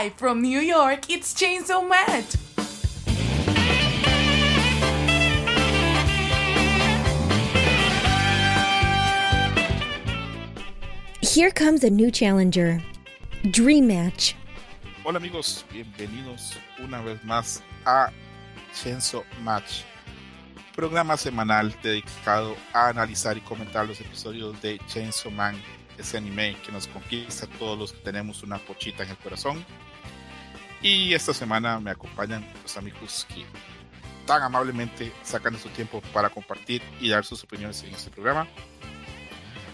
[0.00, 2.32] Live from New York, it's Chainsaw Match.
[11.20, 12.82] Here comes a new challenger.
[13.50, 14.34] Dream Match.
[15.04, 18.10] Hola amigos, bienvenidos una vez más a
[18.72, 19.82] Chainsaw Match,
[20.74, 25.60] programa semanal dedicado a analizar y comentar los episodios de Chainsaw Man,
[25.98, 29.62] ese anime que nos conquista a todos los que tenemos una pochita en el corazón.
[30.82, 33.44] Y esta semana me acompañan los amigos que
[34.26, 38.46] tan amablemente sacan de su tiempo para compartir y dar sus opiniones en este programa.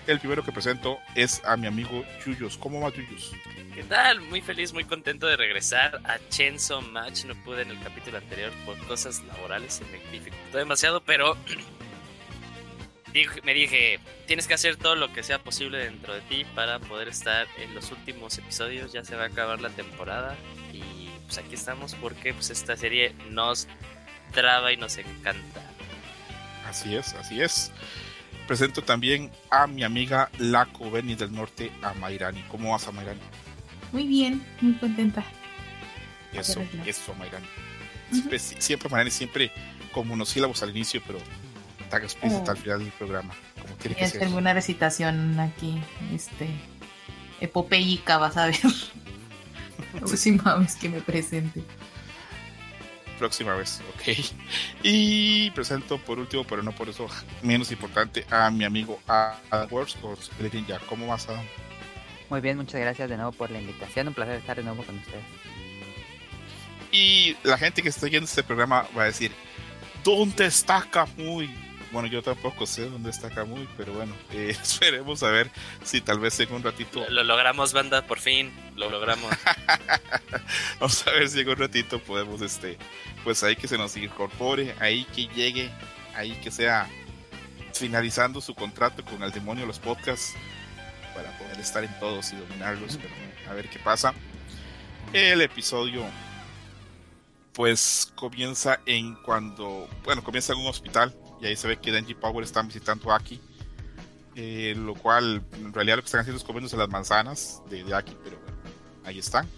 [0.06, 2.56] El primero que presento es a mi amigo Yuyos.
[2.58, 3.32] ¿Cómo va Yuyos?
[3.74, 4.20] ¿Qué tal?
[4.20, 7.24] Muy feliz, muy contento de regresar a Chainsaw Match.
[7.24, 11.36] No pude en el capítulo anterior por cosas laborales, me dificultó demasiado, pero
[13.44, 17.08] me dije, tienes que hacer todo lo que sea posible dentro de ti para poder
[17.08, 18.92] estar en los últimos episodios.
[18.92, 20.36] Ya se va a acabar la temporada
[20.72, 20.95] y
[21.26, 23.68] pues aquí estamos porque pues esta serie nos
[24.32, 25.60] traba y nos encanta.
[26.68, 27.72] Así es, así es.
[28.46, 32.42] Presento también a mi amiga Laco Beni del Norte, a Mayrani.
[32.48, 33.20] ¿Cómo vas, a Mayrani?
[33.92, 35.24] Muy bien, muy contenta.
[36.32, 37.46] Eso, eso, Mayrani.
[38.10, 39.52] Siempre, siempre, Mayrani, siempre
[39.92, 41.18] con monosílabos al inicio, pero
[41.90, 43.34] tan explícita al final del programa.
[43.60, 44.24] Como tiene que ser.
[44.24, 45.80] alguna recitación aquí,
[46.14, 46.48] este,
[47.40, 48.56] epopeica, vas a ver.
[49.94, 51.62] La próxima vez que me presente
[53.16, 54.18] próxima vez, ok.
[54.82, 57.08] Y presento por último, pero no por eso
[57.42, 59.96] menos importante, a mi amigo Adam Works,
[60.68, 60.78] ya.
[60.80, 61.44] ¿Cómo vas, Adam?
[62.30, 64.08] Muy bien, muchas gracias de nuevo por la invitación.
[64.08, 65.24] Un placer estar de nuevo con ustedes.
[66.92, 69.32] Y la gente que está viendo este programa va a decir,
[70.04, 71.50] ¿dónde está Kamui?
[71.92, 75.50] Bueno, yo tampoco sé dónde está Kamui, pero bueno, eh, esperemos a ver
[75.84, 77.04] si tal vez en un ratito...
[77.08, 79.30] Lo, logramos, banda, por fin, lo logramos.
[80.80, 82.76] Vamos a ver si en un ratito podemos, este,
[83.24, 85.70] pues ahí que se nos incorpore, ahí que llegue,
[86.14, 86.88] ahí que sea
[87.72, 90.34] finalizando su contrato con el demonio de los podcasts
[91.14, 93.14] para poder estar en todos y dominarlos, pero
[93.50, 94.12] a ver qué pasa.
[95.12, 96.04] El episodio
[97.52, 102.14] pues comienza en cuando, bueno, comienza en un hospital y ahí se ve que Denji
[102.14, 103.40] Power están visitando a Aki.
[104.38, 108.16] Eh, lo cual en realidad lo que están haciendo es comiéndose las manzanas de, Aki,
[108.22, 108.58] pero bueno,
[109.04, 109.48] ahí están.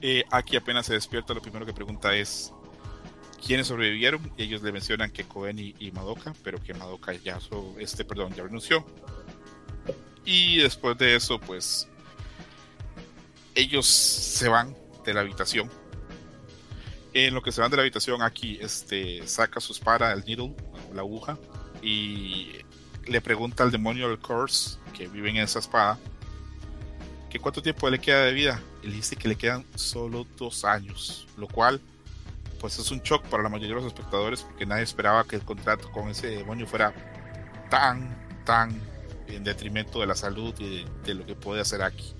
[0.00, 2.52] Eh, Aki apenas se despierta, lo primero que pregunta es
[3.44, 7.40] quiénes sobrevivieron y ellos le mencionan que Koen y, Madoka, pero que Madoka ya,
[7.78, 8.86] este, perdón, ya renunció.
[10.24, 11.88] Y después de eso, pues
[13.56, 15.68] ellos se van de la habitación
[17.12, 20.54] en lo que se van de la habitación, aquí este, saca su espada, el needle,
[20.94, 21.38] la aguja,
[21.82, 22.52] y
[23.06, 25.98] le pregunta al demonio del curse que vive en esa espada
[27.30, 28.60] que cuánto tiempo le queda de vida.
[28.82, 31.80] Le dice que le quedan solo dos años, lo cual
[32.60, 35.42] pues es un shock para la mayoría de los espectadores porque nadie esperaba que el
[35.42, 36.92] contrato con ese demonio fuera
[37.70, 38.78] tan, tan
[39.28, 42.12] en detrimento de la salud y de, lo que puede hacer Aki.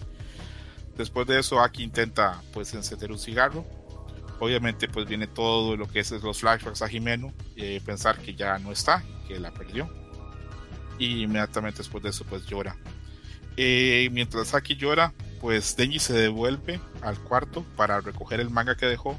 [0.97, 3.67] Después de eso, Aki intenta pues encender un cigarro
[4.41, 8.59] obviamente pues viene todo lo que es los flashbacks a Jimeno, eh, pensar que ya
[8.59, 9.89] no está, que la perdió.
[10.99, 12.77] Y inmediatamente después de eso pues llora.
[13.57, 18.87] Eh, mientras Aki llora, pues Denji se devuelve al cuarto para recoger el manga que
[18.87, 19.19] dejó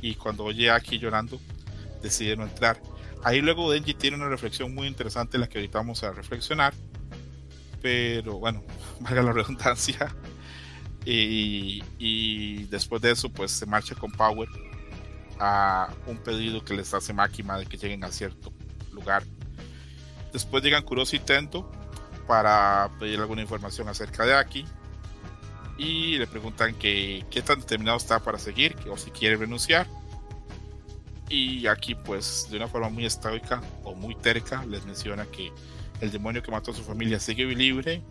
[0.00, 1.40] y cuando oye Aki llorando
[2.02, 2.80] decide no entrar.
[3.22, 6.74] Ahí luego Denji tiene una reflexión muy interesante en la que ahorita vamos a reflexionar.
[7.80, 8.62] Pero bueno,
[9.00, 10.14] valga la redundancia,
[11.06, 14.48] y, después de eso, pues se marcha con Power
[15.38, 18.52] a un pedido que les hace Máquina de que lleguen a cierto
[18.92, 19.24] lugar.
[20.32, 21.70] Después llegan Kuroshi y Tento
[22.26, 24.64] para pedir alguna información acerca de Aki
[25.76, 29.86] y le preguntan que qué tan determinado está para seguir o si quiere renunciar.
[31.28, 35.52] Y aquí pues de una forma muy estoica o muy terca les menciona que
[36.00, 38.02] el demonio que mató a su familia sigue libre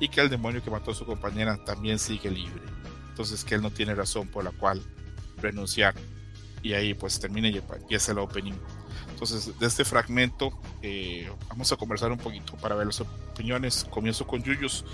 [0.00, 2.62] y que el demonio que mató a su compañera también sigue libre.
[3.10, 4.82] Entonces que él no tiene razón por la cual
[5.38, 5.94] renunciar.
[6.62, 8.54] Y ahí pues termina y empieza el opening.
[9.10, 10.50] Entonces de este fragmento
[10.82, 13.86] eh, vamos a conversar un poquito para ver las opiniones.
[13.90, 14.84] Comienzo con Yuyus.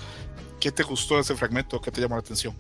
[0.61, 1.81] ¿Qué te gustó de ese fragmento?
[1.81, 2.55] ¿Qué te llamó la atención?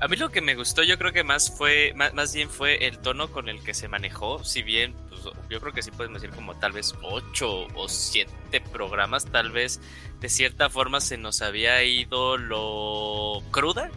[0.00, 2.98] A mí lo que me gustó yo creo que más fue, más, bien fue el
[2.98, 6.34] tono con el que se manejó, si bien pues, yo creo que sí podemos decir
[6.34, 9.80] como tal vez ocho o siete programas, tal vez
[10.20, 13.90] de cierta forma se nos había ido lo cruda,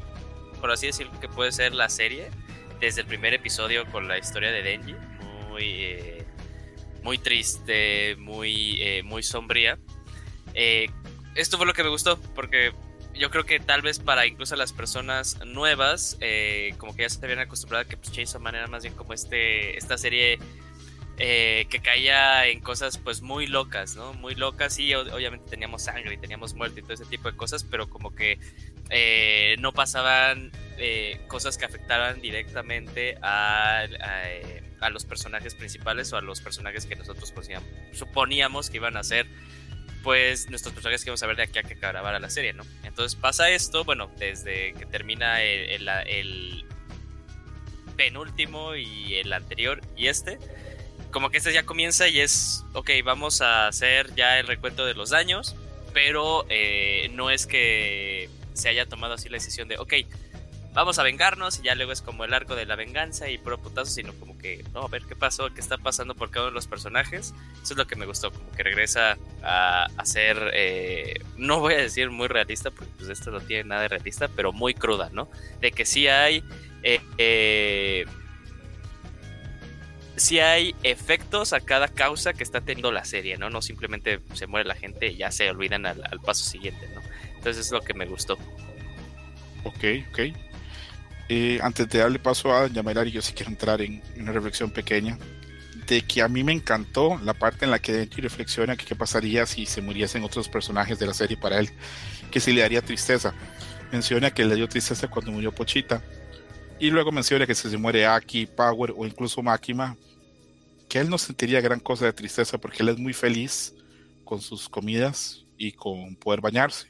[0.61, 2.29] por así decirlo, que puede ser la serie,
[2.79, 4.95] desde el primer episodio con la historia de Denji,
[5.49, 6.25] muy, eh,
[7.03, 9.79] muy triste, muy, eh, muy sombría.
[10.53, 10.89] Eh,
[11.35, 12.71] esto fue lo que me gustó, porque
[13.17, 17.23] yo creo que tal vez para incluso las personas nuevas, eh, como que ya se
[17.23, 20.39] habían acostumbrado a que pues, Chainsaw Man era más bien como este, esta serie
[21.19, 24.13] eh, que caía en cosas pues muy locas, ¿no?
[24.13, 27.63] Muy locas y obviamente teníamos sangre y teníamos muerte y todo ese tipo de cosas,
[27.63, 28.37] pero como que
[28.91, 33.87] eh, no pasaban eh, cosas que afectaran directamente a,
[34.79, 37.33] a, los personajes principales o a los personajes que nosotros
[37.93, 39.25] suponíamos que iban a ser
[40.07, 42.63] pues nuestros personajes que vamos a ver de aquí a que acabara la serie, ¿no?
[42.85, 46.65] Entonces pasa esto, bueno, desde que termina el,
[47.97, 50.39] penúltimo y el anterior y este,
[51.11, 54.93] como que este ya comienza y es, ok, vamos a hacer ya el recuento de
[54.93, 55.57] los daños,
[55.93, 59.93] pero eh, no es que se haya tomado así la decisión de, ok,
[60.77, 63.57] vamos a vengarnos y ya luego es como el arco de la venganza y puro
[63.57, 66.51] putazo, sino como que, no, a ver qué pasó, qué está pasando por cada uno
[66.51, 67.33] de los personajes.
[67.63, 71.77] Eso es lo que me gustó, como que regresa a, ser, eh, no voy a
[71.77, 75.27] decir muy realista, porque pues esto no tiene nada de realista, pero muy cruda, ¿no?
[75.61, 76.43] De que sí hay...
[76.83, 78.05] Eh, eh
[80.15, 83.51] si hay efectos a cada causa que está teniendo la serie, ¿no?
[83.51, 87.01] No simplemente se muere la gente y ya se olvidan al, paso siguiente, ¿no?
[87.35, 88.33] Entonces es lo que me gustó.
[89.63, 90.19] Ok, ok.
[91.29, 95.17] Eh, antes de darle paso a Yamelari, yo sí quiero entrar en una reflexión pequeña
[95.87, 98.95] de que a mí me encantó la parte en la que Denji reflexiona que qué
[98.95, 101.69] pasaría si se muriesen otros personajes de la serie para él,
[102.29, 103.33] que si le daría tristeza.
[103.91, 106.01] Menciona que le dio tristeza cuando murió Pochita,
[106.79, 109.95] y luego menciona que si se muere Aki, Power o incluso Makima,
[110.87, 113.73] que él no sentiría gran cosa de tristeza porque él es muy feliz
[114.23, 116.87] con sus comidas y con poder bañarse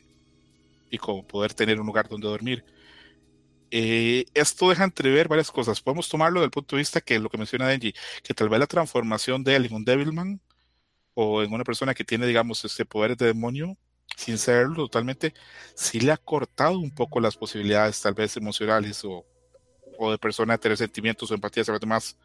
[0.89, 2.65] y con poder tener un lugar donde dormir.
[3.71, 5.81] Eh, esto deja entrever varias cosas.
[5.81, 7.93] Podemos tomarlo del punto de vista que lo que menciona Denji,
[8.23, 10.41] que tal vez la transformación de él en un Devilman
[11.13, 13.77] o en una persona que tiene, digamos, este poder de demonio,
[14.15, 15.33] sin serlo totalmente,
[15.75, 19.25] sí le ha cortado un poco las posibilidades, tal vez emocionales o,
[19.97, 22.17] o de persona de tener sentimientos o empatía hacia los demás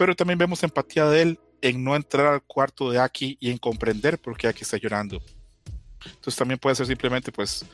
[0.00, 3.58] pero también vemos empatía de él en no entrar al cuarto de Aki y en
[3.58, 5.22] comprender por qué Aki está llorando.
[6.06, 7.66] Entonces también puede ser simplemente pues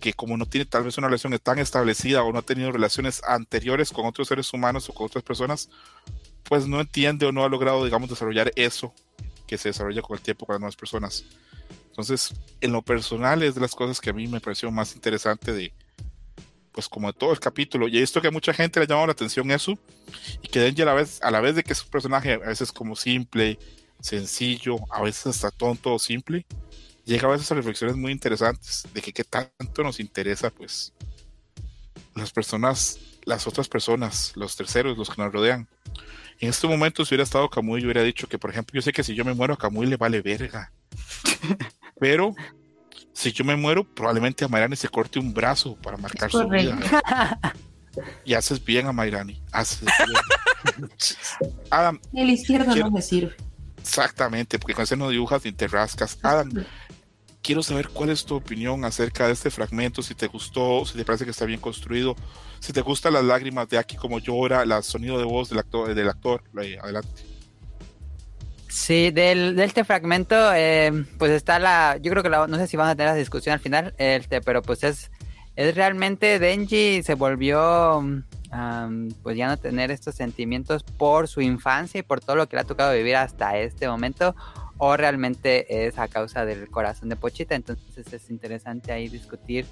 [0.00, 3.22] que como no tiene tal vez una relación tan establecida o no ha tenido relaciones
[3.24, 5.70] anteriores con otros seres humanos o con otras personas,
[6.44, 8.92] pues no entiende o no ha logrado, digamos, desarrollar eso
[9.46, 11.24] que se desarrolla con el tiempo con las nuevas personas.
[11.88, 15.52] Entonces, en lo personal es de las cosas que a mí me pareció más interesante
[15.52, 15.72] de,
[16.72, 17.86] pues como de todo el capítulo.
[17.86, 19.78] Y esto que a mucha gente le ha llamado la atención eso,
[20.42, 22.38] y que Denji a la vez, a la vez de que es un personaje a
[22.38, 23.58] veces como simple,
[24.00, 26.46] sencillo, a veces hasta tonto o simple,
[27.04, 30.92] llega a a reflexiones muy interesantes de que qué tanto nos interesa, pues,
[32.14, 35.68] las personas, las otras personas, los terceros, los que nos rodean.
[36.38, 38.92] En este momento, si hubiera estado Camuy, yo hubiera dicho que, por ejemplo, yo sé
[38.92, 40.72] que si yo me muero, a Camuy le vale verga.
[42.00, 42.34] Pero
[43.12, 46.78] si yo me muero, probablemente a Mayrani se corte un brazo para marcar su vida.
[48.24, 49.42] Y haces bien a Mayrani.
[49.52, 50.88] Haces bien.
[51.70, 52.00] Adam.
[52.14, 53.36] El izquierdo no me sirve.
[53.76, 56.18] Exactamente, porque con ese no dibujas ni te rascas.
[56.22, 56.64] Adam,
[57.42, 61.04] quiero saber cuál es tu opinión acerca de este fragmento, si te gustó, si te
[61.04, 62.14] parece que está bien construido,
[62.60, 65.94] si te gustan las lágrimas de Aki como llora, el sonido de voz del actor,
[65.94, 66.42] del actor.
[66.56, 67.32] Adelante.
[68.68, 72.66] Sí, del, de este fragmento, eh, pues está la, yo creo que la, no sé
[72.66, 75.10] si vamos a tener la discusión al final, este, pero pues es,
[75.56, 78.02] es realmente Denji se volvió,
[79.22, 82.62] pues ya no tener estos sentimientos por su infancia y por todo lo que le
[82.62, 84.34] ha tocado vivir hasta este momento,
[84.78, 89.66] o realmente es a causa del corazón de Pochita, entonces es interesante ahí discutir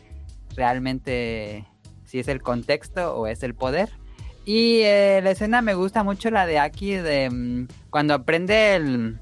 [0.54, 1.66] realmente
[2.04, 3.90] si es el contexto o es el poder.
[4.44, 9.18] Y eh, la escena me gusta mucho la de Aki de mm, cuando prende el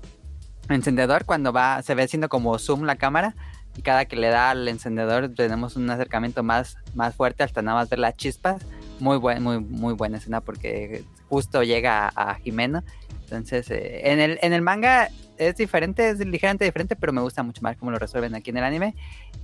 [0.69, 3.35] encendedor, cuando va, se ve haciendo como zoom la cámara
[3.79, 7.79] y cada que le da al encendedor tenemos un acercamiento más, más fuerte hasta nada
[7.79, 8.61] más ver las chispas.
[8.99, 12.83] Muy, buen, muy, muy buena escena porque justo llega a, Jimeno.
[13.31, 17.43] Entonces, eh, en, el, en el manga es diferente, es ligeramente diferente, pero me gusta
[17.43, 18.95] mucho más cómo lo resuelven aquí en el anime.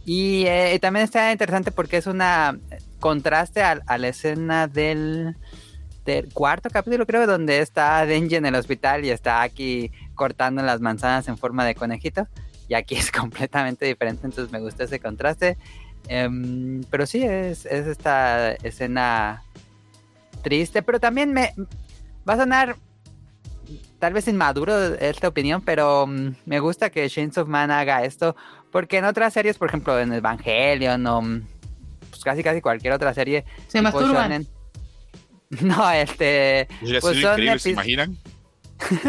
[0.04, 2.58] Y eh, también está interesante porque es una
[3.00, 5.36] contraste a la escena del
[6.32, 11.28] cuarto capítulo, creo, donde está Denji en el hospital y está aquí cortando las manzanas
[11.28, 12.26] en forma de conejito.
[12.68, 15.56] Y aquí es completamente diferente, entonces me gusta ese contraste.
[16.08, 19.42] Em, pero sí, es, esta escena
[20.42, 21.54] triste, pero también me
[22.28, 22.76] va a sonar
[24.04, 28.36] tal vez inmaduro esta opinión, pero mm, me gusta que Shanes of Man haga esto,
[28.70, 31.42] porque en otras series, por ejemplo, en Evangelion o mm,
[32.10, 34.46] pues casi casi cualquier otra serie, se masturban.
[35.60, 36.68] No, este.
[37.00, 38.18] pues son ¿se imaginan?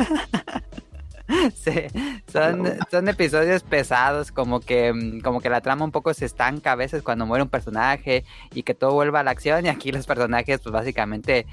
[1.55, 1.87] Sí,
[2.31, 6.71] son, son episodios pesados, como que, mm, como que la trama un poco se estanca
[6.71, 8.23] a veces cuando muere un personaje
[8.53, 11.47] y que todo vuelva a la acción y aquí los personajes pues básicamente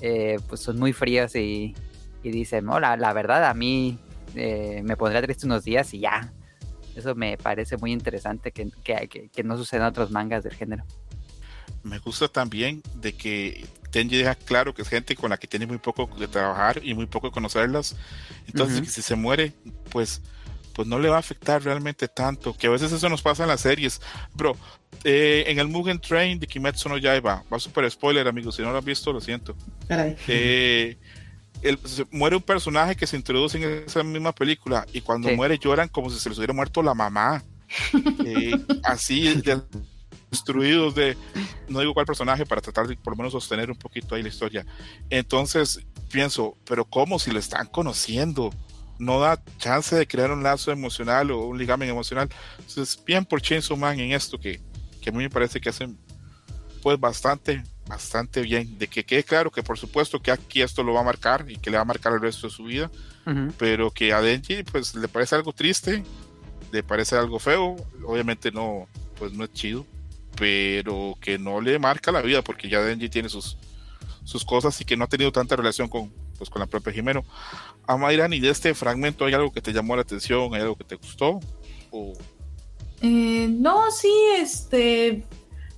[0.00, 1.74] eh, pues son muy fríos y,
[2.22, 3.98] y dicen, no, la, la verdad a mí
[4.34, 6.32] eh, me pondría triste unos días y ya.
[6.94, 10.54] Eso me parece muy interesante que, que, que, que no suceda en otros mangas del
[10.54, 10.84] género.
[11.82, 15.66] Me gusta también de que Tenji deja claro que es gente con la que tiene
[15.66, 17.96] muy poco de trabajar y muy poco de conocerlas.
[18.46, 18.86] Entonces, Ujú.
[18.86, 19.52] que si se muere,
[19.90, 20.22] pues,
[20.74, 22.54] pues no le va a afectar realmente tanto.
[22.54, 24.00] Que a veces eso nos pasa en las series.
[24.34, 24.56] Bro,
[25.02, 28.56] eh, en el Mugen Train de Kimetsu no Yaiba, va super spoiler, amigos.
[28.56, 29.56] Si no lo han visto, lo siento.
[29.88, 30.16] Caray.
[30.28, 30.96] Eh,
[31.62, 31.78] el-
[32.10, 35.36] muere un personaje que se introduce en esa misma película y cuando Sí.
[35.36, 37.42] muere lloran como si se les hubiera muerto la mamá.
[38.26, 38.52] Eh,
[38.84, 39.62] así de-
[40.30, 41.16] destruidos de
[41.68, 44.28] no digo cuál personaje para tratar de por lo menos sostener un poquito ahí la
[44.28, 44.64] historia.
[45.10, 48.50] Entonces pienso, pero ¿cómo si lo están conociendo?
[48.98, 52.28] No da chance de crear un lazo emocional o un ligamen emocional.
[52.58, 54.60] Entonces, bien por Chainsaw Man en esto que,
[55.00, 55.98] que a mí me parece que hacen
[56.82, 58.78] pues bastante, bastante bien.
[58.78, 61.56] De que quede claro que por supuesto que aquí esto lo va a marcar y
[61.56, 62.90] que le va a marcar el resto de su vida,
[63.26, 63.52] Ujú.
[63.58, 66.02] pero que a Denji pues le parece algo triste,
[66.70, 68.86] le parece algo feo, obviamente no,
[69.18, 69.84] pues no es chido,
[70.36, 73.58] pero que no le marca la vida porque ya Denji tiene sus,
[74.24, 77.24] sus cosas y que no ha tenido tanta relación con, pues, con la propia Jimeno.
[77.86, 80.76] A Mayran, y de este fragmento hay algo que te llamó la atención, hay algo
[80.76, 81.40] que te gustó,
[81.90, 82.12] o
[83.02, 85.24] Eh, no, sí, este.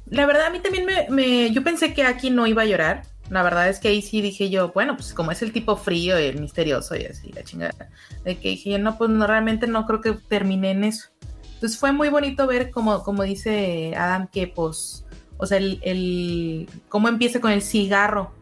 [0.06, 3.02] La verdad, a mí también me, Yo pensé que aquí no iba a llorar.
[3.30, 6.20] La verdad es que ahí sí dije yo, bueno, pues como es el tipo frío
[6.20, 7.88] y el misterioso y así, la chingada.
[8.22, 11.08] De que dije yo, no, pues no, realmente no creo que termine en eso.
[11.54, 15.06] Entonces fue muy bonito ver, como, como dice Adam, que pues.
[15.38, 16.68] O sea, el, el.
[16.88, 18.32] cómo empieza con el cigarro.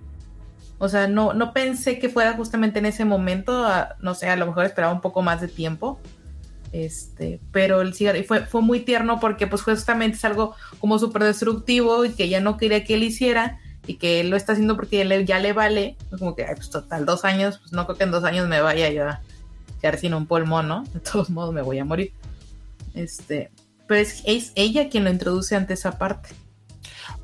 [0.78, 3.64] O sea, no, no pensé que fuera justamente en ese momento.
[4.00, 6.00] no sé, a lo mejor esperaba un poco más de tiempo.
[6.72, 10.98] Este, pero el cigarro y fue, fue muy tierno porque pues justamente es algo como
[10.98, 14.52] súper destructivo y que ya no quería que él hiciera y que él lo está
[14.52, 17.58] haciendo porque ya le, ya le vale, pues, como que, ay, pues total, dos años,
[17.58, 19.20] pues no creo que en dos años me vaya yo a
[19.80, 20.84] quedar sin un pulmón, ¿no?
[20.94, 22.12] De todos modos me voy a morir.
[22.94, 23.50] Este,
[23.86, 26.30] pero es, es ella quien lo introduce ante esa parte.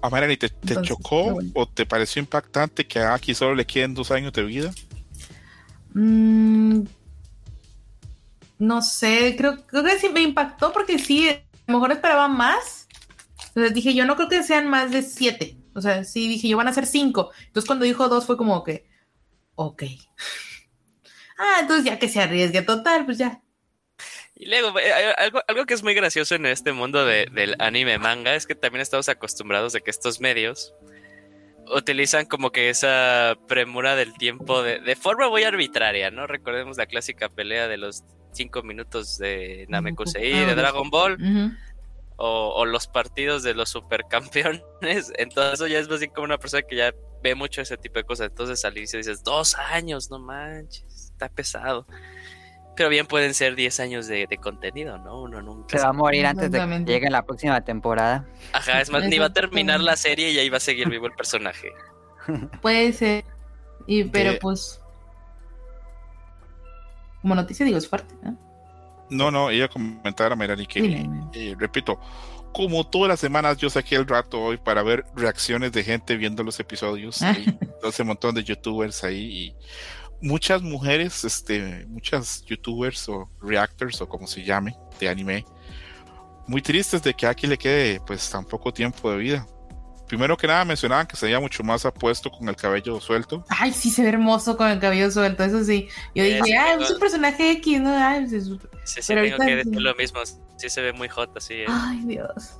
[0.02, 1.50] a Mayran, ¿y te, te Entonces, chocó bueno.
[1.54, 4.72] o te pareció impactante que a Aki solo le queden dos años de vida?
[5.94, 6.82] Mm,
[8.58, 12.88] no sé, creo, creo que sí me impactó porque sí, a lo mejor esperaba más.
[13.48, 15.56] Entonces dije, yo no creo que sean más de siete.
[15.74, 17.30] O sea, sí dije, yo van a ser cinco.
[17.46, 18.88] Entonces cuando dijo dos fue como que,
[19.54, 19.82] ok.
[21.40, 23.40] Ah, entonces ya que se arriesgue total, pues ya.
[24.34, 27.54] Y luego, eh, eh, algo, algo que es muy gracioso en este mundo de- del
[27.60, 30.74] anime manga es que también estamos acostumbrados de que estos medios
[31.72, 36.26] utilizan como que esa premura del tiempo de forma muy arbitraria, ¿no?
[36.26, 41.16] Recordemos la clásica pelea de los cinco minutos de Namekusei de Dragon Ball
[42.16, 44.62] o, o los partidos de los supercampeones.
[45.18, 46.92] Entonces, eso ya es más bien como una persona que ya
[47.22, 48.28] ve mucho ese tipo de cosas.
[48.28, 51.86] Entonces, al inicio dices, dos años, no manches, está pesado.
[52.76, 55.22] Pero bien pueden ser 10 años de, de contenido, ¿no?
[55.22, 58.24] Uno nunca Se va a morir antes de que llegue la próxima temporada.
[58.52, 61.06] Ajá, es más, ni va a terminar la serie y ahí va a seguir vivo
[61.06, 61.72] el personaje.
[62.62, 63.24] Puede ser.
[63.86, 64.80] Y, pero De- pues.
[67.22, 68.36] Como noticia digo, es fuerte, ¿no?
[69.10, 71.08] No, no, ella comentaba a Mayran y que, Dile.
[71.32, 71.98] eh, repito,
[72.52, 76.42] como todas las semanas yo saqué el rato hoy para ver reacciones de gente viendo
[76.42, 77.30] los episodios, Ah.
[77.36, 77.44] hay
[77.80, 79.56] todo ese montón de youtubers ahí y
[80.20, 85.44] muchas mujeres, este, muchas youtubers o reactors o como se llame, de anime,
[86.46, 89.46] muy tristes de que aquí le quede pues tan poco tiempo de vida.
[90.08, 93.44] Primero que nada mencionaban que se veía mucho más apuesto con el cabello suelto.
[93.48, 95.86] Ay, sí se ve hermoso con el cabello suelto, eso sí.
[96.14, 97.94] Yo dije, sí, ah, es un personaje X, ¿no?
[97.94, 99.68] Ay, Sí, sí, Pero tengo ahorita que sí.
[99.68, 100.20] decir lo mismo.
[100.56, 101.54] Sí se ve muy hot así.
[101.54, 101.66] eh.
[101.68, 102.56] Ay, Dios.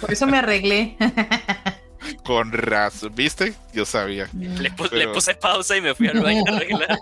[0.00, 0.96] Por eso me arreglé.
[2.24, 3.54] Con razón, ¿viste?
[3.72, 4.28] Yo sabía.
[4.32, 6.98] Le, pu- pero- le puse pausa y me fui al baño a arreglar.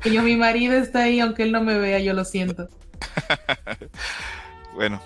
[0.04, 2.68] Yo, mi marido está ahí, aunque él no me vea, yo lo siento.
[4.74, 5.00] Bueno,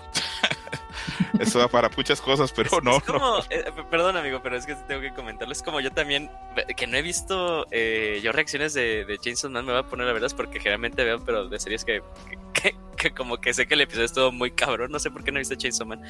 [1.39, 4.75] eso da para muchas cosas, pero no, es como, eh, perdón amigo, pero es que
[4.87, 5.51] tengo que comentarlo.
[5.51, 6.29] Es como yo también,
[6.75, 10.07] que no he visto eh, yo reacciones de, de Chainsaw Man, me voy a poner
[10.07, 12.01] la verdad, es porque generalmente veo, pero de series que,
[12.53, 15.31] que, que como que sé que el episodio estuvo muy cabrón, no sé por qué
[15.31, 16.01] no he visto Chainsaw Man.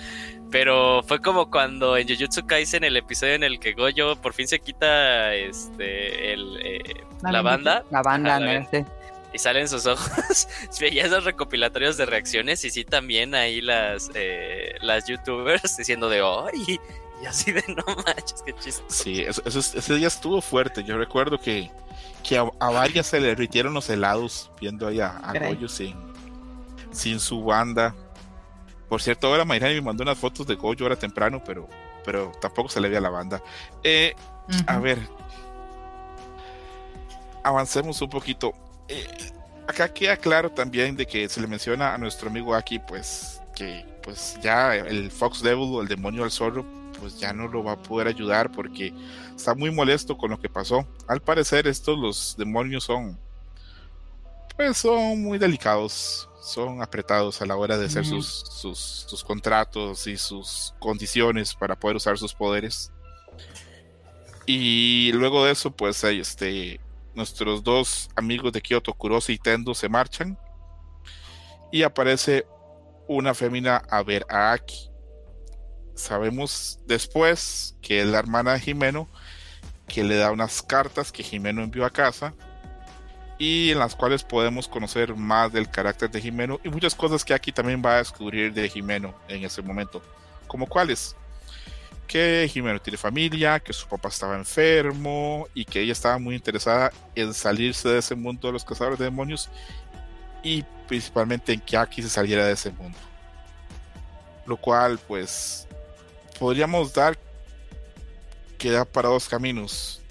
[0.51, 4.47] Pero fue como cuando en Jujutsu Kaisen, el episodio en el que Goyo por fin
[4.47, 7.83] se quita este el, eh, La la banda.
[7.91, 8.98] La banda, Ajá, la ¿no?
[9.33, 10.47] Y salen sus ojos.
[10.79, 16.21] Veía esos recopilatorios de reacciones y sí también ahí las, eh, las youtubers diciendo de
[16.21, 16.79] ¡ay!
[17.21, 18.83] Y así de no manches, qué chiste.
[18.87, 20.83] Sí, eso, eso es- ese día estuvo fuerte.
[20.85, 21.69] Yo recuerdo que,
[22.23, 25.33] que a, a varias se le derritieron los helados viendo ahí a, a.
[25.37, 25.95] Goyo sin,
[26.91, 27.93] sin su banda.
[28.87, 31.67] Por cierto, ahora Mayrani me mandó unas fotos de Goyo ahora temprano, pero,
[32.05, 33.43] pero tampoco se le veía la banda.
[33.83, 34.15] Eh,
[34.65, 34.97] a ver,
[37.43, 38.53] avancemos un poquito.
[38.89, 39.07] Eh,
[39.67, 43.85] acá queda claro también de que se le menciona a nuestro amigo aquí, pues que
[44.01, 46.65] pues ya el Fox Devil o el demonio del zorro,
[46.99, 48.93] pues ya no lo va a poder ayudar porque
[49.35, 50.87] está muy molesto con lo que pasó.
[51.07, 53.19] Al parecer estos los demonios son,
[54.57, 58.43] pues son muy delicados, son apretados a la hora de hacer sus,
[59.07, 62.91] sus contratos y sus condiciones para poder usar sus poderes.
[64.45, 66.79] Y luego de eso, pues ahí este,
[67.19, 70.39] nuestros dos amigos de Kyoto, Kurosi y Tendo, se marchan.
[71.71, 72.47] Y aparece
[73.07, 74.89] una fémina a ver a Aki.
[75.95, 79.07] Sabemos después que es la hermana de Jimeno,
[79.87, 82.33] que le da unas cartas que Jimeno envió a casa
[83.37, 87.33] y en las cuales podemos conocer más del carácter de Jimeno y muchas cosas que
[87.33, 90.01] Aki también va a descubrir de Jimeno en ese momento.
[90.47, 91.15] ¿Como cuáles?
[92.09, 96.91] Que Jimeno tiene familia, que su papá estaba enfermo y que ella estaba muy interesada
[97.13, 99.47] en salirse de ese mundo de los cazadores de demonios
[100.41, 102.97] y principalmente en que Aki se saliera de ese mundo.
[104.47, 105.67] Lo cual, pues,
[106.39, 107.15] podríamos dar
[108.57, 110.01] que da para dos caminos.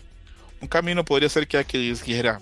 [0.60, 2.40] Un camino podría ser que Aki dijera,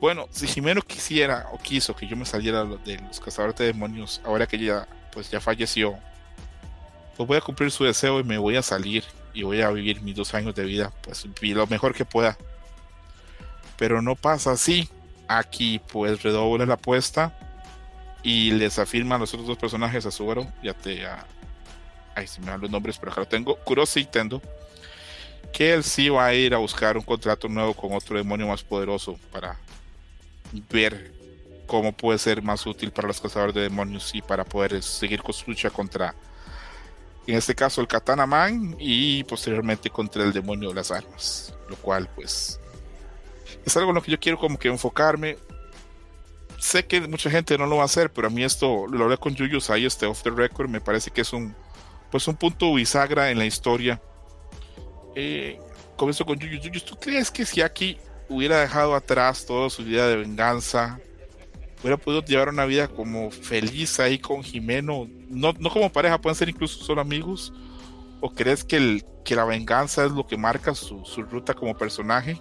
[0.00, 4.22] bueno, si Jimeno quisiera o quiso que yo me saliera de los cazadores de demonios,
[4.24, 5.98] ahora que ella pues ya falleció,
[7.16, 9.04] pues voy a cumplir su deseo y me voy a salir
[9.34, 12.36] y voy a vivir mis dos años de vida, pues lo mejor que pueda.
[13.76, 14.88] Pero no pasa así.
[15.28, 17.32] Aquí pues redobla la apuesta
[18.22, 21.26] y les afirman los otros dos personajes, a Subaru y a, te, a
[22.14, 24.42] ahí se me dan los nombres, pero acá lo tengo, Kurosi y Tendo,
[25.52, 28.62] que él sí va a ir a buscar un contrato nuevo con otro demonio más
[28.62, 29.56] poderoso para
[30.70, 31.12] ver
[31.66, 35.32] cómo puede ser más útil para los cazadores de demonios y para poder seguir con
[35.32, 36.14] su lucha contra
[37.26, 41.76] en este caso el Katana Man y posteriormente contra el demonio de las armas, lo
[41.76, 42.58] cual pues
[43.64, 45.38] es algo en lo que yo quiero como que enfocarme.
[46.58, 49.18] Sé que mucha gente no lo va a hacer, pero a mí esto lo hablé
[49.18, 51.54] con Yuyus ahí este off the record, me parece que es un
[52.10, 54.00] pues un punto bisagra en la historia.
[55.16, 55.58] Eh,
[55.96, 56.38] comienzo con.
[56.38, 61.00] Yuyus, ¿tú crees que si aquí hubiera dejado atrás toda su vida de venganza,
[61.82, 66.36] hubiera podido llevar una vida como feliz ahí con Jimeno, no, no como pareja, pueden
[66.36, 67.52] ser incluso solo amigos,
[68.20, 71.76] o crees que, el, que la venganza es lo que marca su, su ruta como
[71.76, 72.40] personaje?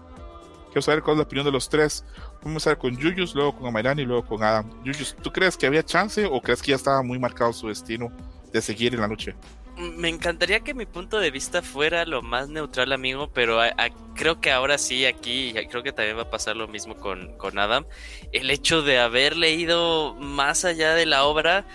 [0.67, 2.05] Quiero saber cuál es la opinión de los tres.
[2.43, 4.69] Vamos a ver con Yuyus, luego con Amairani y luego con Adam.
[4.85, 8.09] Yuyus, ¿tú crees que había chance o crees que ya estaba muy marcado su destino
[8.53, 9.35] de seguir en la noche?
[9.81, 13.89] Me encantaría que mi punto de vista fuera lo más neutral, amigo, pero a- a-
[14.15, 17.57] creo que ahora sí, aquí, creo que también va a pasar lo mismo con, con
[17.57, 17.85] Adam.
[18.31, 21.65] El hecho de haber leído más allá de la obra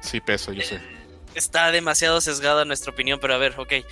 [0.00, 0.80] Sí, peso, yo sé.
[1.36, 3.72] está demasiado sesgada nuestra opinión, pero a ver, ok.
[3.72, 3.84] Eh,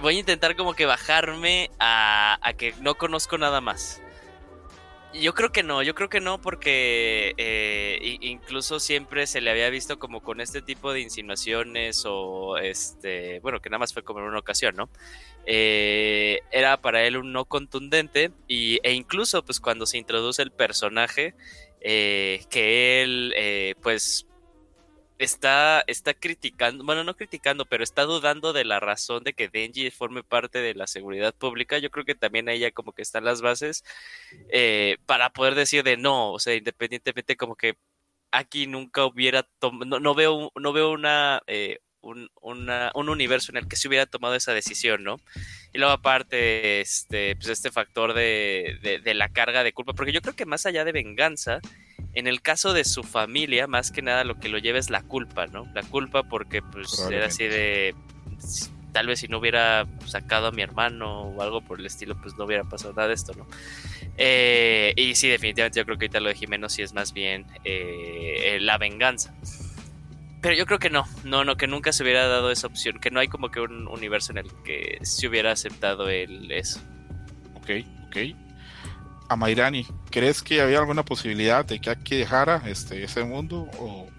[0.00, 4.00] voy a intentar como que bajarme a, a que no conozco nada más.
[5.14, 9.68] Yo creo que no, yo creo que no porque eh, incluso siempre se le había
[9.68, 14.20] visto como con este tipo de insinuaciones o este, bueno, que nada más fue como
[14.20, 14.88] en una ocasión, ¿no?
[15.44, 20.50] Eh, era para él un no contundente y, e incluso pues cuando se introduce el
[20.50, 21.34] personaje,
[21.80, 24.26] eh, que él eh, pues
[25.24, 29.90] está, está criticando, bueno, no criticando, pero está dudando de la razón de que Denji
[29.90, 31.78] forme parte de la seguridad pública.
[31.78, 33.84] Yo creo que también ahí ya como que están las bases
[34.50, 37.76] eh, para poder decir de no, o sea, independientemente como que
[38.32, 39.46] aquí nunca hubiera
[39.86, 43.88] no, no veo, no veo una, eh, un, una- un universo en el que se
[43.88, 45.20] hubiera tomado esa decisión, ¿no?
[45.72, 50.12] Y luego aparte, este, pues este factor de, de, de la carga de culpa, porque
[50.12, 51.60] yo creo que más allá de venganza,
[52.14, 55.02] en el caso de su familia, más que nada lo que lo lleva es la
[55.02, 55.66] culpa, ¿no?
[55.74, 57.94] La culpa porque pues era así de
[58.92, 62.36] tal vez si no hubiera sacado a mi hermano o algo por el estilo, pues
[62.36, 63.46] no hubiera pasado nada de esto, ¿no?
[64.18, 67.46] Eh, y sí, definitivamente yo creo que ahorita lo de Jimeno sí es más bien
[67.64, 69.34] eh, la venganza.
[70.42, 73.10] Pero yo creo que no, no, no, que nunca se hubiera dado esa opción, que
[73.10, 76.80] no hay como que un universo en el que se hubiera aceptado el eso.
[77.54, 77.70] Ok,
[78.08, 78.16] ok.
[79.32, 83.68] Amairani, ¿crees que había alguna posibilidad de que aquí dejara este, ese mundo?
[83.78, 84.12] ¿O,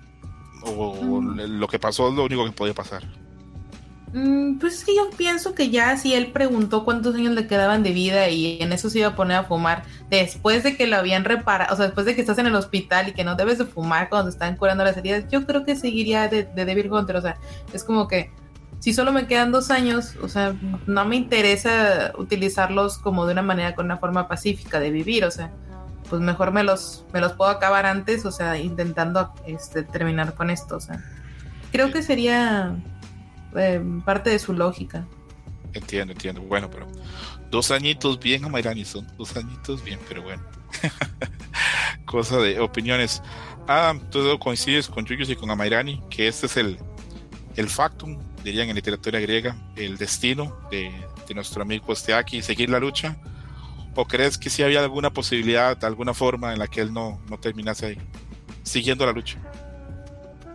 [0.62, 1.60] o Mm.
[1.60, 3.04] lo que pasó es lo único que podía pasar?
[4.14, 7.82] Mm, Pues es que yo pienso que ya si él preguntó cuántos años le quedaban
[7.84, 10.98] de vida y en eso se iba a poner a fumar después de que lo
[10.98, 13.58] habían reparado, o sea, después de que estás en el hospital y que no debes
[13.58, 17.16] de fumar cuando están curando las heridas, yo creo que seguiría de, de Devil Hunter,
[17.16, 17.38] o sea,
[17.74, 18.32] es como que
[18.84, 20.56] si solo me quedan dos años, o sea,
[20.88, 25.32] no me interesa utilizarlos como de una manera con una forma pacífica de vivir, o
[25.32, 25.54] sea,
[26.10, 30.50] pues mejor me los, me los puedo acabar antes, o sea, intentando este, terminar con
[30.50, 31.02] esto, o sea,
[31.72, 32.76] creo que sería
[33.56, 35.08] eh, parte de su lógica.
[35.72, 36.42] Entiendo, entiendo.
[36.42, 36.86] Bueno, pero
[37.50, 40.44] dos añitos bien, Amairani, son dos añitos bien, pero bueno.
[42.06, 43.24] Cosa de opiniones.
[43.66, 46.78] Ah, todo coincides con Yuyos y con Amairani, que este es el,
[47.56, 50.92] el factum, dirían en literatura griega, el destino de,
[51.28, 53.18] de nuestro amigo Steaki, seguir la lucha.
[53.96, 57.38] ¿O crees que sí había alguna posibilidad, alguna forma en la que él no, no
[57.38, 57.98] terminase ahí,
[58.64, 59.38] siguiendo la lucha?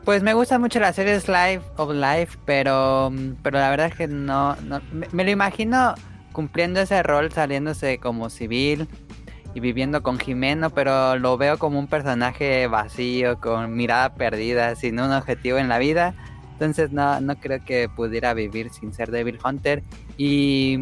[0.08, 4.08] Pues me gusta mucho la serie Life of Life, pero, pero la verdad es que
[4.08, 5.94] no, no me, lo imagino
[6.32, 8.88] cumpliendo ese rol, saliéndose como civil
[9.54, 14.98] y viviendo con Jimeno, pero lo veo como un personaje vacío, con mirada perdida, sin
[14.98, 16.14] un objetivo en la vida.
[16.58, 19.84] Entonces no, no creo que pudiera vivir sin ser Devil Hunter.
[20.16, 20.76] Y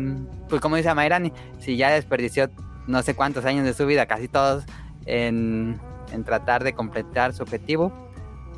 [0.48, 2.50] pues como dice Mayrani, si ya desperdició
[2.86, 4.64] no sé cuántos años de su vida, casi todos,
[5.04, 5.78] en,
[6.12, 7.92] en tratar de completar su objetivo,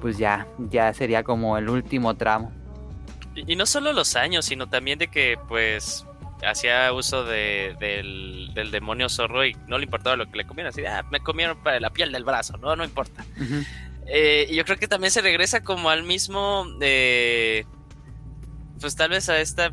[0.00, 2.52] pues ya, ya sería como el último tramo.
[3.35, 6.07] Y, y no solo los años, sino también de que pues
[6.46, 10.70] hacía uso de, del, del, demonio zorro y no le importaba lo que le comieran,
[10.70, 13.24] así, ah, me comieron para la piel del brazo, no, no importa.
[13.38, 13.66] Uh -huh.
[14.09, 17.64] Eh, yo creo que también se regresa como al mismo, eh,
[18.81, 19.73] pues tal vez a esta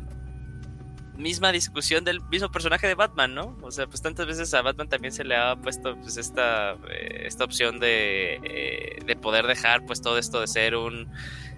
[1.16, 3.56] misma discusión del mismo personaje de Batman, ¿no?
[3.62, 7.24] O sea, pues tantas veces a Batman también se le ha puesto pues esta, eh,
[7.26, 11.08] esta opción de, eh, de poder dejar pues todo esto de ser un,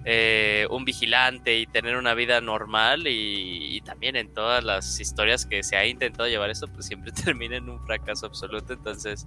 [0.05, 5.45] eh, un vigilante y tener una vida normal y, y, también en todas las historias
[5.45, 9.27] que se ha intentado llevar esto pues siempre termina en un fracaso absoluto, entonces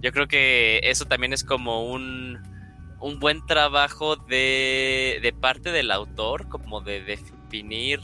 [0.00, 2.57] yo creo que eso también es como un,
[3.00, 8.00] un buen trabajo de, de parte del autor, como de definir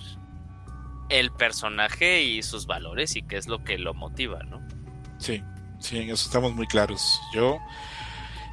[1.09, 4.67] el personaje y sus valores y qué es lo que lo motiva, ¿no?
[5.19, 5.43] Sí,
[5.79, 7.21] sí, en eso estamos muy claros.
[7.35, 7.59] Yo,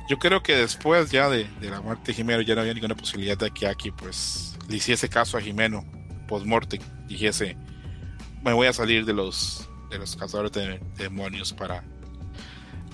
[0.10, 2.96] yo creo que después ya de, de la muerte de Jimeno ya no había ninguna
[2.96, 5.86] posibilidad de que aquí pues le hiciese caso a Jimeno
[6.28, 7.58] post-morte, dijese,
[8.42, 11.84] me voy a salir de los de los cazadores de, demonios para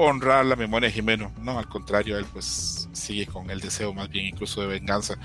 [0.05, 1.31] honrar la memoria de Jimeno.
[1.41, 5.17] No, al contrario, él pues sigue con el deseo más bien incluso de venganza.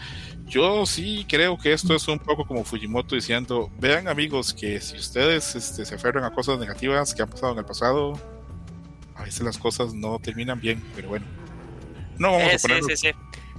[0.46, 4.96] Yo sí creo que esto es un poco como Fujimoto diciendo, vean amigos que si
[4.96, 8.20] ustedes este, se aferran a cosas negativas que han pasado en el pasado,
[9.14, 11.26] a veces las cosas no terminan bien, pero bueno.
[12.18, 12.88] No vamos eh, a ponerlo.
[12.88, 13.12] Sí, sí,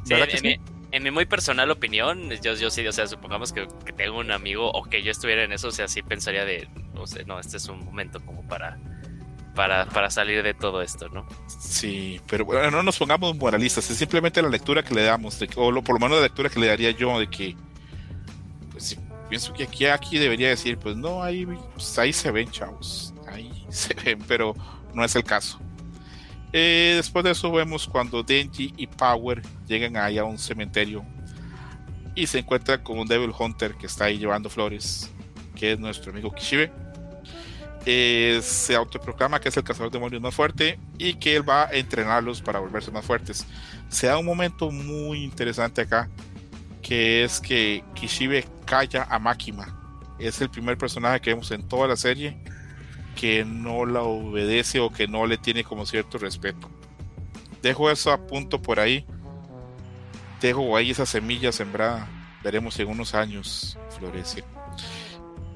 [0.06, 0.14] sí.
[0.14, 0.44] en, sí?
[0.44, 0.60] Mi,
[0.92, 4.32] en, mi, muy personal opinión, yo, yo sí, o sea, supongamos que, que, tengo un
[4.32, 7.40] amigo o que yo estuviera en eso, o sea, sí pensaría de, no sé, no,
[7.40, 8.78] este es un momento como para
[9.56, 11.26] para, para, salir de todo esto, ¿no?
[11.48, 15.72] Sí, pero bueno, no nos pongamos moralistas, es simplemente la lectura que le damos, o
[15.72, 17.56] lo, por lo menos la lectura que le daría yo de que,
[18.72, 18.98] pues
[19.30, 23.52] pienso que aquí, aquí debería decir, pues no, ahí, pues, ahí se ven, chavos, ahí
[23.70, 24.56] se ven, pero
[24.94, 25.60] no es el caso.
[26.52, 31.04] Eh, después de eso vemos cuando Denji y Power llegan ahí a un cementerio
[32.14, 35.12] y se encuentran con un Devil Hunter que está ahí llevando flores,
[35.56, 36.72] que es nuestro amigo Kishibe
[37.86, 41.66] eh, se autoproclama que es el cazador de demonios más fuerte y que él va
[41.66, 43.46] a entrenarlos para volverse más fuertes.
[43.90, 46.10] Se da un momento muy interesante acá,
[46.82, 49.80] que es que Kishibe calla a Makima.
[50.18, 52.38] Es el primer personaje que vemos en toda la serie
[53.16, 56.70] que no la obedece o que no le tiene como cierto respeto.
[57.62, 59.06] Dejo eso a punto por ahí.
[60.42, 62.08] Dejo ahí esa semilla sembrada.
[62.44, 64.44] Veremos si en unos años florece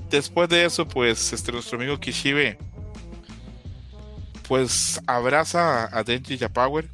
[0.09, 2.57] después de eso, pues este, nuestro amigo Kishibe
[4.47, 6.89] pues abraza a Denji y a Power.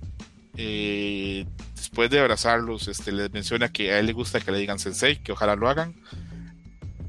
[0.58, 1.46] Eh,
[1.76, 5.18] después de abrazarlos, este, les menciona que a él le gusta que le digan sensei,
[5.22, 5.96] que ojalá lo hagan.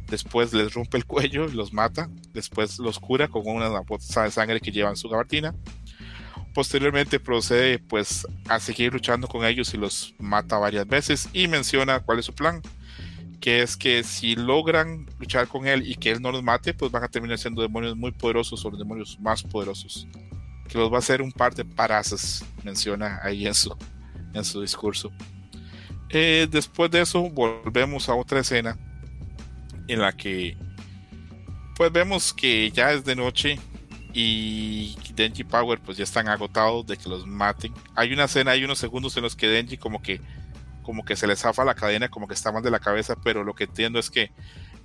[0.09, 2.11] Después les rompe el cuello los mata.
[2.35, 5.55] Después los cura con una bolsa de sangre que lleva en su gabardina.
[6.53, 12.01] Posteriormente procede pues a seguir luchando con ellos y los mata varias veces y menciona
[12.01, 12.63] cuál es su plan
[13.45, 16.91] que es que si logran luchar con él y que él no los mate, pues
[16.91, 20.09] van a terminar siendo demonios muy poderosos o los demonios más poderosos.
[20.67, 23.77] Que los va a hacer un par de parazas, menciona ahí en su,
[24.33, 25.13] en su discurso.
[26.09, 28.79] Eh, después de eso, volvemos a otra escena
[29.89, 30.57] en la que,
[31.77, 33.59] pues vemos que ya es de noche
[34.15, 37.75] y Denji Power pues ya están agotados de que los maten.
[37.95, 40.23] Hay una escena, hay unos segundos en los que Denji como que
[40.85, 43.43] como que se le zafa la cadena, como que está mal de la cabeza, pero
[43.43, 44.31] lo que entiendo es que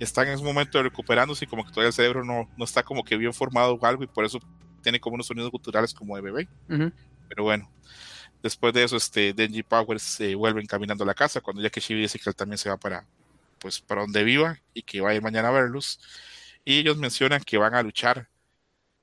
[0.00, 2.82] están en ese momento de recuperándose y como que todavía el cerebro no, no está
[2.82, 4.40] como que bien formado o algo y por eso
[4.82, 6.48] tiene como unos sonidos culturales como de bebé.
[6.68, 6.92] Uh -huh.
[7.28, 7.70] Pero bueno,
[8.42, 11.80] después de eso, este, Denji Powers se vuelven caminando a la casa cuando ya que
[11.80, 13.06] Shibi dice que él también se va para,
[13.58, 16.00] pues para donde viva y que va a ir mañana a verlos.
[16.64, 18.28] Y ellos mencionan que van a luchar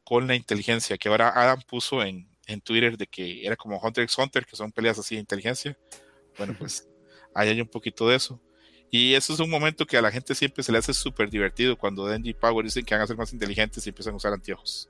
[0.03, 4.03] con la inteligencia, que ahora Adam puso en, en Twitter de que era como Hunter
[4.03, 5.77] x Hunter, que son peleas así de inteligencia.
[6.37, 6.87] Bueno, pues
[7.33, 8.39] ahí hay un poquito de eso.
[8.89, 11.77] Y eso es un momento que a la gente siempre se le hace súper divertido
[11.77, 14.87] cuando Denji Power dicen que van a ser más inteligentes y empiezan a usar anteojos.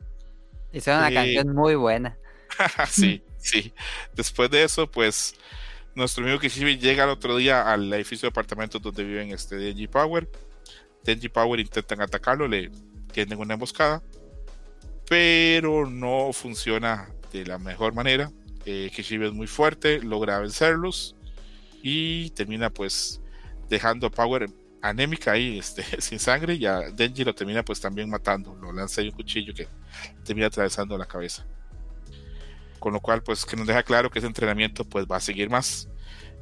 [0.72, 2.18] Y son una Eh, canción muy buena.
[2.90, 3.74] sí, sí.
[4.14, 5.34] Después de eso, pues
[5.96, 9.88] nuestro amigo Kishibe llega al otro día al edificio de apartamentos donde viven este Denji
[9.88, 10.30] Power.
[11.04, 12.70] Denji Power intentan atacarlo, le
[13.12, 14.04] tienen una emboscada,
[15.10, 18.32] pero no funciona de la mejor manera.
[18.66, 21.16] Eh, Kishibe es muy fuerte, logra vencerlos
[21.89, 23.21] y termina pues
[23.69, 24.50] dejando a Power
[24.82, 29.00] anémica ahí, este, sin sangre, y a Denji lo termina pues también matando, lo lanza
[29.00, 29.69] ahí un cuchillo que
[30.26, 31.45] termina atravesando la cabeza.
[32.80, 35.50] Con lo cual pues que nos deja claro que ese entrenamiento pues va a seguir
[35.50, 35.88] más.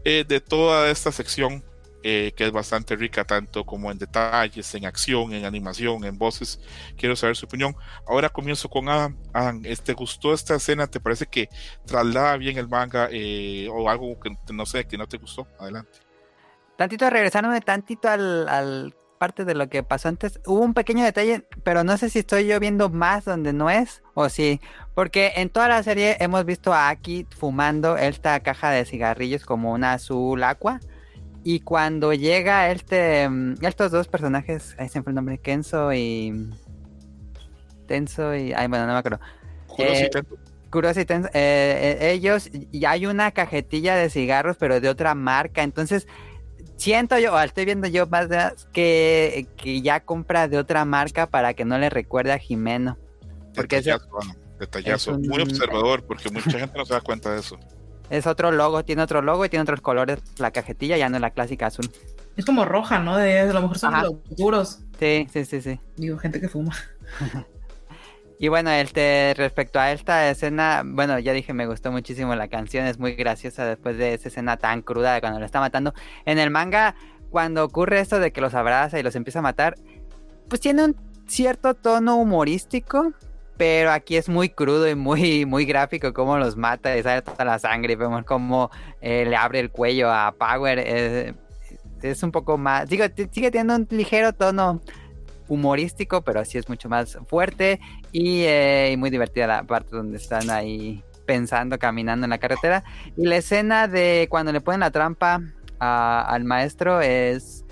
[0.04, 1.64] Eh, de toda esta sección,
[2.08, 6.60] eh, que es bastante rica tanto como en detalles, en acción, en animación, en voces,
[6.96, 7.76] quiero saber su opinión.
[8.08, 9.18] Ahora comienzo con Adam.
[9.34, 10.86] Adam, ¿te gustó esta escena?
[10.86, 11.50] ¿Te parece que
[11.84, 15.48] traslada bien el manga eh, o algo que no sé, que no te gustó?
[15.60, 15.98] Adelante.
[16.78, 20.40] Tantito regresándome tantito al, al parte de lo que pasó antes.
[20.46, 24.04] Hubo un pequeño detalle, pero no sé si estoy yo viendo más donde no es
[24.14, 24.62] o sí.
[24.94, 29.74] Porque en toda la serie hemos visto a Aki fumando esta caja de cigarrillos como
[29.74, 30.80] una azul agua.
[31.48, 36.50] Y cuando llega este, mm, estos dos personajes, ahí se fue el nombre, Kenzo y...
[37.88, 38.52] Tenso y...
[38.52, 39.20] Ay, bueno, no me acuerdo.
[39.78, 45.14] Eh, y Tenso, eh, eh, ellos, y hay una cajetilla de cigarros, pero de otra
[45.14, 45.62] marca.
[45.62, 46.08] Entonces,
[46.78, 51.28] siento yo, o estoy viendo yo más de- que, que ya compra de otra marca
[51.28, 52.98] para que no le recuerde a Jimeno.
[53.56, 55.12] Porque Detallazo, Adam, detallazo.
[55.12, 57.58] es un- Muy observador, porque mucha gente no se da cuenta de eso.
[58.10, 60.20] Es otro logo, tiene otro logo y tiene otros colores.
[60.38, 61.90] La cajetilla ya no es la clásica azul.
[62.38, 63.18] Es como roja, ¿no?
[63.18, 64.04] De, a lo mejor son Ajá.
[64.04, 64.80] los duros.
[65.00, 65.80] Sí, sí, sí, sí.
[65.96, 66.76] Digo, gente que fuma.
[68.38, 72.86] Y bueno, este, respecto a esta escena, bueno, ya dije, me gustó muchísimo la canción,
[72.86, 75.94] es muy graciosa después de esa escena tan cruda de cuando lo está matando.
[76.26, 76.96] En el manga,
[77.30, 79.76] cuando ocurre esto de que los abraza y los empieza a matar,
[80.50, 80.96] pues tiene un
[81.28, 83.14] cierto tono humorístico,
[83.58, 87.46] pero aquí es muy crudo y muy, muy gráfico cómo los mata y sale toda
[87.46, 88.70] la sangre y vemos cómo
[89.02, 90.80] eh, le abre el cuello a Power.
[90.80, 91.34] eh,
[92.02, 94.82] es un poco más, digo, sigue teniendo un ligero tono
[95.48, 97.80] humorístico, pero sí es mucho más fuerte
[98.12, 102.84] y, eh, y muy divertida la parte donde están ahí pensando, caminando en la carretera.
[103.18, 105.42] Y la escena de cuando le ponen la trampa
[105.80, 107.65] a- al maestro es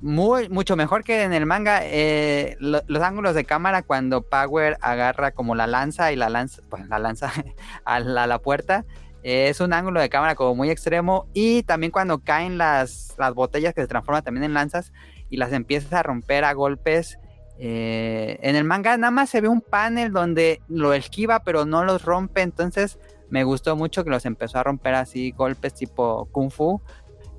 [0.00, 1.80] muy, mucho mejor que en el manga.
[1.84, 6.62] Eh, lo- los ángulos de cámara cuando Power agarra como la lanza y la lanza,
[6.68, 7.32] pues la lanza
[7.84, 8.84] a la, la puerta.
[9.22, 13.34] eh, es un ángulo de cámara como muy extremo y también cuando caen las, las
[13.34, 14.92] botellas que se transforman también en lanzas
[15.30, 17.18] y las empiezas a romper a golpes.
[17.58, 21.82] eh, en el manga nada más se ve un panel donde lo esquiva pero no
[21.84, 22.98] los rompe, entonces
[23.30, 26.80] me gustó mucho que los empezó a romper así golpes tipo kung fu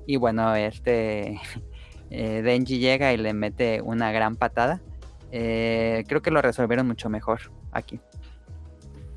[0.06, 1.40] y bueno este
[2.10, 4.80] eh, Denji llega y le mete una gran patada.
[5.32, 7.40] Eh, creo que lo resolvieron mucho mejor
[7.72, 8.00] aquí.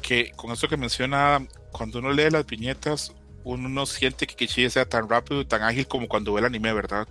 [0.01, 4.69] Que con eso que menciona, cuando uno lee las viñetas, uno no siente que Kichie
[4.69, 7.07] sea tan rápido y tan ágil como cuando ve el anime, ¿verdad?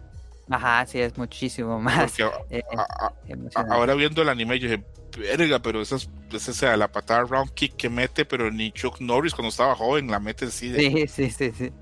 [0.49, 3.12] Ajá, sí, es muchísimo más Porque eh, a-
[3.55, 4.85] a- ahora viendo el anime, yo dije,
[5.16, 9.01] verga, pero esa es, esa es la patada round kick que mete, pero ni Chuck
[9.01, 11.73] Norris cuando estaba joven la mete así de, Sí, sí, sí, sí.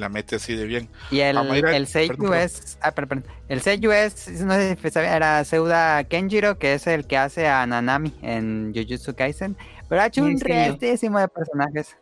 [0.00, 0.88] La mete así de bien.
[1.10, 2.44] Y el, el Seiyu perdón, perdón.
[2.44, 2.78] es.
[2.82, 3.36] Ah, perdón, perdón.
[3.48, 4.28] El Seiyu es.
[4.42, 8.72] No sé si sabía, era Seuda Kenjiro, que es el que hace a Nanami en
[8.74, 9.56] Jujutsu Kaisen.
[9.88, 10.44] Pero ha hecho Sí, un sí.
[10.44, 11.96] restísimo de personajes.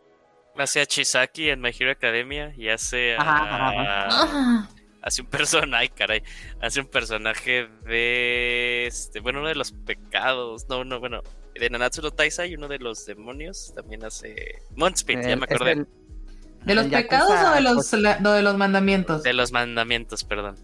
[0.57, 4.69] Hace a Chisaki en My Hero Academia y hace a, Ajá, ajá,
[5.01, 6.23] hace un personaje, ay caray,
[6.61, 11.21] hace un personaje de este, bueno, uno de los pecados, no, no, bueno,
[11.55, 15.87] de Nanatsu no Taizai, uno de los demonios, también hace Moonspit, ya me acordé, el-
[16.65, 19.23] ¿De los pecados o de los, pues, la- de los mandamientos?
[19.23, 20.55] de los mandamientos, perdón.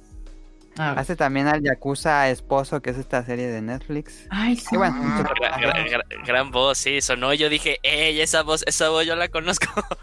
[0.78, 4.28] Ah, Hace también al Yakuza Esposo, que es esta serie de Netflix.
[4.30, 4.76] Ay, sí.
[4.76, 8.90] Bueno, mucho- Gra- gra- gra- gran voz, sí, sonó, yo dije, ey, esa voz, esa
[8.90, 9.68] voz yo la conozco.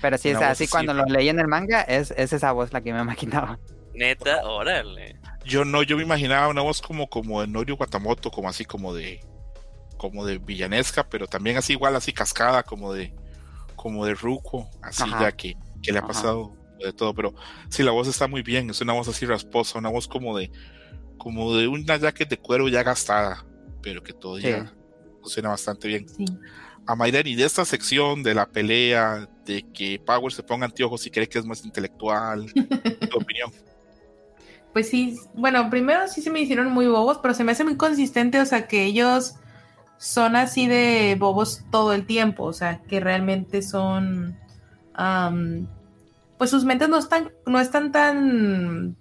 [0.00, 2.80] Pero sí, es así cuando lo leí en el manga, es, es esa voz la
[2.82, 3.58] que me imaginaba.
[3.94, 5.16] Neta, órale.
[5.44, 8.94] Yo no, yo me imaginaba una voz como, como de Norio Guatamoto, como así como
[8.94, 9.20] de
[9.96, 13.14] como de villanesca, pero también así igual, así cascada, como de
[13.84, 15.20] como de Ruko, así Ajá.
[15.24, 16.08] ya que, que le ha Ajá.
[16.08, 17.34] pasado de todo, pero
[17.68, 20.50] sí la voz está muy bien, es una voz así rasposa, una voz como de
[21.18, 23.44] como de una jacket de cuero ya gastada,
[23.82, 24.72] pero que todavía Sí.
[25.20, 26.08] funciona bastante bien.
[26.08, 26.24] Sí.
[26.86, 31.10] A Mayreni, de esta sección de la pelea, de que Power se ponga anteojos y
[31.10, 32.46] cree que es más intelectual,
[33.10, 33.50] tu opinión.
[34.72, 37.76] pues sí, bueno, primero sí se me hicieron muy bobos, pero se me hace muy
[37.76, 39.34] consistente, o sea, que ellos
[40.04, 44.38] son así de bobos todo el tiempo, o sea, que realmente son,
[46.36, 48.96] pues sus mentes no están, no están tan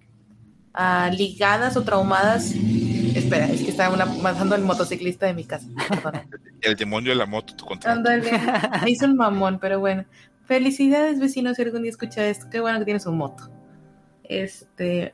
[0.73, 2.53] ah, ligadas o traumadas.
[2.53, 5.67] Espera, es que estaba una, pasando el motociclista de mi casa.
[6.01, 6.21] perdón.
[6.61, 7.97] El demonio de la moto, tu contrato.
[7.97, 8.31] Ándale,
[8.87, 10.05] hizo un mamón, pero bueno.
[10.45, 12.47] Felicidades, vecinos, si algún día escucha esto.
[12.49, 13.51] Qué bueno que tienes un moto.
[14.23, 15.13] Este,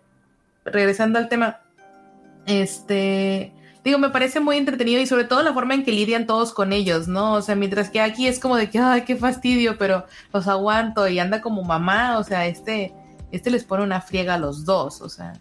[0.64, 1.62] regresando al tema,
[2.46, 3.54] este,
[3.90, 6.74] digo, me parece muy entretenido y sobre todo la forma en que lidian todos con
[6.74, 7.34] ellos, ¿no?
[7.34, 11.08] O sea, mientras que aquí es como de que, ay, qué fastidio, pero los aguanto
[11.08, 12.94] y anda como mamá, o sea, este,
[13.32, 15.34] este les pone una friega a los dos, o sea.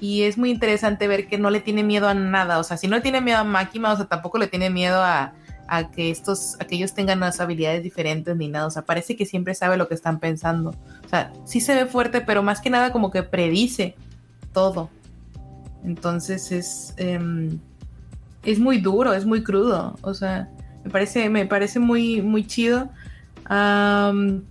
[0.00, 2.86] Y es muy interesante ver que no le tiene miedo a nada, o sea, si
[2.86, 5.32] no le tiene miedo a Máquina, o sea, tampoco le tiene miedo a,
[5.68, 9.26] a que estos, a ellos tengan unas habilidades diferentes ni nada, o sea, parece que
[9.26, 10.74] siempre sabe lo que están pensando.
[11.04, 13.96] O sea, sí se ve fuerte, pero más que nada como que predice
[14.52, 14.90] todo.
[15.84, 17.60] Entonces es, em,
[18.46, 19.96] es muy duro, es muy crudo.
[20.02, 20.48] O sea,
[20.84, 22.88] me parece, me parece muy, muy chido.
[23.44, 24.44] Am,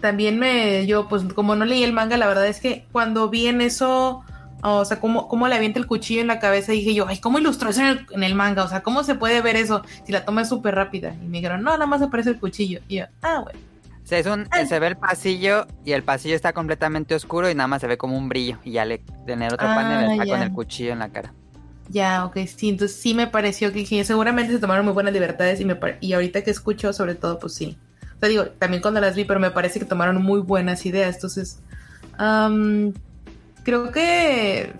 [0.00, 3.46] también me, yo, pues como no leí el manga, la verdad es que cuando vi
[3.46, 4.22] en eso,
[4.62, 7.38] o sea, cómo, cómo le avienta el cuchillo en la cabeza, dije yo, ay, ¿cómo
[7.38, 8.62] ilustró eso en el, en el manga?
[8.62, 11.14] O sea, ¿cómo se puede ver eso si la toma es súper rápida?
[11.22, 12.80] Y me dijeron, no, nada más aparece el cuchillo.
[12.88, 13.58] Y yo, ah, bueno.
[14.02, 17.54] O sea, es un, se ve el pasillo y el pasillo está completamente oscuro y
[17.54, 18.58] nada más se ve como un brillo.
[18.64, 21.32] Y ya le en el otro Ah, panel está con el cuchillo en la cara.
[21.90, 25.64] Ya, ok, sí, entonces sí me pareció que seguramente se tomaron muy buenas libertades y,
[25.64, 27.76] me y ahorita que escucho, sobre todo, pues sí.
[28.16, 31.16] O sea, digo, también cuando las vi, pero me parece que tomaron muy buenas ideas.
[31.16, 31.58] Entonces,
[33.64, 34.72] creo que...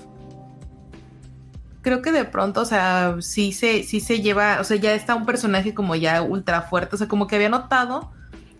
[1.82, 5.14] Creo que de pronto, o sea, sí se, sí se lleva, o sea, ya está
[5.14, 8.12] un personaje como ya ultra fuerte, o sea, como que había notado,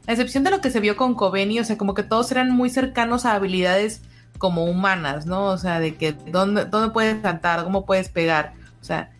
[0.06, 2.50] a excepción de lo que se vio con Coveni, o sea, como que todos eran
[2.50, 4.00] muy cercanos a habilidades
[4.40, 5.44] como humanas, ¿no?
[5.44, 9.12] O sea, de que dónde, dónde puedes saltar, cómo puedes pegar, o sea,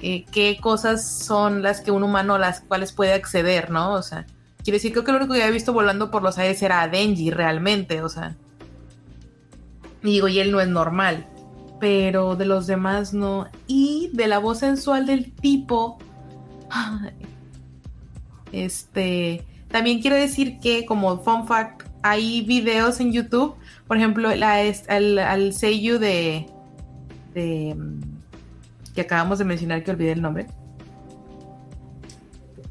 [0.00, 3.92] eh, qué cosas son las que un humano a las cuales puede acceder, ¿no?
[3.92, 4.24] O sea,
[4.62, 6.88] quiere decir, creo que lo único que había visto volando por los aires era a
[6.88, 8.36] Denji realmente, o sea.
[10.04, 11.26] Y digo, y él no es normal,
[11.80, 13.48] pero de los demás no.
[13.66, 15.98] Y de la voz sensual del tipo,
[18.52, 23.56] este, también quiero decir que como fun fact, hay videos en YouTube,
[23.88, 26.46] por ejemplo, la, al, al Seiyu de,
[27.34, 28.00] de mm,
[28.94, 30.46] que acabamos de mencionar, que olvidé el nombre.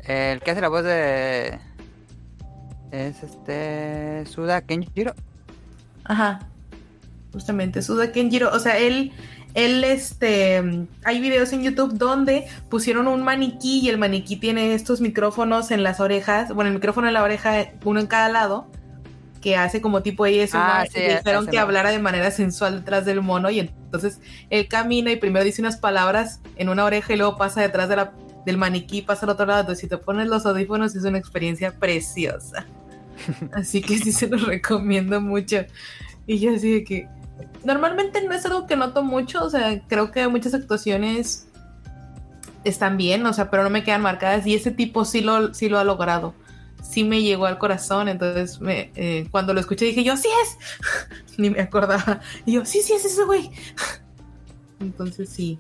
[0.08, 1.60] El que hace la voz de.
[2.92, 4.26] Es este.
[4.28, 5.14] Suda Kenjiro.
[6.06, 6.40] Ajá.
[7.34, 8.52] Justamente, Suda Kenjiro.
[8.54, 9.12] O sea, él,
[9.56, 14.76] él, este, mm, hay videos en YouTube donde pusieron un maniquí y el maniquí tiene
[14.76, 18.70] estos micrófonos en las orejas, bueno, el micrófono en la oreja, uno en cada lado,
[19.48, 20.58] que hace como tipo ASMR.
[20.60, 24.20] Ah, y sí, le dijeron que hablara de manera sensual detrás del mono y entonces
[24.50, 27.96] él camina y primero dice unas palabras en una oreja y luego pasa detrás de
[27.96, 28.12] la,
[28.46, 29.62] del maniquí, pasa al otro lado.
[29.62, 32.66] Entonces, si te pones los audífonos es una experiencia preciosa.
[33.54, 35.60] Así que sí se los recomiendo mucho.
[36.26, 37.08] Y yo así de que
[37.64, 41.48] normalmente no es algo que noto mucho, o sea, creo que muchas actuaciones
[42.66, 45.70] están bien, o sea, pero no me quedan marcadas y ese tipo sí lo, sí
[45.70, 46.34] lo ha logrado.
[46.88, 50.58] Sí me llegó al corazón, entonces me, eh, cuando lo escuché dije yo, sí es,
[51.38, 52.22] ni me acordaba.
[52.46, 53.52] Y yo, sí, sí es ese güey.
[54.80, 55.60] Entonces sí,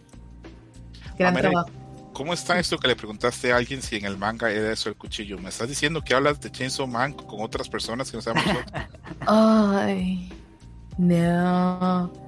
[1.18, 1.70] gran trabajo.
[2.14, 4.96] ¿Cómo está esto que le preguntaste a alguien si en el manga era eso el
[4.96, 5.38] cuchillo?
[5.38, 8.58] ¿Me estás diciendo que hablas de Chainsaw Man con otras personas que no sabemos?
[9.28, 10.32] Ay,
[10.98, 12.27] no.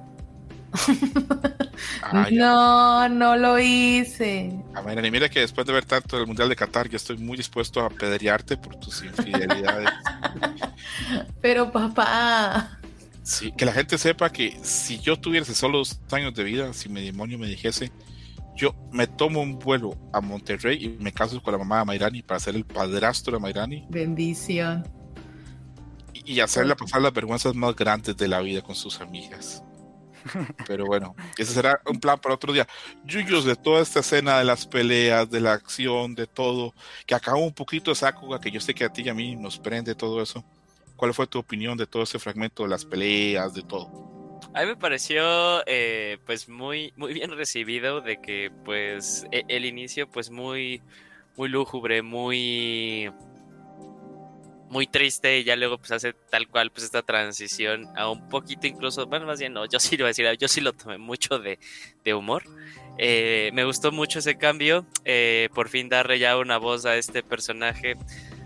[2.02, 4.52] Ah, no, no lo hice.
[4.74, 7.16] A ver, y mira que después de ver tanto el Mundial de Qatar, yo estoy
[7.16, 9.88] muy dispuesto a apedrearte por tus infidelidades.
[11.40, 12.78] Pero papá.
[13.22, 16.88] Sí, que la gente sepa que si yo tuviese solo dos años de vida, si
[16.88, 17.92] mi demonio me dijese,
[18.56, 22.22] yo me tomo un vuelo a Monterrey y me caso con la mamá de Mairani
[22.22, 24.84] para ser el padrastro de Mairani Bendición.
[26.12, 29.62] y, y hacerla pasar las vergüenzas más grandes de la vida con sus amigas.
[30.66, 32.66] Pero bueno, ese será un plan para otro día.
[33.04, 36.74] Yuyos de toda esta escena de las peleas, de la acción, de todo,
[37.06, 39.36] que acabó un poquito de Sakuga, que yo sé que a ti y a mí
[39.36, 40.44] nos prende todo eso.
[40.96, 43.90] ¿Cuál fue tu opinión de todo ese fragmento de las peleas, de todo?
[44.52, 49.64] A mí me pareció eh, pues muy, muy bien recibido de que pues e- el
[49.64, 50.82] inicio pues muy,
[51.36, 53.10] muy lúgubre, muy
[54.70, 58.66] muy triste y ya luego pues hace tal cual pues esta transición a un poquito
[58.66, 60.96] incluso, bueno más bien no, yo sí lo voy a decir, yo sí lo tomé
[60.96, 61.58] mucho de,
[62.04, 62.44] de humor.
[62.98, 67.22] Eh, me gustó mucho ese cambio, eh, por fin darle ya una voz a este
[67.22, 67.96] personaje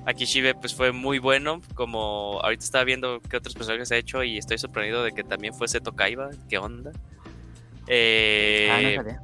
[0.07, 4.39] Akishibe pues fue muy bueno, como ahorita estaba viendo qué otros personajes ha hecho y
[4.39, 6.93] estoy sorprendido de que también fue Seto Kaiba, ¿qué onda?
[7.87, 9.21] Eh, Ah, no sabía.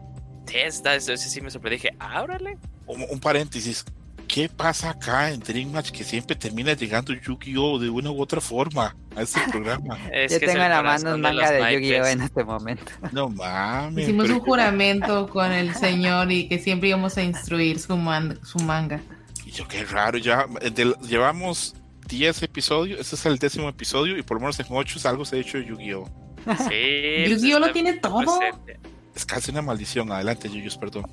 [0.47, 2.57] sí, está- ese sí me sorprendí, dije, ábrale.
[2.87, 3.85] Un, un paréntesis.
[4.33, 7.81] ¿Qué pasa acá en Dream Match que siempre termina llegando Yu-Gi-Oh!
[7.81, 9.99] de una u otra forma a este programa?
[10.13, 11.83] Es Yo que es tengo en la mano un de manga de naipes.
[11.89, 12.93] Yu-Gi-Oh en este momento.
[13.13, 14.05] No mames.
[14.05, 18.39] Hicimos pero un juramento con el señor y que siempre íbamos a instruir su, man-
[18.45, 19.01] su manga.
[19.45, 21.75] Y yo, qué raro, ya de- llevamos
[22.09, 25.37] 10 episodios, este es el décimo episodio y por lo menos en 8 algo se
[25.37, 26.05] ha hecho de Yu-Gi-Oh!
[26.07, 28.19] Sí, pues Yu-Gi-Oh lo está tiene todo.
[28.39, 28.79] presente.
[29.21, 30.11] Es casi una maldición.
[30.11, 31.05] Adelante, Yuyus, perdón.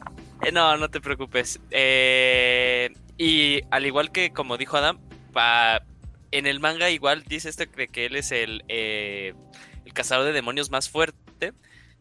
[0.41, 1.59] Eh, no, no te preocupes.
[1.71, 4.97] Eh, y al igual que como dijo Adam,
[6.31, 9.33] en el manga igual dice esto de que él es el, eh,
[9.83, 11.51] el cazador de demonios más fuerte.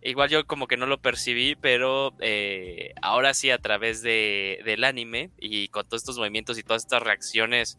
[0.01, 4.85] Igual yo como que no lo percibí, pero eh, ahora sí a través de, del
[4.85, 7.79] anime y con todos estos movimientos y todas estas reacciones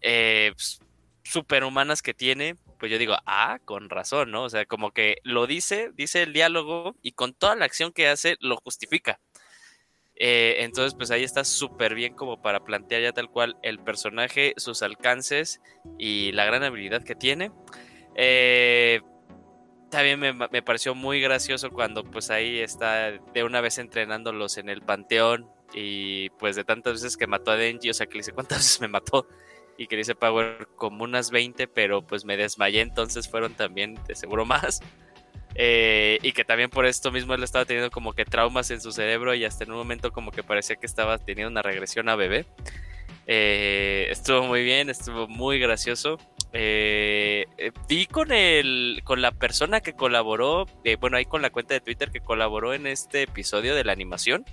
[0.00, 0.78] pues,
[1.24, 4.44] superhumanas que tiene, pues yo digo, ah, con razón, ¿no?
[4.44, 8.08] O sea, como que lo dice, dice el diálogo y con toda la acción que
[8.08, 9.20] hace lo justifica.
[10.16, 14.54] Eh, entonces, pues ahí está súper bien como para plantear ya tal cual el personaje,
[14.58, 15.60] sus alcances
[15.98, 17.50] y la gran habilidad que tiene.
[18.14, 19.00] Eh,
[19.90, 24.68] también me, me pareció muy gracioso cuando pues ahí está de una vez entrenándolos en
[24.68, 28.20] el panteón y pues de tantas veces que mató a Denji, o sea que le
[28.20, 29.26] dice cuántas veces me mató
[29.76, 33.98] y que le dice Power como unas 20, pero pues me desmayé, entonces fueron también
[34.06, 34.80] de seguro más.
[35.56, 38.90] Eh, y que también por esto mismo él estaba teniendo como que traumas en su
[38.90, 42.16] cerebro y hasta en un momento como que parecía que estaba teniendo una regresión a
[42.16, 42.44] bebé.
[43.26, 46.18] Eh, estuvo muy bien, estuvo muy gracioso.
[46.56, 51.50] Eh, eh, vi con el con la persona que colaboró, eh, bueno, ahí con la
[51.50, 54.44] cuenta de Twitter que colaboró en este episodio de la animación.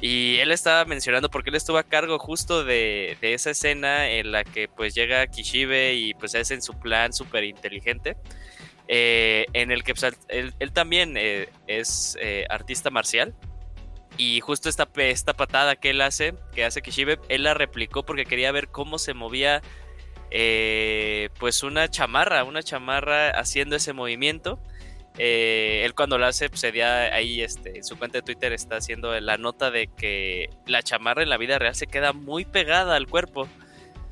[0.00, 4.30] Y él estaba mencionando porque él estuvo a cargo justo de, de esa escena en
[4.30, 8.16] la que pues llega Kishibe y pues es en su plan súper inteligente.
[8.88, 13.34] eh, en el que pues, él, él también eh, es eh, artista marcial.
[14.18, 18.24] Y justo esta, esta patada que él hace, que hace Kishibe, él la replicó porque
[18.24, 19.62] quería ver cómo se movía
[21.38, 24.58] pues una chamarra, una chamarra haciendo ese movimiento.
[25.18, 28.76] Eh, él cuando lo hace, pues sería ahí este, en su cuenta de Twitter está
[28.76, 32.96] haciendo la nota de que la chamarra en la vida real se queda muy pegada
[32.96, 33.48] al cuerpo,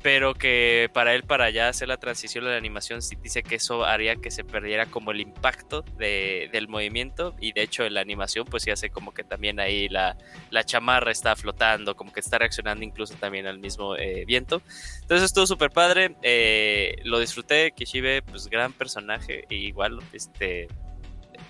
[0.01, 3.55] pero que para él, para ya hacer la transición a la animación, sí dice que
[3.55, 7.95] eso haría que se perdiera como el impacto de- del movimiento y de hecho en
[7.95, 10.15] la animación pues sí hace como que también ahí la,
[10.51, 14.61] la chamarra está flotando, como que está reaccionando incluso también al mismo eh, viento.
[15.01, 20.67] Entonces estuvo súper padre, eh, lo disfruté, Kishibe, pues gran personaje, e igual, este,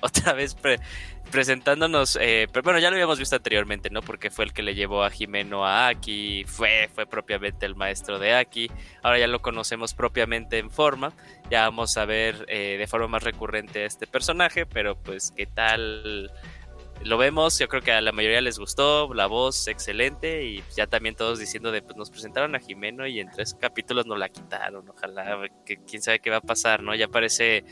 [0.02, 0.80] otra vez pre-
[1.32, 4.02] presentándonos, eh, pero bueno, ya lo habíamos visto anteriormente, ¿no?
[4.02, 8.20] Porque fue el que le llevó a Jimeno a Aki, fue, fue propiamente el maestro
[8.20, 8.70] de Aki,
[9.02, 11.14] ahora ya lo conocemos propiamente en forma,
[11.50, 15.46] ya vamos a ver eh, de forma más recurrente a este personaje, pero pues qué
[15.46, 16.32] tal
[17.04, 20.88] lo vemos, yo creo que a la mayoría les gustó, la voz excelente y ya
[20.88, 24.30] también todos diciendo de pues nos presentaron a Jimeno y en tres capítulos nos la
[24.30, 26.96] quitaron, ojalá, que quién sabe qué va a pasar, ¿no?
[26.96, 27.66] Ya parece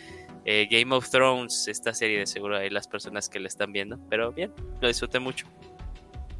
[0.45, 3.97] eh, Game of Thrones, esta serie de seguro hay las personas que la están viendo,
[4.09, 5.47] pero bien, lo disfruté mucho.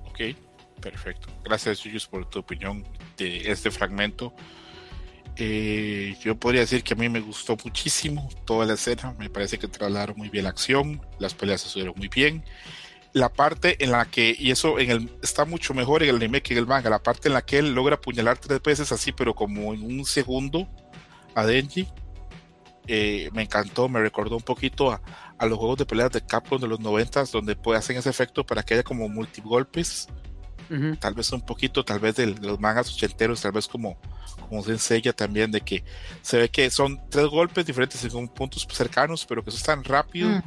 [0.08, 0.36] Ok,
[0.82, 1.30] perfecto.
[1.44, 2.86] Gracias, Yuyus, por tu opinión
[3.18, 4.34] de este fragmento.
[5.36, 9.16] Eh, yo podría decir que a mí me gustó muchísimo toda la escena.
[9.18, 12.44] Me parece que trasladaron muy bien la acción, las peleas se subieron muy bien.
[13.14, 16.42] La parte en la que, y eso en el, está mucho mejor en el anime
[16.42, 19.12] que en el manga, la parte en la que él logra apuñalar tres veces así,
[19.12, 20.68] pero como en un segundo
[21.36, 21.88] a Denji,
[22.88, 25.02] eh, me encantó, me recordó un poquito a,
[25.38, 28.46] a los juegos de peleas de Capcom de los 90 donde pues, hacen ese efecto
[28.46, 30.08] para que haya como multigolpes
[30.70, 30.96] Ujú.
[30.98, 33.98] tal vez un poquito, tal vez de, de los mangas ochenteros, tal vez como,
[34.48, 35.84] como se enseña también, de que
[36.22, 39.84] se ve que son tres golpes diferentes según puntos cercanos, pero que eso es tan
[39.84, 40.30] rápido.
[40.30, 40.44] Mm.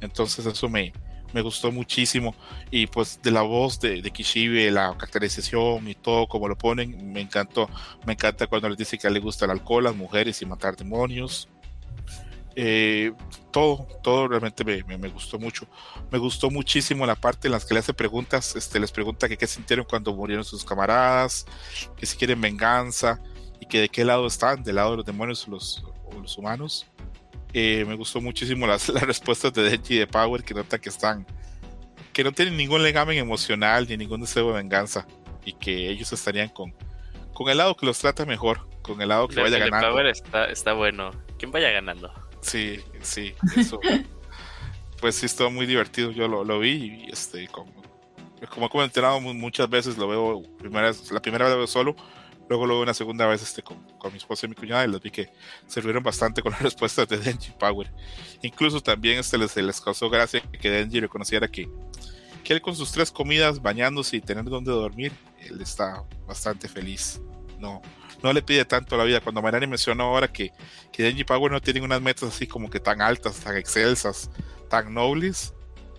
[0.00, 0.92] Entonces eso me,
[1.32, 2.34] me gustó muchísimo.
[2.70, 7.12] Y pues de la voz de, de Kishibe, la caracterización y todo como lo ponen,
[7.12, 7.68] me encantó.
[8.06, 11.48] Me encanta cuando les dice que le gusta el alcohol, las mujeres y matar demonios.
[12.58, 13.12] Eh,
[13.50, 15.66] todo, todo realmente me, me- me gustó mucho.
[16.10, 19.36] Me gustó muchísimo la parte en las que le hace preguntas, este, les pregunta que
[19.36, 21.44] qué sintieron cuando murieron sus camaradas,
[21.98, 23.20] que si quieren venganza
[23.60, 26.38] y que de qué lado están, del lado de los demonios o los, o los
[26.38, 26.86] humanos.
[27.52, 30.88] Eh, me gustó muchísimo las, las respuestas de Denji y de Power que nota que
[30.88, 31.26] están,
[32.12, 35.06] que no tienen ningún legamen emocional ni ningún deseo de venganza
[35.44, 36.74] y que ellos estarían con,
[37.32, 39.90] con el lado que los trata mejor, con el lado que vaya El de ganando.
[39.90, 41.10] Power está, está bueno.
[41.38, 42.12] ¿Quién vaya ganando?
[42.40, 43.80] Sí, sí, eso.
[45.00, 46.10] pues sí, estuvo muy divertido.
[46.10, 47.72] Yo lo, lo vi y este, como,
[48.50, 51.96] como he comentado mu- muchas veces, lo veo primera, la primera vez lo veo solo,
[52.48, 55.00] Luego vi una segunda vez este, con, con, mi esposa y mi cuñada y les
[55.00, 55.30] vi que
[55.66, 57.92] se rieron bastante con las respuestas de Denji Power.
[58.42, 61.68] Incluso también este les, les causó gracia que Denji reconociera que,
[62.44, 67.20] que él con sus tres comidas, bañándose y tener donde dormir, él está bastante feliz.
[67.58, 67.82] No,
[68.22, 69.20] no le pide tanto la vida.
[69.20, 70.52] Cuando Mayrani mencionó ahora que,
[70.92, 74.30] que Denji Power no tiene unas metas así como que tan altas, tan excelsas,
[74.68, 75.52] tan nobles,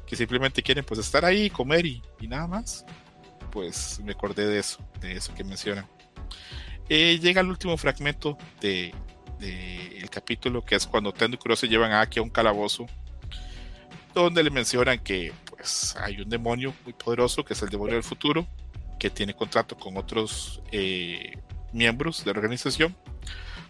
[0.05, 2.85] que simplemente quieren pues estar ahí, comer y, y nada más,
[3.51, 5.85] pues me acordé de eso, de eso que mencionan.
[6.89, 8.93] Eh, llega el último fragmento de,
[9.39, 12.85] de, el capítulo, que es cuando Tendo y Kuro se llevan a a un calabozo,
[14.13, 18.03] donde le mencionan que pues hay un demonio muy poderoso, que es el demonio del
[18.03, 18.47] futuro,
[18.99, 21.33] que tiene contrato con otros eh,
[21.73, 22.95] miembros de la organización,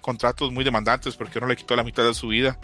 [0.02, 2.60] contratos muy demandantes porque uno le quitó la mitad de su vida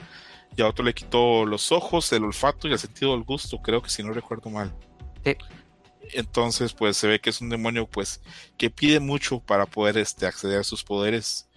[0.56, 3.82] y a otro le quitó los ojos, el olfato y el sentido del gusto, creo
[3.82, 4.74] que si no recuerdo mal.
[5.26, 5.36] Sí.
[6.12, 8.22] Entonces, pues se ve que es un demonio pues
[8.58, 11.48] que pide mucho para poder este, acceder a sus poderes.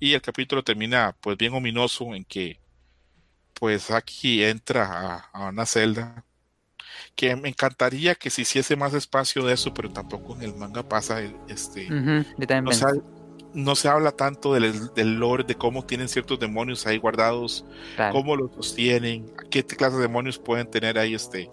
[0.00, 2.60] Y el capítulo termina pues bien ominoso en que
[3.54, 6.24] pues aquí entra a, a una celda
[7.14, 10.82] que me encantaría que se hiciese más espacio de eso, pero tampoco en el manga
[10.82, 12.62] pasa este uh -huh.
[12.62, 12.86] No, se,
[13.54, 17.64] no, se, habla tanto del, del, lore, de cómo tienen ciertos demonios ahí guardados,
[17.96, 18.14] claro.
[18.14, 21.50] cómo los sostienen, qué clases de demonios pueden tener ahí este,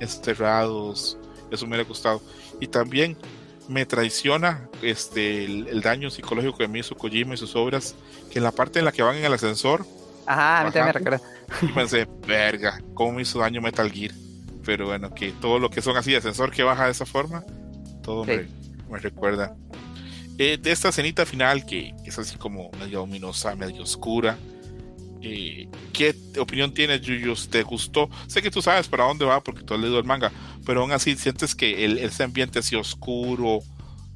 [0.00, 1.18] enterrados,
[1.50, 2.22] eso me hubiera gustado.
[2.60, 3.16] Y también
[3.68, 7.94] me traiciona este, el, el, daño psicológico que me hizo Kojima y sus obras,
[8.30, 9.84] que en la parte en la que van en el ascensor.
[10.26, 11.20] Ajá, a mí también me recuerda.
[11.62, 14.12] Y pensé, verga, cómo me hizo daño Metal Gear.
[14.64, 17.44] Pero bueno, que todo lo que son así de ascensor que baja de esa forma,
[18.02, 18.32] todo sí.
[18.32, 18.48] me,
[18.90, 19.56] me, recuerda.
[20.36, 24.36] Eh, de esta escenita final, que, que, es así como medio ominosa, medio oscura.
[25.20, 27.48] ¿Qué opinión tienes, Yuyos?
[27.48, 28.08] ¿Te gustó?
[28.26, 30.32] Sé que tú sabes para dónde va porque tú has leído el manga,
[30.64, 33.60] pero aún así sientes que el, ese ambiente así oscuro,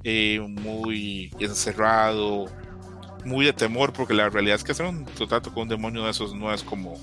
[0.05, 2.47] eh, muy encerrado,
[3.25, 6.11] muy de temor, porque la realidad es que hacer un trato con un demonio de
[6.11, 6.95] esos no es como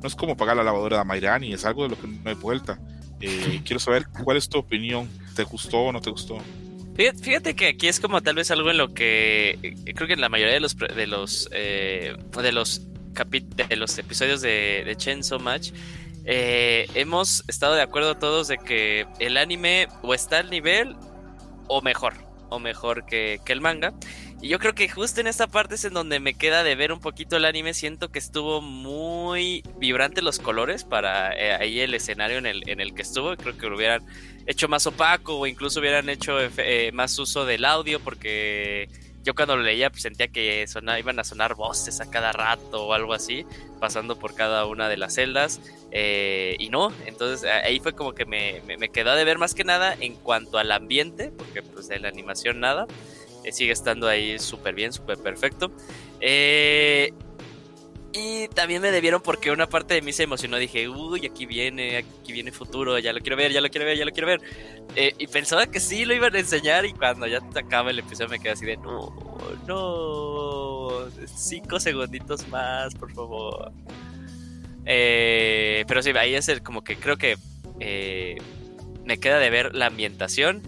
[0.00, 2.34] no es como pagar la lavadora de Mairani, es algo de lo que no hay
[2.34, 2.78] vuelta.
[3.20, 6.38] Eh, quiero saber cuál es tu opinión, ¿te gustó o no te gustó?
[6.96, 10.20] Fíjate que aquí es como tal vez algo en lo que eh, creo que en
[10.20, 12.82] la mayoría de los de los eh, de los
[13.14, 15.70] de los episodios de, de Chainsaw Match
[16.26, 20.96] eh, hemos estado de acuerdo todos de que el anime o está al nivel
[21.68, 22.14] o mejor
[22.48, 23.92] o mejor que, el manga
[24.40, 26.92] y yo creo que justo en esta parte es en donde me queda de ver
[26.92, 27.72] un poquito el anime.
[27.72, 32.80] Siento que estuvo muy vibrante los colores para eh, ahí el escenario en el, en
[32.80, 33.34] el que estuvo.
[33.36, 34.04] Creo que lo hubieran
[34.46, 38.90] hecho más opaco o incluso hubieran hecho eh, más uso del audio porque
[39.24, 42.86] yo cuando lo leía pues, sentía que sonaba, iban a sonar voces a cada rato
[42.86, 43.44] o algo así,
[43.80, 45.60] pasando por cada una de las celdas.
[45.90, 49.54] Eh, y no, entonces ahí fue como que me, me, me quedó de ver más
[49.54, 52.86] que nada en cuanto al ambiente, porque pues de la animación nada.
[53.44, 55.70] Eh, sigue estando ahí súper bien, súper perfecto.
[56.20, 57.12] Eh,
[58.14, 60.56] y también me debieron porque una parte de mí se emocionó.
[60.56, 63.98] Dije, uy, aquí viene, aquí viene futuro, ya lo quiero ver, ya lo quiero ver,
[63.98, 64.40] ya lo quiero ver.
[64.94, 66.86] Eh, y pensaba que sí lo iban a enseñar.
[66.86, 69.12] Y cuando ya acaba el episodio, me quedé así de, no,
[69.66, 73.72] no, cinco segunditos más, por favor.
[74.86, 77.36] Eh, pero sí, ahí es el, como que creo que
[77.80, 78.36] eh,
[79.04, 80.62] me queda de ver la ambientación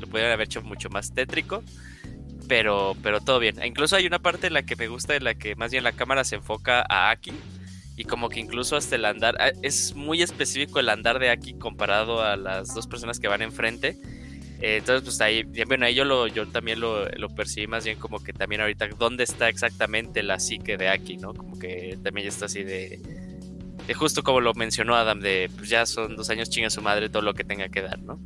[0.00, 1.62] lo pudieran haber hecho mucho más tétrico.
[2.48, 3.56] Pero, pero todo bien.
[3.64, 5.92] Incluso hay una parte en la que me gusta, en la que más bien la
[5.92, 7.32] cámara se enfoca a Aki.
[7.96, 12.22] Y como que incluso hasta el andar, es muy específico el andar de Aki comparado
[12.22, 13.96] a las dos personas que van enfrente.
[14.60, 17.98] Eh, entonces, pues ahí, bueno, ahí yo, lo, yo también lo, lo, percibí más bien
[17.98, 21.34] como que también ahorita, ¿dónde está exactamente la psique de Aki, no?
[21.34, 23.00] Como que también está así de,
[23.86, 27.10] de justo como lo mencionó Adam, de pues ya son dos años chinga su madre
[27.10, 28.18] todo lo que tenga que dar, ¿no?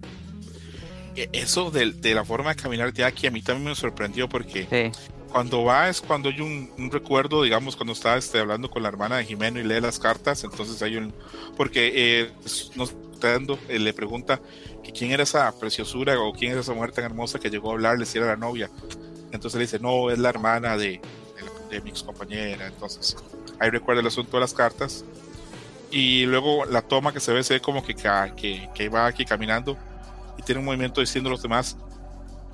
[1.33, 4.67] Eso de, de, la forma de caminar de aquí a mí también me sorprendió porque
[4.71, 5.09] sí.
[5.31, 8.89] cuando va es cuando hay un, un, recuerdo, digamos, cuando está este, hablando con la
[8.89, 11.13] hermana de Jimeno y lee las cartas, entonces hay un...
[11.57, 12.31] porque eh,
[12.77, 14.41] nos está dando, eh, le pregunta
[14.83, 17.75] que quién era esa preciosura o quién era esa mujer tan hermosa que llegó a
[17.75, 18.71] hablarle si era la novia.
[19.33, 21.01] Entonces le dice, no, es la hermana de,
[21.71, 22.67] de, de mi ex compañera.
[22.67, 23.17] Entonces
[23.59, 25.05] ahí recuerda el asunto de las cartas.
[25.91, 29.25] Y luego la toma que se ve, se ve como que, que, que va aquí
[29.25, 29.77] caminando
[30.49, 31.77] tiene un movimiento diciendo a los demás.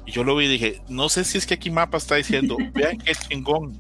[0.05, 2.57] Y yo lo vi y dije, no sé si es que aquí Mapa está diciendo,
[2.75, 3.79] vean qué chingón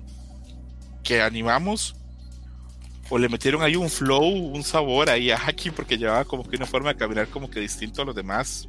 [1.02, 1.96] que animamos.
[3.10, 6.56] O le metieron ahí un flow, un sabor ahí a Haki porque llevaba como que
[6.56, 8.68] una forma de caminar como que distinto a los demás.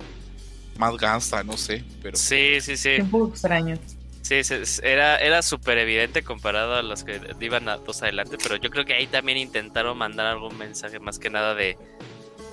[0.77, 1.83] Más gansa, no sé.
[2.01, 2.99] pero Sí, sí, sí.
[2.99, 3.77] Un poco extraño.
[4.23, 4.41] Sí,
[4.81, 8.83] era, era súper evidente comparado a los que iban a, dos adelante, pero yo creo
[8.83, 11.77] que ahí también intentaron mandar algún mensaje más que nada de,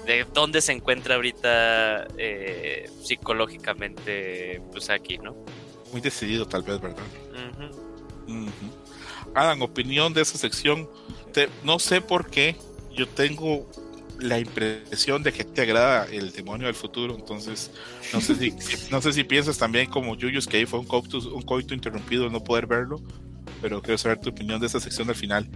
[0.07, 5.36] de dónde se encuentra ahorita eh, psicológicamente pues aquí, ¿no?
[5.92, 7.03] muy decidido tal vez, ¿verdad?
[7.32, 8.32] Ujú.
[8.32, 8.50] Ujú.
[9.34, 10.88] Adam, opinión de esa sección.
[11.32, 12.57] Te- no sé por qué
[12.94, 13.68] yo tengo
[14.18, 17.70] la impresión de que te agrada el demonio del futuro, entonces
[18.12, 18.55] no sé si,
[18.90, 22.30] no sé si piensas también como Yuyos que ahí fue un coito, un coito interrumpido
[22.30, 23.00] no poder verlo,
[23.61, 25.48] pero quiero saber tu opinión de esa sección del final.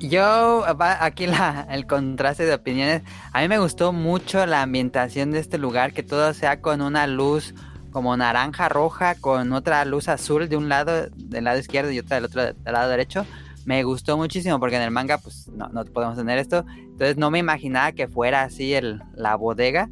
[0.00, 3.02] Yo, aquí la, el contraste de opiniones.
[3.32, 7.06] A mí me gustó mucho la ambientación de este lugar, que todo sea con una
[7.06, 7.54] luz
[7.90, 12.16] como naranja roja, con otra luz azul de un lado, del lado izquierdo y otra
[12.16, 13.24] del otro del lado derecho.
[13.64, 16.66] Me gustó muchísimo porque en el manga pues no, no podemos tener esto.
[16.76, 19.88] Entonces no me imaginaba que fuera así el, la bodega.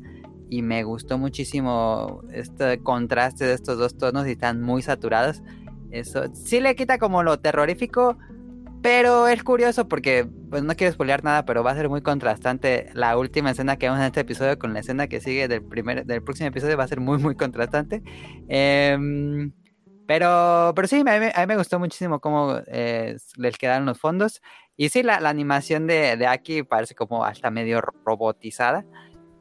[0.51, 5.43] Y me gustó muchísimo este contraste de estos dos tonos y están muy saturados.
[5.91, 8.19] Eso sí le quita como lo terrorífico,
[8.83, 12.91] pero es curioso porque, pues no quiero spoilear nada, pero va a ser muy contrastante
[12.95, 16.05] la última escena que vemos en este episodio con la escena que sigue del primer,
[16.05, 18.03] del próximo episodio va a ser muy muy contrastante.
[18.49, 19.53] Em,
[20.07, 23.99] pero, pero sí, a mí, a mí me gustó muchísimo cómo eh, les quedaron los
[23.99, 24.43] fondos.
[24.77, 28.85] Y sí, la, la animación de, de Aki parece como hasta medio robotizada.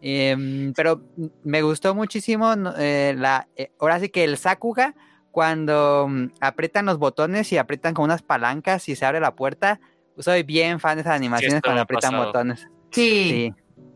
[0.02, 1.02] Em, pero
[1.44, 4.96] me gustó muchísimo eh, la, eh, ahora sí que el Sakuga
[5.32, 9.80] cuando mm, aprietan los botones y aprietan con unas palancas y se abre la puerta.
[10.18, 12.26] Soy bien fan de esas animaciones cuando aprietan pasado.
[12.28, 12.68] botones.
[12.92, 13.30] Sí.
[13.30, 13.54] Sí,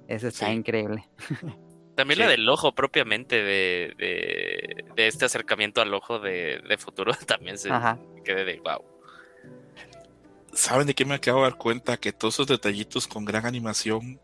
[0.08, 0.52] eso está Sí.
[0.54, 1.08] increíble.
[1.96, 2.24] También Sí.
[2.24, 7.58] la del ojo propiamente de, de, de este acercamiento al ojo de, de futuro también
[7.58, 8.00] se Ajá.
[8.24, 8.84] quedé de wow.
[10.54, 11.98] ¿Saben de qué me acabo de dar cuenta?
[11.98, 14.20] Que todos esos detallitos con gran animación,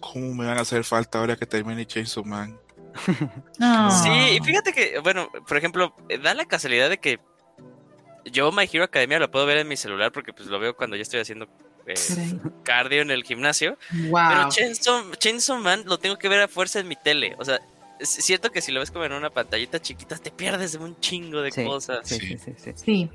[0.00, 2.58] ¿cómo me van a hacer falta ahora que termine Chainsaw Man?
[3.58, 3.90] No.
[4.02, 7.18] Sí, y fíjate que, bueno, por ejemplo, eh, da la casualidad de que
[8.26, 10.96] yo My Hero Academia lo puedo ver en mi celular porque pues lo veo cuando
[10.96, 11.46] ya estoy haciendo
[11.86, 11.94] eh,
[12.64, 13.78] cardio en el gimnasio.
[13.90, 14.48] Pero.
[14.50, 17.34] Chainsaw, Chainsaw Man lo tengo que ver a fuerza en mi tele.
[17.38, 17.60] O sea,
[18.00, 20.98] es cierto que si lo ves como en una pantallita chiquita te pierdes de un
[21.00, 22.06] chingo de Sí, cosas.
[22.08, 22.26] Sí, Sí.
[22.38, 22.72] sí, sí, sí.
[22.76, 23.10] Sí.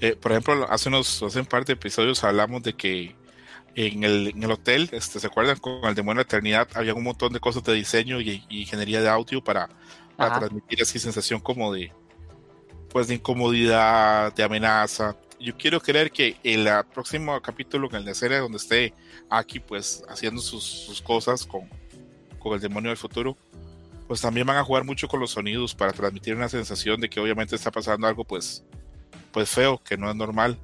[0.00, 3.14] Eh, por ejemplo, hace unos hace un par de episodios hablamos de que
[3.74, 5.58] en el, en el hotel, este, ¿se acuerdan?
[5.58, 8.60] Con el demonio de la eternidad había un montón de cosas de diseño y, y
[8.60, 9.68] ingeniería de audio para,
[10.16, 11.92] para transmitir así sensación como de
[12.90, 15.16] pues de incomodidad, de amenaza.
[15.38, 18.92] Yo quiero creer que el próximo capítulo, en el de serie donde esté
[19.30, 21.68] aquí pues haciendo sus, sus cosas con,
[22.38, 23.36] con el demonio del futuro,
[24.08, 27.20] pues también van a jugar mucho con los sonidos para transmitir una sensación de que
[27.20, 28.64] obviamente está pasando algo pues
[29.32, 30.58] pues feo, que no es normal.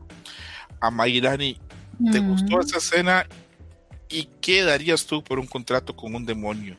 [0.81, 1.59] A Mayrani,
[2.13, 2.29] ¿te Mm.
[2.31, 3.27] gustó esa escena?
[4.09, 6.77] ¿Y qué darías tú por un contrato con un demonio?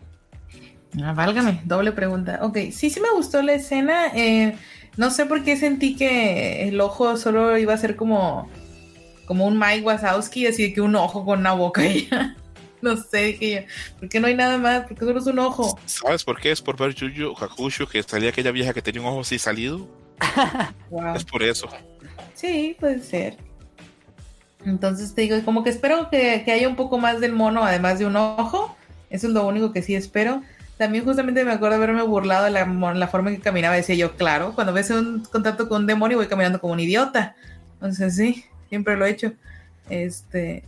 [1.03, 2.39] Ah, válgame, doble pregunta.
[2.41, 4.07] Ok, sí, sí me gustó la escena.
[4.15, 4.55] eh,
[4.95, 8.49] no sé por qué sentí que el ojo solo iba a ser como,
[9.25, 12.35] como un Mike Wazowski, así de que un ojo con una boca y ya.
[12.79, 14.85] No sé, dije yo, ¿por qué no hay nada más?
[14.85, 15.79] ¿Por qué solo es un ojo?
[15.87, 16.51] ¿Sabes por qué?
[16.51, 19.87] Es por ver Yuyu Hakusho, que salía aquella vieja que tenía un ojo así salido.
[20.91, 21.15] Wow.
[21.15, 21.67] Es por eso.
[22.35, 23.37] Sí, puede ser.
[24.65, 27.99] Entonces te digo, como que espero que, que haya un poco más del mono, además
[27.99, 28.75] de un ojo.
[29.09, 30.41] Eso es lo único que sí espero.
[30.77, 33.75] También justamente me acuerdo haberme burlado de la, la forma en que caminaba.
[33.75, 37.35] Decía yo, claro, cuando ves un contacto con un demonio voy caminando como un idiota.
[37.73, 39.33] Entonces sí, siempre lo he hecho.
[39.89, 40.63] Este,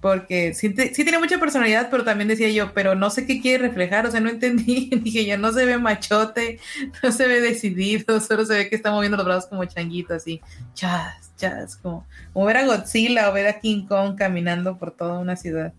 [0.00, 3.40] porque sí, te- sí tiene mucha personalidad, pero también decía yo, pero no sé qué
[3.40, 4.90] quiere reflejar, o sea, no entendí.
[5.02, 6.60] Dije yo, no se ve machote,
[7.02, 10.40] no se ve decidido, solo se ve que está moviendo los brazos como changuito, así,
[10.74, 15.18] chas, chas, como, como ver a Godzilla o ver a King Kong caminando por toda
[15.18, 15.72] una ciudad.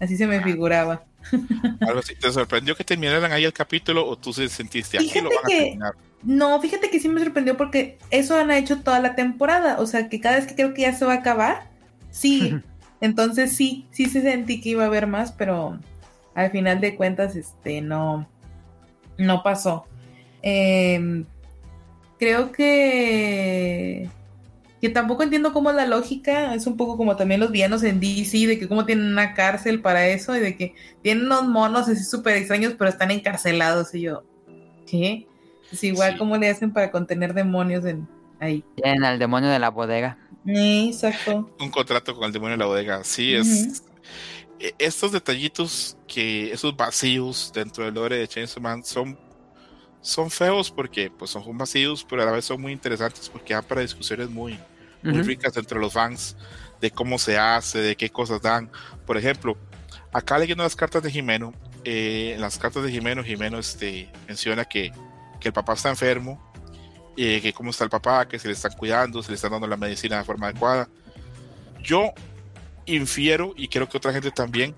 [0.00, 1.04] Así se me figuraba.
[1.80, 2.14] Algo así.
[2.14, 5.48] ¿Te sorprendió que terminaran ahí el capítulo o tú se sentiste aquí lo van a
[5.48, 5.92] que- terminar?
[6.22, 9.76] No, fíjate que sí me sorprendió porque eso han hecho toda la temporada.
[9.80, 11.68] O sea, que cada vez que creo que ya se va a acabar,
[12.10, 12.56] sí.
[13.00, 15.78] Entonces sí, sí se sentí que iba a haber más, pero
[16.34, 18.28] al final de cuentas, este, no,
[19.18, 19.86] no pasó.
[20.42, 21.24] Eh,
[22.18, 24.08] creo que
[24.80, 27.98] que tampoco entiendo cómo es la lógica, es un poco como también los villanos en
[27.98, 31.88] DC, de que cómo tienen una cárcel para eso, y de que tienen unos monos
[31.88, 34.22] así súper extraños, pero están encarcelados, y yo,
[34.86, 35.26] ¿qué?
[35.72, 36.18] Es igual Sí.
[36.18, 38.06] cómo le hacen para contener demonios en
[38.38, 38.62] ahí.
[38.76, 40.18] En el demonio de la bodega.
[40.46, 41.50] Exacto.
[41.60, 43.04] Un contrato con el demonio de la bodega.
[43.04, 43.82] Sí, es.
[44.58, 46.52] e- Estos detallitos que.
[46.52, 49.18] Esos vacíos dentro del lore de Chainsaw Man son.
[50.00, 53.64] Son feos porque pues son vacíos, pero a la vez son muy interesantes porque dan
[53.64, 54.56] para discusiones muy,
[55.02, 55.22] muy Ujú.
[55.24, 56.36] ricas entre los fans
[56.80, 58.70] de cómo se hace, de qué cosas dan.
[59.04, 59.56] Por ejemplo,
[60.12, 64.64] acá leyendo las cartas de Jimeno, eh, en las cartas de Jimeno, Jimeno este, menciona
[64.64, 64.92] que,
[65.40, 66.40] que el papá está enfermo,
[67.16, 69.66] eh, que cómo está el papá, que se le están cuidando, se le están dando
[69.66, 70.88] la medicina de forma adecuada.
[71.82, 72.12] Yo
[72.86, 74.74] infiero, y creo que otra gente también,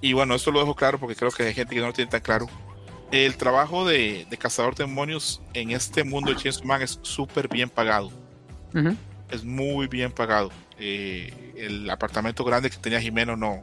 [0.00, 2.10] y bueno, esto lo dejo claro porque creo que hay gente que no lo tiene
[2.10, 2.46] tan claro,
[3.12, 7.48] el trabajo de, de cazador de demonios en este mundo de Chainsaw Man es súper
[7.48, 8.10] bien pagado.
[8.74, 8.96] Ujú.
[9.30, 10.50] Es muy bien pagado.
[10.78, 13.62] Eh, el apartamento grande que tenía Jimeno no,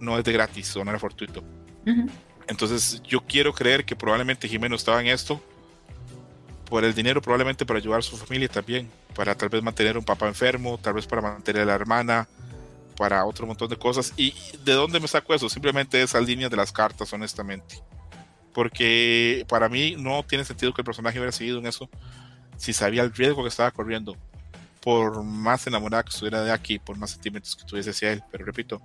[0.00, 1.42] no es de gratis o no era fortuito.
[1.86, 2.06] Ujú.
[2.46, 5.42] Entonces yo quiero creer que probablemente Jimeno estaba en esto
[6.72, 10.04] por el dinero, probablemente para ayudar a su familia también, para tal vez mantener un
[10.06, 12.26] papá enfermo, tal vez para mantener a la hermana,
[12.96, 14.14] para otro montón de cosas.
[14.16, 15.50] ¿Y de dónde me saco eso?
[15.50, 17.78] Simplemente esas líneas de las cartas, honestamente.
[18.54, 21.90] Porque para mí no tiene sentido que el personaje hubiera seguido en eso
[22.56, 24.16] si sabía el riesgo que estaba corriendo.
[24.80, 28.22] Por más enamorada que estuviera de aquí, por más sentimientos que tuviese hacia él.
[28.32, 28.80] Pero repito,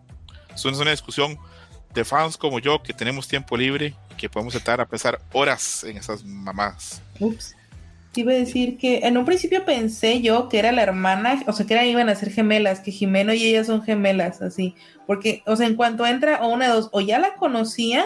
[0.53, 1.39] eso es una discusión
[1.93, 5.85] de fans como yo que tenemos tiempo libre y que podemos estar a pesar horas
[5.85, 7.01] en esas mamadas.
[7.21, 7.55] Ups.
[8.17, 11.53] Te iba a decir que en un principio pensé yo que era la hermana, o
[11.53, 14.73] sea, que era, iban a ser gemelas, que Jimeno y ella son gemelas, así.
[15.05, 18.03] Porque, o sea, en cuanto entra, o una de dos, o ya la conocía,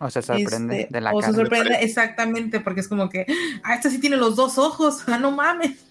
[0.00, 3.26] O se sorprende este, de la o se sorprende, exactamente, porque es como que,
[3.62, 5.86] ah, esta sí tiene los dos ojos, ah, no mames.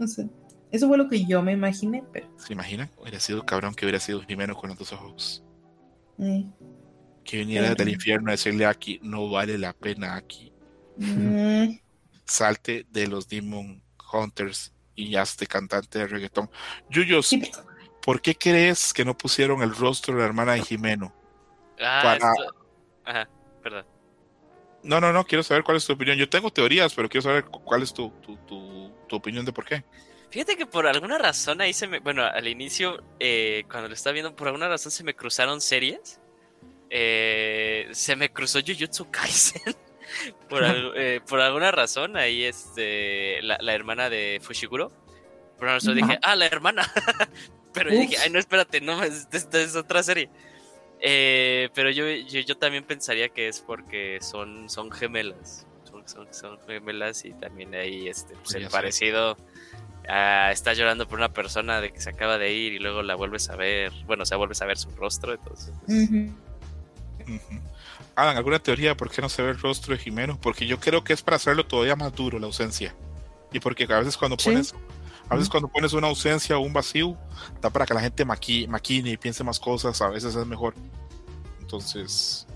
[0.00, 0.26] No sé.
[0.72, 2.26] Eso fue lo que yo me imaginé, pero.
[2.36, 2.90] ¿Se imaginan?
[3.00, 5.44] Hubiera sido cabrón que hubiera sido Jimeno con los dos ojos.
[6.18, 6.44] eh,
[7.22, 7.76] Que viniera Ujú.
[7.76, 10.52] del infierno a decirle a Aki, no vale la pena aquí.
[10.96, 11.78] mm,
[12.28, 16.50] Salte de los Demon Hunters y hazte cantante de reggaetón.
[16.90, 17.50] Yuyos, sí,
[18.02, 21.14] ¿por qué crees que no pusieron el rostro de la hermana de Jimeno?
[21.80, 22.54] Ah, Para- esto-
[23.04, 23.28] Ajá,
[23.62, 23.86] perdón.
[24.82, 26.16] No, no, no, quiero saber cuál es tu opinión.
[26.16, 29.52] Yo tengo teorías, pero quiero saber cu- cuál es tu, tu, tu, tu opinión de
[29.52, 29.84] por qué.
[30.30, 32.00] Fíjate que por alguna razón ahí se me.
[32.00, 36.20] Bueno, al inicio, eh, cuando lo estaba viendo, por alguna razón se me cruzaron series.
[36.90, 39.74] Eh, se me cruzó Jujutsu Kaisen.
[40.48, 43.40] Por, al- eh, por alguna razón, ahí este.
[43.42, 44.90] La, la hermana de Fushiguro.
[45.56, 46.82] Por una razón dije, ah, la hermana.
[47.72, 50.30] Pero yo dije, ay, no, espérate, no, esta es otra serie.
[51.00, 55.64] Eh, pero yo, yo, yo también pensaría que es porque son, son gemelas.
[55.84, 59.36] Son, son, son gemelas y también ahí este, pues, el parecido.
[60.08, 63.14] ah, está llorando por una persona de que se acaba de ir y luego la
[63.14, 63.92] vuelves a ver.
[64.06, 65.34] Bueno, o sea, vuelves a ver su rostro.
[65.34, 66.32] Entonces, pues, ujú.
[67.28, 67.60] Ujú.
[68.20, 70.80] Hagan alguna teoría de por qué no se ve el rostro de Jimeno, porque yo
[70.80, 72.92] creo que es para hacerlo todavía más duro la ausencia.
[73.52, 74.50] Y porque a veces cuando Sí.
[74.50, 74.74] pones,
[75.28, 77.16] a veces cuando pones una ausencia o un vacío,
[77.60, 80.74] da para que la gente maqui- maquine y piense más cosas, a veces es mejor.
[81.60, 82.46] Entonces,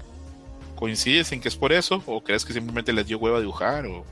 [0.75, 2.03] ¿coincides en que es por eso?
[2.07, 3.87] ¿O crees que simplemente les dio hueva a dibujar?
[3.87, 4.05] O...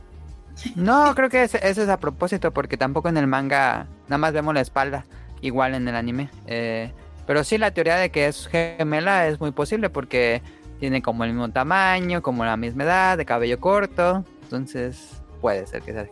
[0.77, 4.33] No, creo que ese, ese es a propósito, porque tampoco en el manga nada más
[4.33, 5.05] vemos la espalda,
[5.41, 6.31] igual en el anime.
[6.47, 6.93] Eh,
[7.27, 10.43] pero sí, la teoría de que es gemela es muy posible porque
[10.81, 14.25] tiene como el mismo tamaño, como la misma edad, de cabello corto.
[14.43, 16.07] Entonces, puede ser que sea.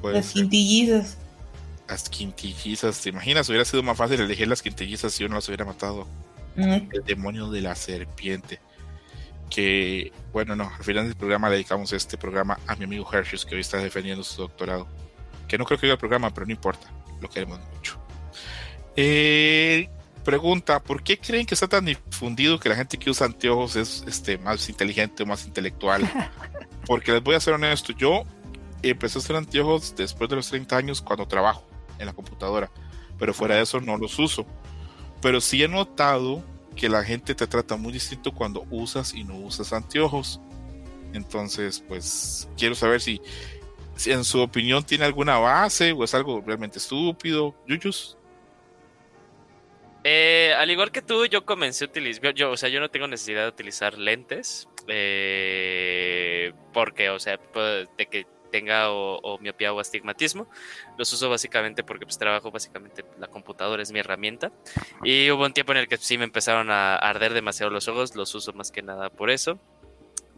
[0.00, 0.34] Puede Las ser.
[0.34, 1.16] quintillizas.
[1.88, 3.48] Las quintillizas, ¿te imaginas?
[3.48, 6.06] Hubiera sido más fácil elegir las quintillizas si uno las hubiera matado.
[6.56, 8.60] Mm, El demonio de la serpiente.
[9.48, 13.38] Que, bueno, no, al final del programa le dedicamos este programa a mi amigo Hershey,
[13.48, 14.86] que hoy está defendiendo su doctorado.
[15.46, 16.90] Que no creo que oiga el programa, pero no importa,
[17.22, 17.98] lo queremos mucho.
[18.94, 19.88] Eh,
[20.28, 24.04] pregunta: ¿por qué creen que está tan difundido que la gente que usa anteojos es
[24.06, 26.02] este, más inteligente o más intelectual?
[26.86, 28.24] Porque les voy a ser honesto, yo
[28.82, 31.66] empecé a usar anteojos después de los 30 años cuando trabajo
[31.98, 32.70] en la computadora,
[33.18, 34.44] pero fuera de eso no los uso.
[35.22, 36.44] Pero sí he notado
[36.76, 40.42] que la gente te trata muy distinto cuando usas y no usas anteojos.
[41.14, 43.22] Entonces, pues quiero saber si,
[43.96, 47.54] si en su opinión tiene alguna base o es algo realmente estúpido.
[47.66, 48.17] Yuyus.
[50.10, 53.42] Eh, al igual que tú, yo comencé a utilizar, o sea, yo no tengo necesidad
[53.42, 57.38] de utilizar lentes, eh, porque, o sea,
[57.98, 60.48] de que tenga o, o miopía o astigmatismo,
[60.96, 64.50] los uso básicamente porque pues trabajo básicamente, la computadora es mi herramienta,
[65.04, 68.16] y hubo un tiempo en el que sí me empezaron a arder demasiado los ojos,
[68.16, 69.60] los uso más que nada por eso,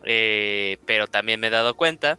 [0.04, 2.18] Eh, pero también me he dado cuenta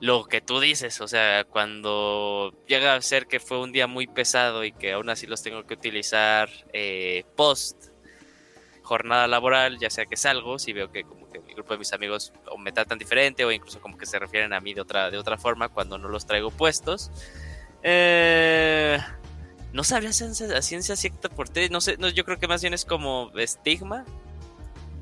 [0.00, 4.06] lo que tú dices, o sea, cuando llega a ser que fue un día muy
[4.06, 7.88] pesado y que aún así los tengo que utilizar eh, post
[8.82, 11.92] jornada laboral, ya sea que salgo, si veo que como que mi grupo de mis
[11.92, 15.10] amigos o me tratan diferente o incluso como que se refieren a mí de otra,
[15.10, 17.10] de otra forma cuando no los traigo puestos.
[17.82, 18.98] Eh,
[19.72, 20.12] no sabría a
[20.62, 24.04] ciencia cierta por qué, no sé, no, yo creo que más bien es como estigma.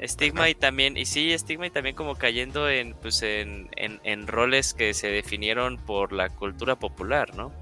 [0.02, 4.26] Estigma y también, y sí, estigma y también como cayendo en, pues en, en, en
[4.26, 7.52] roles que se definieron por la cultura popular, ¿no?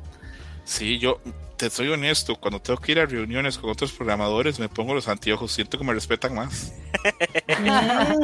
[0.64, 1.20] Sí, yo
[1.56, 5.08] te soy honesto, cuando tengo que ir a reuniones con otros programadores me pongo los
[5.08, 6.72] anteojos, siento que me respetan más.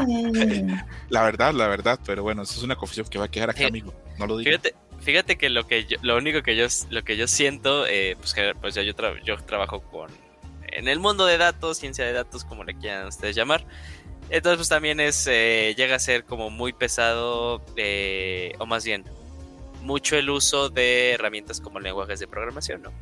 [1.08, 3.66] La verdad, la verdad, pero bueno, eso es una confesión que va a quedar acá,
[3.66, 3.94] amigo.
[4.18, 4.48] No lo digo.
[4.50, 8.16] Fíjate, fíjate que lo que yo, lo único que yo lo que yo siento, eh,
[8.18, 10.10] pues que pues ya yo, tra- yo trabajo con
[10.68, 13.64] en el mundo de datos, ciencia de datos, como le quieran ustedes llamar.
[14.28, 19.04] Entonces, pues también es, eh, llega a ser como muy pesado, eh, o más bien,
[19.82, 22.92] mucho el uso de herramientas como lenguajes de programación, ¿no?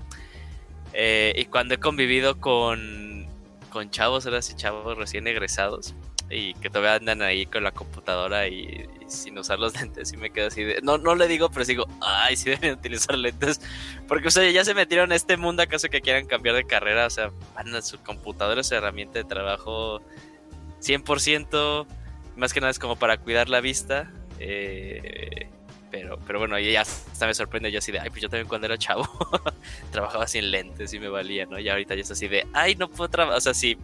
[0.93, 3.27] Eh, y cuando he convivido con,
[3.71, 5.95] con chavos, ahora sí, chavos recién egresados,
[6.31, 10.31] y que todavía andan ahí con la computadora y, sin usar los lentes, y me
[10.31, 10.63] quedo así.
[10.83, 13.63] No, no le digo, pero digo, ay, sí deben utilizar lentes,
[14.07, 17.07] porque o sea, ya se metieron en este mundo acaso que quieran cambiar de carrera,
[17.07, 20.03] o sea, van a su computadora, su herramienta de trabajo
[20.85, 21.87] 100%,
[22.37, 24.13] más que nada es como para cuidar la vista.
[24.39, 25.49] Eh,
[25.91, 28.49] pero, pero bueno, y ya hasta me sorprende yo así de, ay, pues yo también
[28.49, 29.09] cuando era chavo
[29.93, 31.59] trabajaba sin lentes y me valía, ¿no?
[31.59, 33.79] Y ahorita ya es así de, ay, no puedo trabajar, o sea, sí,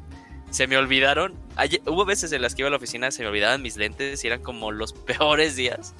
[0.50, 1.34] se me olvidaron.
[1.86, 4.26] Hubo veces en las que iba a la oficina, se me olvidaban mis lentes y
[4.26, 5.94] eran como los peores días.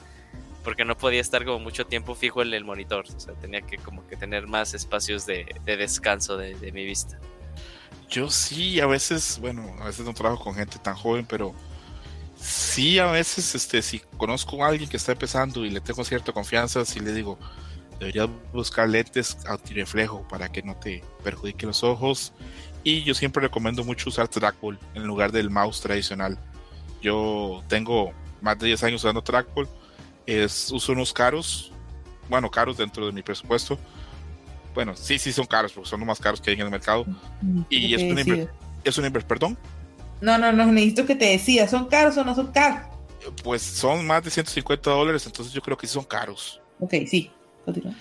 [0.64, 3.07] Porque no podía estar como mucho tiempo fijo en el monitor.
[3.16, 6.84] O sea, tenía que como que tener más espacios de, de descanso de, de mi
[6.84, 7.18] vista.
[8.11, 11.55] Yo sí, a veces, bueno, a veces no trabajo con gente tan joven, pero
[12.37, 16.33] sí, a veces, este, si conozco a alguien que está empezando y le tengo cierta
[16.33, 17.39] confianza, sí le digo,
[18.01, 22.33] deberías buscar lentes antirreflejo para que no te perjudique los ojos.
[22.83, 26.37] Y yo siempre recomiendo mucho usar trackball en lugar del mouse tradicional.
[27.01, 29.69] Yo tengo más de 10 años usando trackball.
[30.73, 31.73] Uso unos caros,
[32.29, 33.79] bueno, caros dentro de mi presupuesto.
[34.75, 37.05] Bueno, sí, sí son caros, porque son los más caros que hay en el mercado.
[37.68, 38.49] Y es una, inver-
[38.85, 39.59] es una inver- perdón,
[40.21, 42.87] No, no, no, necesito que te decidas, ¿son caros o no son caros?
[43.45, 46.61] pues son más de 150 dólares, entonces yo creo que sí son caros.
[46.79, 47.31] Ok, sí,
[47.64, 47.93] continúa.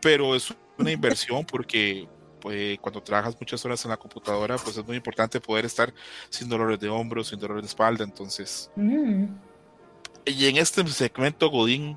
[0.00, 2.08] Pero es una inversión porque
[2.40, 5.92] pues, cuando trabajas muchas horas en la computadora, pues es muy importante poder estar
[6.30, 8.02] sin dolores de hombros, sin dolores de espalda.
[8.02, 9.24] Entonces, Mm.
[10.24, 11.96] y en este segmento Godín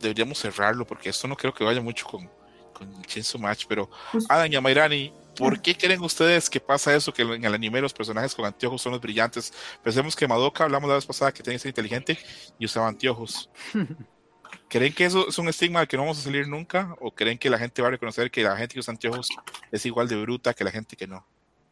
[0.00, 2.30] deberíamos cerrarlo porque esto no creo que vaya mucho con,
[2.76, 3.64] con Chainsaw Match.
[3.68, 3.90] Pero
[4.28, 7.12] Adam y Amairani, ¿por qué creen ustedes que pasa eso?
[7.12, 9.52] Que en el anime los personajes con anteojos son los brillantes.
[9.82, 12.18] Pensemos que Madoka, hablamos la vez pasada que tenía que ser inteligente
[12.58, 13.50] y usaba anteojos.
[14.68, 16.96] ¿Creen que eso es un estigma del que no vamos a salir nunca?
[17.00, 19.28] ¿O creen que la gente va a reconocer que la gente que usa anteojos
[19.70, 21.24] es igual de bruta que la gente que no?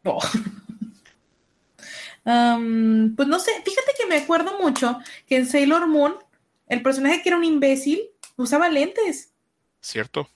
[2.26, 6.14] Am, pues no sé, fíjate que me acuerdo mucho que en Sailor Moon
[6.68, 8.00] el personaje que era un imbécil
[8.36, 9.32] usaba lentes.
[9.80, 10.28] ¿Cierto?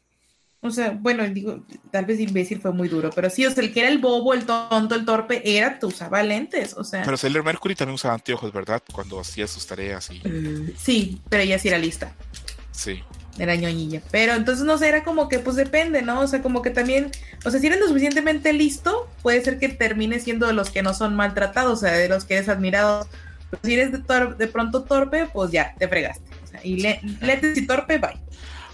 [0.61, 3.73] O sea, bueno, digo, tal vez imbécil fue muy duro, pero sí, o sea, el
[3.73, 7.03] que era el bobo, el tonto, el torpe, era, usaba lentes, o sea.
[7.05, 8.83] Pero Sailor Mercury también usaba anteojos, ¿verdad?
[8.93, 10.21] Cuando hacía sus tareas y...
[10.25, 12.13] eh, sí, pero ella sí era lista,
[12.73, 13.01] Sí.
[13.39, 14.03] era ñoñilla.
[14.11, 16.21] Pero entonces, no sé, era como que, pues depende, ¿no?
[16.23, 17.13] O sea, como que también,
[17.45, 20.83] o sea, si eres lo suficientemente listo, puede ser que termines siendo de los que
[20.83, 23.07] no son maltratados, o sea, de los que eres admirado.
[23.51, 26.29] Pero si eres de, de pronto torpe, pues ya, te fregaste.
[26.43, 28.19] O sea, y le- lentes y torpe, bye.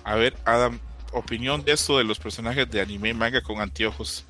[0.02, 0.80] A ver, Adam,
[1.14, 4.24] opinión de esto de los personajes de anime y manga con anteojos,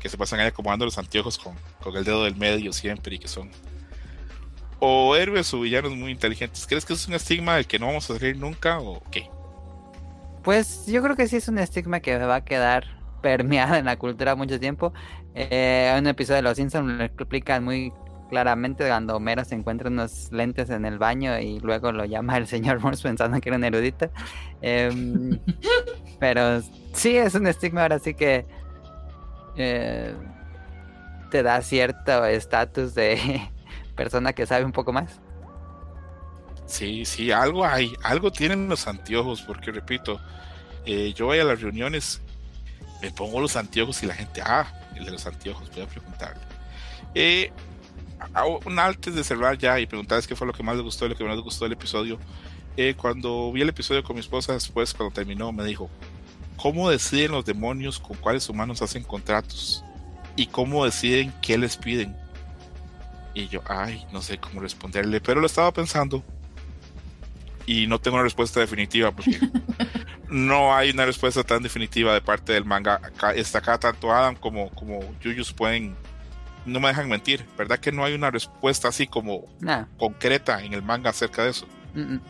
[0.00, 3.18] que se pasan ahí acomodando los anteojos con, con el dedo del medio siempre y
[3.18, 3.50] que son
[4.80, 6.66] o héroes o villanos muy inteligentes.
[6.66, 9.28] ¿Crees que es un estigma del que no vamos a salir nunca o qué?
[10.44, 12.84] Pues yo creo que sí es un estigma que va a quedar
[13.20, 14.92] permeada en la cultura mucho tiempo.
[15.34, 17.92] Eh, en un episodio de Los Simpsons lo explican muy
[18.28, 22.46] claramente cuando Homero se encuentra unos lentes en el baño y luego lo llama el
[22.46, 24.10] señor Morse pensando que era un erudito.
[24.60, 25.38] Em,
[26.20, 26.62] pero
[26.92, 28.46] sí es un estigma ahora sí que
[29.56, 30.14] eh,
[31.30, 33.50] te da cierto estatus de
[33.96, 35.20] persona que sabe un poco más.
[36.66, 40.20] Sí, sí, algo hay, algo tienen los anteojos, porque repito,
[40.84, 42.20] eh, yo voy a las reuniones,
[43.00, 46.42] me pongo los anteojos y la gente, ah, el de los anteojos, voy a preguntarle.
[47.14, 47.50] Eh,
[48.34, 51.16] antes de cerrar ya y preguntarles qué fue lo que más les gustó y lo
[51.16, 52.18] que menos les gustó del episodio.
[52.76, 55.90] eh, cuando vi el episodio con mi esposa, después, cuando terminó, me dijo:
[56.56, 59.84] ¿Cómo deciden los demonios con cuáles humanos hacen contratos?
[60.36, 62.16] ¿Y cómo deciden qué les piden?
[63.34, 66.24] Y yo, ay, no sé cómo responderle, pero lo estaba pensando
[67.68, 69.38] y no tengo una respuesta definitiva porque
[70.28, 72.94] no hay una respuesta tan definitiva de parte del manga.
[72.94, 75.94] Acá, está acá tanto Adam como, como Yuyus pueden,
[76.68, 80.72] no me dejan mentir, ¿verdad que no hay una respuesta así como Nah, concreta en
[80.74, 81.66] el manga acerca de eso?
[81.94, 82.20] mm, mm.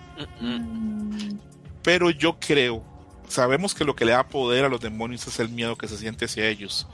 [0.40, 1.38] Mm, mm.
[1.82, 2.82] Pero yo creo,
[3.28, 5.96] sabemos que lo que le da poder a los demonios es el miedo que se
[5.98, 6.86] siente hacia ellos.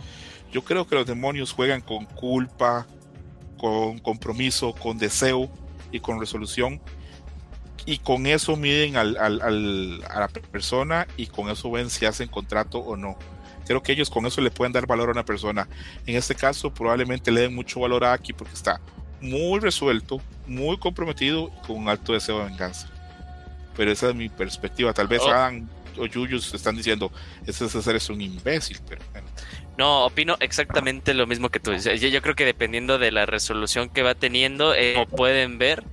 [0.53, 2.87] Yo creo que los demonios juegan con culpa,
[3.59, 5.51] con compromiso, con deseo
[5.91, 6.81] y con resolución.
[7.87, 12.07] Y con eso miden al, al- al- a la persona y con eso ven si
[12.07, 13.17] hacen contrato o no.
[13.67, 15.69] Creo que ellos con eso le pueden dar valor a una persona.
[16.07, 18.81] En este caso probablemente le den mucho valor a Aki porque está
[19.21, 22.89] muy resuelto, muy comprometido y con un alto deseo de venganza.
[23.77, 24.93] Pero esa es mi perspectiva.
[24.93, 25.31] Tal vez Oh.
[25.31, 27.13] Adam o Yuyos están diciendo,
[27.47, 29.27] ese César es un imbécil, pero bueno.
[29.77, 31.73] No, opino exactamente lo mismo que tú.
[31.75, 35.85] Yo, yo creo que dependiendo de la resolución que va teniendo, eh, como pueden ver,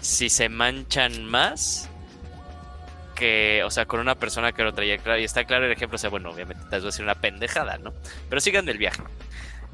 [0.00, 1.88] si se manchan más
[3.16, 5.18] que, o sea, con una persona que lo traía claro.
[5.20, 7.78] Y está claro el ejemplo, o sea, bueno, obviamente te vas a decir una pendejada,
[7.78, 7.92] ¿no?
[8.28, 9.02] Pero sigan el viaje.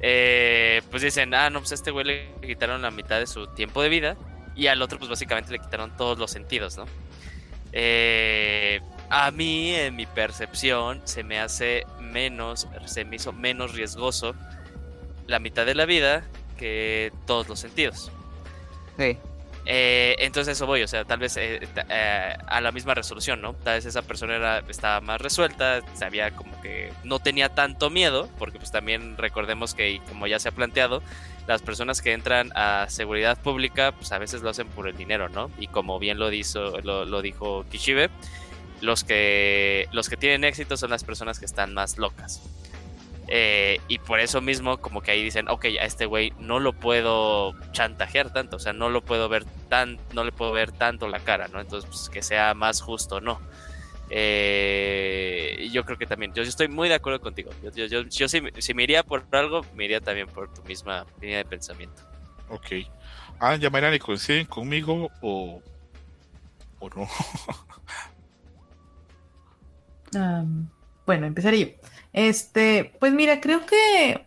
[0.01, 3.49] Eh, pues dicen, ah, no, pues a este güey le quitaron la mitad de su
[3.49, 4.16] tiempo de vida
[4.57, 6.86] y al otro pues básicamente le quitaron todos los sentidos, ¿no?
[7.72, 8.80] Eh,
[9.11, 14.34] a mí, en mi percepción, se me hace menos, se me hizo menos riesgoso
[15.26, 16.24] la mitad de la vida
[16.59, 18.11] que todos los sentidos.
[18.99, 19.18] Sí.
[19.64, 23.54] Eh, entonces eso voy, o sea, tal vez eh, eh, a la misma resolución, ¿no?
[23.54, 28.28] Tal vez esa persona era, estaba más resuelta, sabía como que no tenía tanto miedo,
[28.38, 31.02] porque pues también recordemos que, como ya se ha planteado,
[31.46, 35.28] las personas que entran a seguridad pública, pues a veces lo hacen por el dinero,
[35.28, 35.50] ¿no?
[35.58, 38.10] Y como bien lo, dijo, lo, lo dijo Kishibe,
[38.80, 42.42] los que, los que tienen éxito son las personas que están más locas.
[43.35, 46.74] Eh, y por eso mismo, como que ahí dicen, ok, a este güey no lo
[46.74, 51.09] puedo chantajear tanto, o sea, no lo puedo ver tan, no le puedo ver tanto
[51.09, 51.59] la cara, ¿no?
[51.59, 53.41] Entonces, pues, que sea más justo, ¿no?
[54.11, 57.51] Eh, yo creo que también, yo, yo, estoy muy de acuerdo contigo.
[57.62, 61.07] Yo, yo, yo si, si, me iría por algo, me iría también por tu misma
[61.18, 62.03] línea de pensamiento.
[62.51, 62.87] Ok.
[63.41, 65.62] Ah, llamarán y coinciden conmigo o,
[66.80, 67.09] o no.
[70.20, 70.68] um,
[71.07, 71.68] bueno, empezaré yo.
[72.12, 74.26] Este, pues mira, creo que,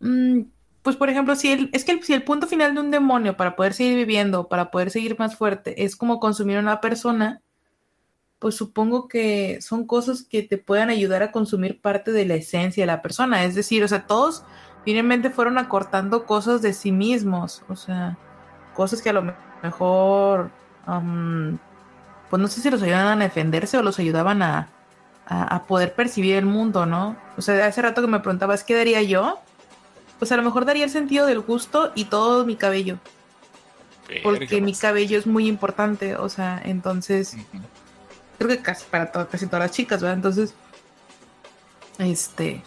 [0.00, 0.42] mmm,
[0.82, 3.36] pues por ejemplo, si el, es que el, si el punto final de un demonio
[3.36, 7.42] para poder seguir viviendo, para poder seguir más fuerte, es como consumir a una persona,
[8.38, 12.82] pues supongo que son cosas que te puedan ayudar a consumir parte de la esencia
[12.82, 13.44] de la persona.
[13.44, 14.44] Es decir, o sea, todos
[14.84, 18.16] finalmente fueron acortando cosas de sí mismos, o sea,
[18.74, 20.52] cosas que a lo mejor,
[22.30, 24.72] pues no sé si los ayudaban a defenderse o los ayudaban a,
[25.28, 27.16] a, a, poder percibir el mundo, ¿no?
[27.36, 29.38] O sea, hace rato que me preguntabas qué daría yo,
[30.18, 32.98] pues a lo mejor daría el sentido del gusto y todo mi cabello.
[34.22, 37.60] Porque mi cabello es muy importante, o sea, entonces, uh -huh.
[38.38, 40.16] creo que casi para todo, casi todas las chicas, ¿verdad?
[40.16, 40.54] Entonces,
[41.98, 42.62] este,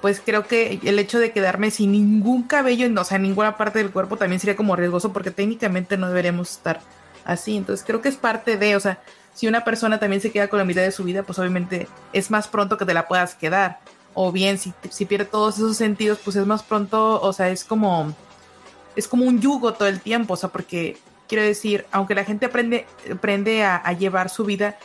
[0.00, 3.78] pues creo que el hecho de quedarme sin ningún cabello, o sea, en ninguna parte
[3.78, 6.80] del cuerpo también sería como riesgoso porque técnicamente no deberíamos estar
[7.24, 7.56] así.
[7.56, 9.00] Entonces creo que es parte de, o sea,
[9.34, 12.30] si una persona también se queda con la mitad de su vida, pues obviamente es
[12.30, 13.78] más pronto que te la puedas quedar.
[14.12, 17.64] O bien, si, si pierde todos esos sentidos, pues es más pronto, o sea, es
[17.64, 18.12] como,
[18.96, 22.46] es como un yugo todo el tiempo, o sea, porque quiero decir, aunque la gente
[22.46, 24.76] aprende, aprende a, a llevar su vida,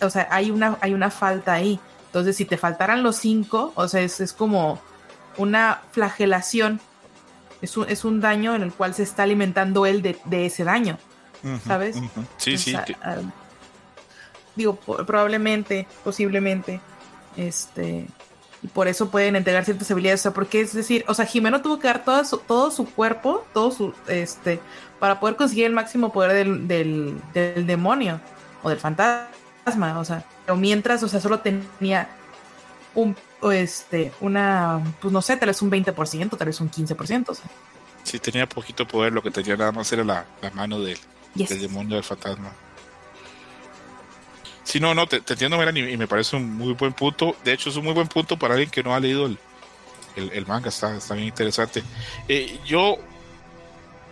[0.00, 1.80] o sea, hay una, hay una falta ahí.
[2.06, 4.80] Entonces, si te faltaran los cinco, o sea, es, es como
[5.36, 6.80] una flagelación,
[7.62, 10.64] es un, es un daño en el cual se está alimentando él de, de ese
[10.64, 10.98] daño.
[11.66, 11.96] ¿sabes?
[11.96, 12.26] Uh -huh.
[12.36, 12.74] Sí, sí.
[12.74, 13.30] O sea, uh,
[14.60, 16.80] digo, probablemente, posiblemente,
[17.36, 18.06] este,
[18.62, 21.62] y por eso pueden entregar ciertas habilidades, o sea, porque es decir, o sea, Jimeno
[21.62, 24.60] tuvo que dar todo su, todo su cuerpo, todo su, este,
[24.98, 28.20] para poder conseguir el máximo poder del, del, del demonio
[28.62, 32.08] o del fantasma, o sea, pero mientras, o sea, solo tenía
[32.94, 33.16] un,
[33.50, 37.50] este, una, pues no sé, tal vez un 20%, tal vez un 15%, o sea.
[38.02, 40.98] Sí, tenía poquito poder, lo que tenía nada más era la, la mano del,
[41.34, 41.48] yes.
[41.48, 42.52] del demonio del fantasma.
[44.70, 47.34] Sí, no, no, te, te entiendo, Melanie, y me parece un muy buen punto.
[47.42, 49.36] De hecho, es un muy buen punto para alguien que no ha leído el,
[50.14, 51.82] el, el manga, está, está, bien interesante.
[52.28, 52.98] Eh, yo,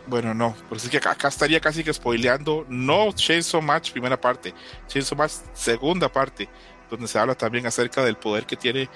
[0.09, 4.21] bueno, no, pues es que acá, acá, estaría casi que spoileando, no Chainsaw Match primera
[4.21, 4.53] parte,
[4.89, 6.49] Chainsaw Match segunda parte,
[6.91, 8.89] donde se habla también acerca del poder que tiene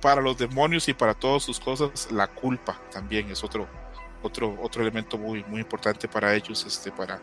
[0.00, 3.66] para los demonios y para todas sus cosas, la culpa también es otro,
[4.22, 7.20] otro, otro elemento muy, muy importante para ellos, este, para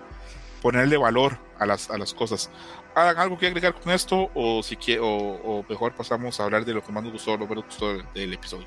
[0.65, 2.49] ponerle valor a las, a las cosas.
[2.95, 6.65] ¿Hagan algo que agregar con esto o, si quiere, o, o, mejor pasamos a hablar
[6.65, 8.65] de lo que más nos gustó lo menos gustó del, del, episodio?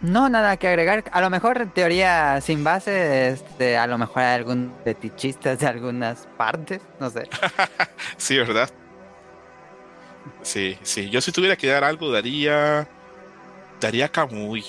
[0.00, 1.04] No, nada que agregar.
[1.12, 6.26] A lo mejor teoría sin base, este, a lo mejor hay algún fetichistas de algunas
[6.38, 7.28] partes, no sé.
[8.16, 8.70] sí, ¿verdad?
[10.40, 11.10] Sí, sí.
[11.10, 12.88] Yo si tuviera que dar algo, daría...
[13.82, 14.64] Daría Kamui.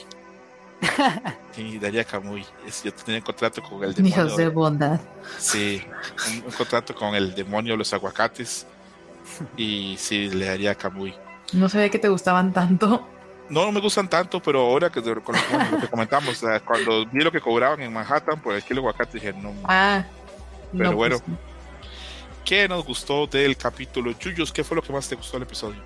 [1.55, 2.45] Sí, Daría Kamui.
[2.83, 4.25] Yo tenía un contrato con el demonio.
[4.25, 4.99] Dios de bondad.
[5.37, 5.81] Sí,
[6.29, 8.67] un, un, contrato con el demonio de los aguacates.
[9.55, 11.15] Y sí, le daría a Kamui.
[11.53, 13.07] No sabía que te gustaban tanto.
[13.47, 17.31] No, no me gustan tanto, pero ahora que con lo que comentamos, cuando vi lo
[17.31, 19.53] que cobraban en Manhattan por el kilo de aguacate, dije, no.
[19.63, 20.03] Ah,
[20.75, 21.37] pero no, bueno, pues,
[22.43, 24.11] ¿qué nos gustó del capítulo?
[24.13, 25.81] Chuyos, ¿qué fue lo que más te gustó del episodio?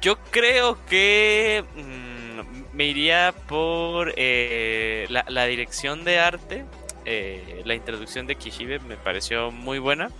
[0.00, 1.64] Yo creo que.
[1.74, 2.11] Mmm
[2.72, 6.64] me iría por eh, la, dirección de arte.
[7.04, 10.10] Eh, la introducción de Kishibe me pareció muy buena.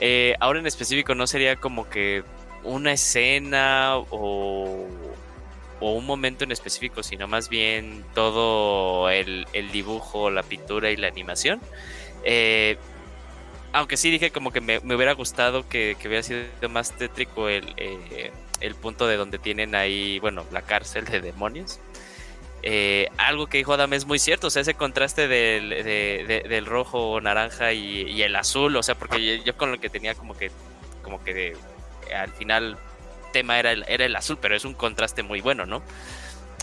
[0.00, 2.22] Eh, ahora en específico no sería como que
[2.64, 4.86] una escena o,
[5.80, 11.60] un momento en específico, sino más bien todo el, dibujo, la pintura y la animación.
[12.24, 12.76] Eh,
[13.72, 17.48] aunque sí dije como que me, me hubiera gustado que, que, hubiera sido más tétrico
[17.48, 21.80] el, eh, el punto de donde tienen ahí, bueno, la cárcel de demonios.
[22.62, 26.48] Eh, algo que dijo Adam es muy cierto, o sea, ese contraste del, de, de,
[26.48, 30.36] del rojo, naranja y, el azul, o sea, porque yo, con lo que tenía como
[30.36, 30.50] que,
[31.02, 31.56] como que
[32.12, 32.76] al final
[33.32, 35.82] tema era el, era el azul, pero es un contraste muy bueno, ¿no?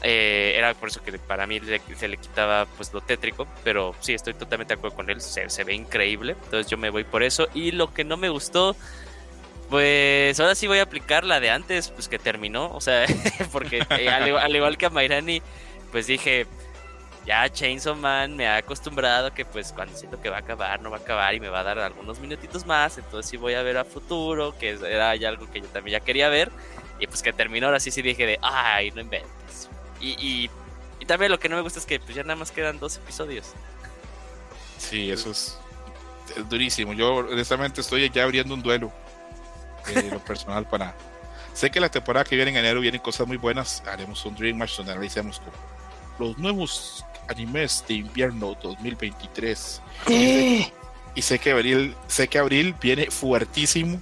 [0.01, 1.61] Eh, era por eso que para mí
[1.95, 5.49] se le quitaba pues lo tétrico, pero sí, estoy totalmente de acuerdo con él, se,
[5.49, 7.47] se, ve increíble, entonces yo me voy por eso.
[7.53, 8.75] Y lo que no me gustó,
[9.69, 13.05] pues ahora sí voy a aplicar la de antes, pues que terminó, o sea,
[13.51, 15.41] porque eh, al, al, igual que a Mairani,
[15.91, 16.47] pues dije,
[17.25, 20.91] ya Chainsaw Man me ha acostumbrado que pues cuando siento que va a acabar, no
[20.91, 23.63] va a acabar y me va a dar algunos minutitos más, entonces sí voy a
[23.63, 26.51] ver a futuro, que era ya algo que yo también ya quería ver,
[26.99, 29.69] y pues que terminó ahora sí sí dije de, ay, no inventes.
[30.01, 30.49] Y, y,
[30.99, 32.97] y también lo que no me gusta es que pues ya nada más quedan dos
[32.97, 33.53] episodios.
[34.77, 35.57] Sí, eso es,
[36.35, 36.93] es durísimo.
[36.93, 38.91] Yo honestamente estoy ya abriendo un duelo
[39.91, 40.95] de lo personal para...
[41.53, 44.57] Sé que la temporada que viene en enero vienen cosas muy buenas, haremos un Dream
[44.57, 45.39] Match donde analicemos
[46.17, 49.81] los nuevos animes de invierno 2023.
[50.07, 50.73] ¿Qué?
[51.15, 54.01] Y sé que abril, sé que abril viene fuertísimo.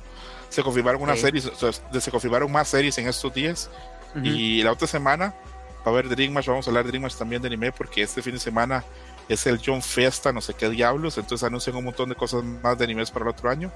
[0.49, 1.25] Se confirmaron unas sí.
[1.25, 1.51] series,
[1.99, 3.69] se confirmaron más series en estos días.
[4.15, 4.25] Uh -huh.
[4.25, 5.33] Y la otra semana
[5.79, 8.01] va a haber Dream Match, vamos a hablar de Dream Match también de anime, porque
[8.01, 8.83] este fin de semana
[9.27, 11.17] es el John Festa, no sé qué diablos.
[11.17, 13.71] Entonces anuncian un montón de cosas más de animes para el otro año.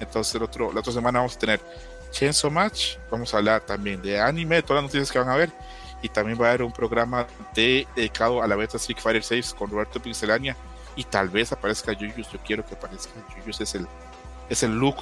[0.00, 1.60] Entonces el otro, la otra semana vamos a tener
[2.10, 5.36] Chainsaw Match, vamos a hablar también de anime, de todas las noticias que van a
[5.36, 5.50] ver
[6.02, 9.54] y también va a haber un programa de, dedicado a la beta Street Fighter 6
[9.54, 10.56] con Roberto Pixelania
[10.94, 13.86] y tal vez aparezca Yuyus, yo quiero que aparezca Yuyus es el
[14.48, 14.96] es el look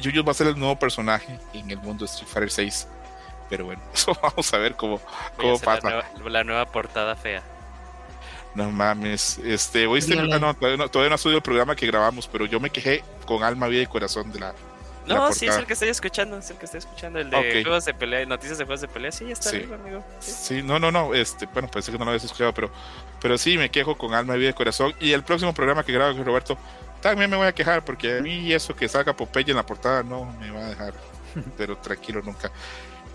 [0.00, 2.88] Yuyus va a ser el nuevo personaje en el mundo de Street Fighter 6
[3.48, 5.00] pero bueno, eso vamos a ver cómo,
[5.36, 7.42] cómo pasa la nueva, la nueva, portada fea
[8.54, 11.86] no mames, este, oíste, no, no, todavía, no, todavía no ha subido el programa que
[11.86, 14.54] grabamos, pero yo me quejé con alma, vida y corazón de la,
[15.06, 17.62] no, sí, es el que estoy escuchando, es el que estoy escuchando, el de okay.
[17.62, 19.56] juegos de pelea, noticias de juegos de pelea, sí, está sí.
[19.56, 20.04] arriba, amigo.
[20.20, 20.32] Sí.
[20.32, 20.62] sí.
[20.62, 22.70] no, no, no, este, bueno, pensé que no lo habías escuchado, pero,
[23.20, 24.94] pero sí, me quejo con alma, vida y corazón.
[25.00, 26.58] Y el próximo programa que grabo con Roberto,
[27.00, 30.02] también me voy a quejar, porque a mí eso que salga Popeye en la portada
[30.02, 30.94] no me va a dejar,
[31.56, 32.50] pero tranquilo nunca.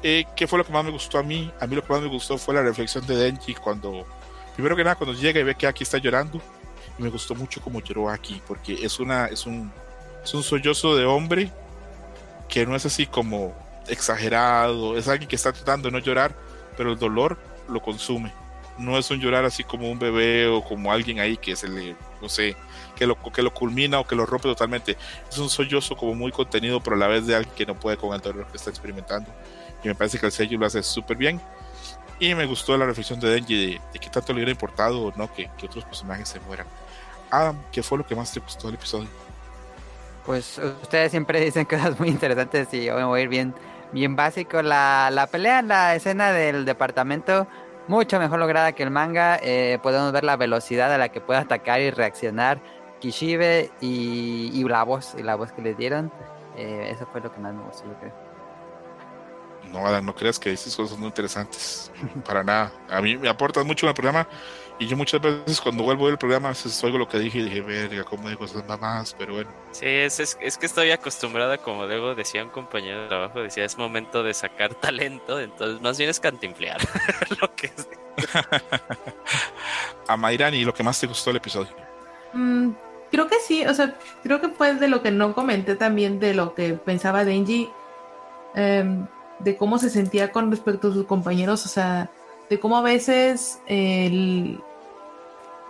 [0.03, 1.51] Eh, ¿Qué fue lo que más me gustó a mí?
[1.59, 4.05] A mí lo que más me gustó fue la reflexión de Denji cuando,
[4.56, 6.41] primero que nada, cuando llega y ve que Aki está llorando.
[6.97, 9.72] Y me gustó mucho como lloró Aki, porque es, una, es, un,
[10.24, 11.51] es un sollozo de hombre
[12.47, 13.53] que no es así como
[13.88, 16.36] exagerado, es alguien que está tratando de no llorar,
[16.78, 17.38] pero el dolor
[17.68, 18.32] lo consume.
[18.78, 21.95] No es un llorar así como un bebé o como alguien ahí que se le,
[22.22, 22.56] no sé,
[22.95, 24.97] que lo, que lo culmina o que lo rompe totalmente.
[25.30, 27.97] Es un sollozo como muy contenido, pero a la vez de alguien que no puede
[27.97, 29.30] con el dolor que está experimentando.
[29.84, 31.39] Y me parece que el sello lo hace súper bien.
[32.20, 35.13] Y me gustó la reflexión de Denji de, de que tanto le hubiera importado o
[35.16, 36.68] no que, que otros personajes se mueran.
[37.30, 39.09] Adam, ¿qué fue lo que más te gustó del episodio?
[40.26, 43.53] pues ustedes siempre dicen cosas muy interesantes y yo me voy a ir bien,
[43.91, 44.61] bien básico.
[44.61, 47.47] La, la pelea la escena del departamento,
[47.88, 49.39] mucho mejor lograda que el manga.
[49.41, 52.59] Eh, podemos ver la velocidad a la que puede atacar y reaccionar
[52.99, 56.11] Kishibe y, y la voz, y la voz que le dieron.
[56.57, 58.24] Eh, eso fue lo que más me gustó, yo creo.
[59.72, 61.91] No, Adam, no creas que dices cosas muy interesantes.
[62.26, 62.72] Para nada.
[62.89, 64.28] A mí me aportas mucho en el programa.
[64.78, 67.43] Y yo muchas veces cuando vuelvo del programa, a veces oigo lo que dije y
[67.43, 69.49] dije, verga, cómo digo esas mamás, pero bueno.
[69.72, 73.63] Sí, es, es, es, que estoy acostumbrada, como luego decía un compañero de trabajo, decía,
[73.63, 76.82] es momento de sacar talento, entonces más bien es cantinflear.
[77.41, 77.88] lo que es.
[80.07, 81.72] a Mayrani, ¿lo que más te gustó del episodio?
[82.34, 82.72] Mm,
[83.11, 86.34] creo que sí, o sea, creo que fue de lo que no comenté también, de
[86.34, 87.69] lo que pensaba Denji,
[88.56, 89.06] eh,
[89.40, 92.10] de cómo se sentía con respecto a sus compañeros, o sea,
[92.49, 94.60] de cómo a veces el,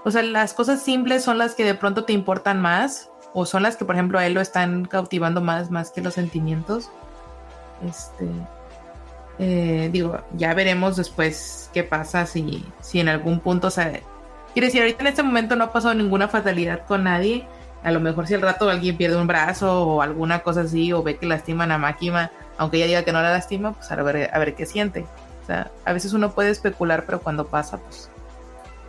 [0.04, 3.64] o sea, las cosas simples son las que de pronto te importan más o son
[3.64, 6.90] las que, por ejemplo, a él lo están cautivando más, más que los sentimientos.
[7.86, 8.30] Este,
[9.40, 14.00] eh, digo, ya veremos después qué pasa si, si en algún punto, o sea,
[14.54, 17.48] quiere decir, ahorita en este momento no ha pasado ninguna fatalidad con nadie.
[17.84, 21.04] A lo mejor si al rato alguien pierde un brazo o alguna cosa así o
[21.04, 24.30] ve que lastiman a Máquina, aunque ella diga que no la lastima, pues a ver,
[24.34, 25.06] a ver qué siente.
[25.44, 28.10] O sea, a veces uno puede especular, pero cuando pasa, pues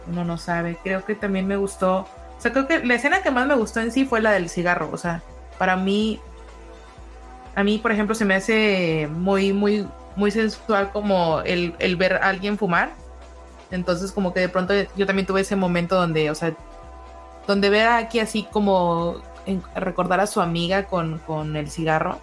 [0.08, 0.78] uno no sabe.
[0.82, 2.06] Creo que también me gustó.
[2.38, 4.48] O sea, creo que la escena que más me gustó en sí fue la del
[4.48, 4.88] cigarro.
[4.92, 5.22] O sea,
[5.58, 6.20] para mí,
[7.54, 12.14] a mí, por ejemplo, se me hace muy, muy, muy sensual como el, el ver
[12.14, 12.90] a alguien fumar.
[13.70, 16.54] Entonces, como que de pronto yo también tuve ese momento donde, o sea,
[17.46, 19.22] donde ver aquí así como
[19.74, 22.20] recordar a su amiga con, con el cigarro.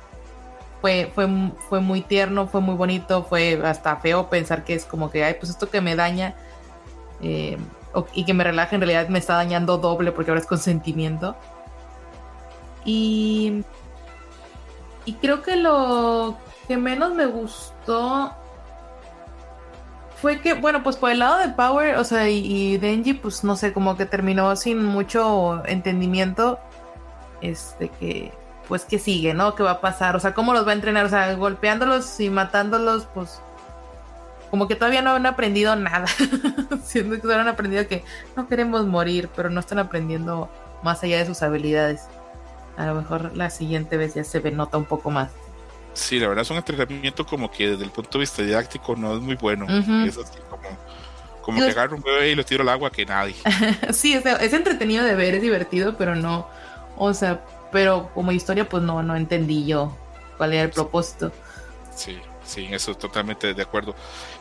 [0.84, 1.30] Fue, fue,
[1.70, 5.36] fue muy tierno, fue muy bonito, fue hasta feo pensar que es como que, ay,
[5.40, 6.36] pues esto que me daña
[7.22, 7.58] eh,
[8.14, 11.38] y que me relaja en realidad me está dañando doble porque ahora es consentimiento.
[12.84, 13.64] Y,
[15.06, 16.36] y creo que lo
[16.68, 18.34] que menos me gustó
[20.22, 23.46] fue que, bueno, pues por el lado de Power, o sea, y, y Denji, pues
[23.46, 26.60] no sé, como que terminó sin mucho entendimiento.
[27.40, 28.34] Este que,
[28.74, 29.54] pues que sigue, ¿no?
[29.54, 30.16] ¿Qué va a pasar?
[30.16, 31.06] O sea, ¿cómo los va a entrenar?
[31.06, 33.40] O sea, golpeándolos y matándolos, pues
[34.50, 36.08] como que todavía no han aprendido nada.
[36.84, 38.04] Siendo que solo han aprendido que
[38.36, 40.50] no queremos morir, pero no están aprendiendo
[40.82, 42.02] más allá de sus habilidades.
[42.76, 45.30] A lo mejor la siguiente vez ya se ve, nota un poco más.
[45.94, 49.14] Sí, la verdad es un entrenamiento como que desde el punto de vista didáctico no
[49.14, 49.68] es muy bueno.
[50.04, 50.64] Es así como,
[51.44, 53.36] como Yo- que agarro un bebé y lo tiro al agua que nadie.
[53.94, 56.48] sí, es, es entretenido de ver, es divertido, pero no,
[56.98, 57.40] o sea,
[57.74, 59.98] pero como historia, pues no, no entendí yo
[60.38, 61.34] cuál era el propósito.
[61.96, 63.96] Sí, sí, eso totalmente de acuerdo.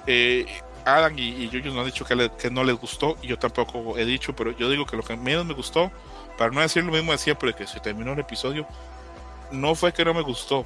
[0.07, 0.47] Eh,
[0.85, 3.39] Adam y, y Yuyos no han dicho que, le- que no les gustó, y yo
[3.39, 5.91] tampoco he dicho, pero yo digo que lo que menos me gustó,
[6.39, 8.67] para no decir lo mismo de siempre que se terminó el episodio,
[9.51, 10.65] no fue que no me gustó,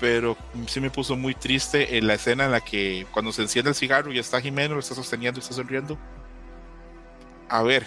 [0.00, 0.36] pero
[0.66, 3.76] sí me puso muy triste en la escena en la que cuando se enciende el
[3.76, 5.96] cigarro y está Jimeno, lo está sosteniendo y está sonriendo.
[7.48, 7.86] A ver,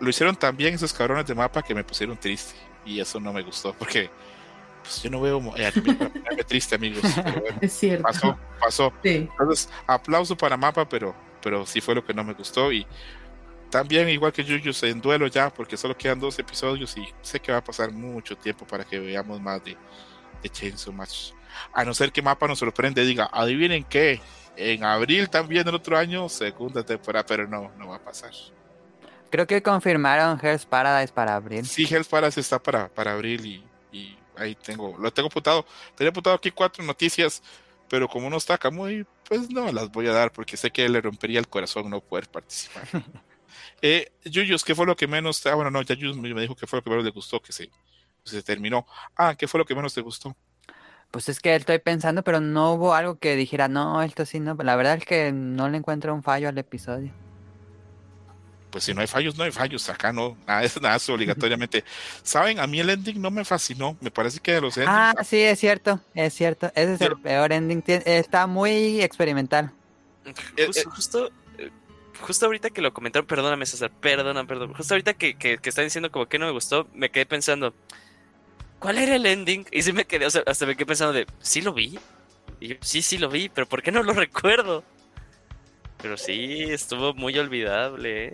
[0.00, 2.54] lo hicieron tan bien esos cabrones de mapa que me pusieron triste,
[2.90, 4.10] y eso no me gustó, porque
[4.82, 7.02] pues, yo no veo eh, anime para ponerme triste, amigos.
[7.14, 8.02] pero bueno, Es cierto.
[8.02, 8.92] pasó, pasó.
[9.02, 9.28] Sí.
[9.30, 12.72] Entonces, aplauso para Mapa, pero, pero sí fue lo que no me gustó.
[12.72, 12.86] Y
[13.70, 17.52] también, igual que Yuyos, en duelo ya, porque solo quedan dos episodios y sé que
[17.52, 19.76] va a pasar mucho tiempo para que veamos más de,
[20.42, 21.32] de Chainsaw Match.
[21.72, 24.20] A no ser que Mapa nos sorprende, diga, adivinen qué,
[24.56, 28.32] en abril también del otro año, segunda temporada, pero no, no va a pasar.
[29.30, 31.64] Creo que confirmaron Hell's Paradise para abril.
[31.64, 33.64] Sí, Hell's Paradise está para, para abril y,
[33.96, 35.64] y ahí tengo, lo tengo apuntado.
[35.94, 37.42] Tenía apuntado aquí cuatro noticias,
[37.88, 41.00] pero como no está Kamui, pues no las voy a dar porque sé que le
[41.00, 42.84] rompería el corazón no poder participar.
[43.82, 45.44] eh, Yuyos, ¿qué fue lo que menos?
[45.46, 47.40] Ah, bueno, no, ya Yuyos me me dijo que fue lo que menos le gustó,
[47.40, 47.70] que se,
[48.24, 48.86] se terminó.
[49.16, 50.36] Ah, ¿qué fue lo que menos te gustó?
[51.12, 54.54] Pues es que estoy pensando, pero no hubo algo que dijera, no, esto sí, no.
[54.54, 57.12] La verdad es que no le encuentro un fallo al episodio.
[58.70, 59.88] Pues si no hay fallos, no hay fallos.
[59.88, 61.84] Acá no, nada es nada obligatoriamente.
[62.22, 63.96] Saben, a mí el ending no me fascinó.
[64.00, 64.92] Me parece que de los endings.
[64.94, 66.70] Ah, sí, es cierto, es cierto.
[66.74, 67.82] Ese es el peor ending.
[67.86, 69.72] Está muy experimental.
[70.56, 70.92] Eh, Justo, eh.
[70.94, 71.70] justo, eh,
[72.20, 74.74] justo ahorita que lo comentaron, perdóname César, perdona, perdón.
[74.74, 77.74] Justo ahorita que, que, que están diciendo como que no me gustó, me quedé pensando,
[78.78, 79.66] ¿cuál era el ending?
[79.72, 81.98] Y sí me quedé, o sea, hasta me quedé pensando de, ¿sí lo vi?
[82.60, 84.84] Y yo, sí, sí lo vi, pero ¿por qué no lo recuerdo?
[86.02, 88.32] Pero sí, estuvo muy olvidable, ¿eh?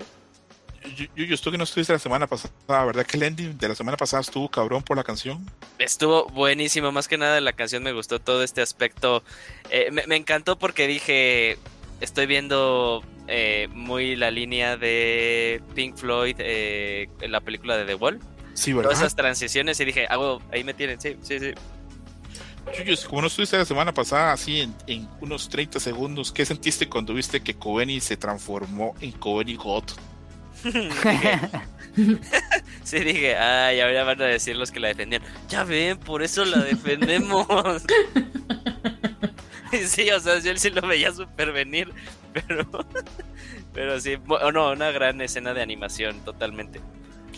[1.14, 3.96] Yuyos, tú que no estuviste la semana pasada, ¿verdad que el ending de la semana
[3.96, 5.50] pasada estuvo cabrón por la canción?
[5.78, 9.22] Estuvo buenísimo, más que nada la canción me gustó todo este aspecto.
[9.70, 11.58] Eh, me, me encantó porque dije,
[12.00, 17.94] estoy viendo eh, muy la línea de Pink Floyd eh, en la película de The
[17.94, 18.20] Wall.
[18.54, 18.90] Sí, ¿verdad?
[18.90, 21.52] Todas esas transiciones y dije, ah, huevo, ahí me tienen, sí, sí, sí.
[22.76, 26.88] Yuyos, como no estuviste la semana pasada, así en, en unos 30 segundos, ¿qué sentiste
[26.88, 29.84] cuando viste que Coveney se transformó en Coveney God?
[32.84, 35.22] sí, dije, ay, ahora van a decir los que la defendían.
[35.48, 37.46] Ya ven, por eso la defendemos.
[39.84, 41.92] Sí, o sea, yo sí lo veía súper venir,
[42.32, 42.66] pero,
[43.74, 46.80] pero sí, no, una gran escena de animación, totalmente.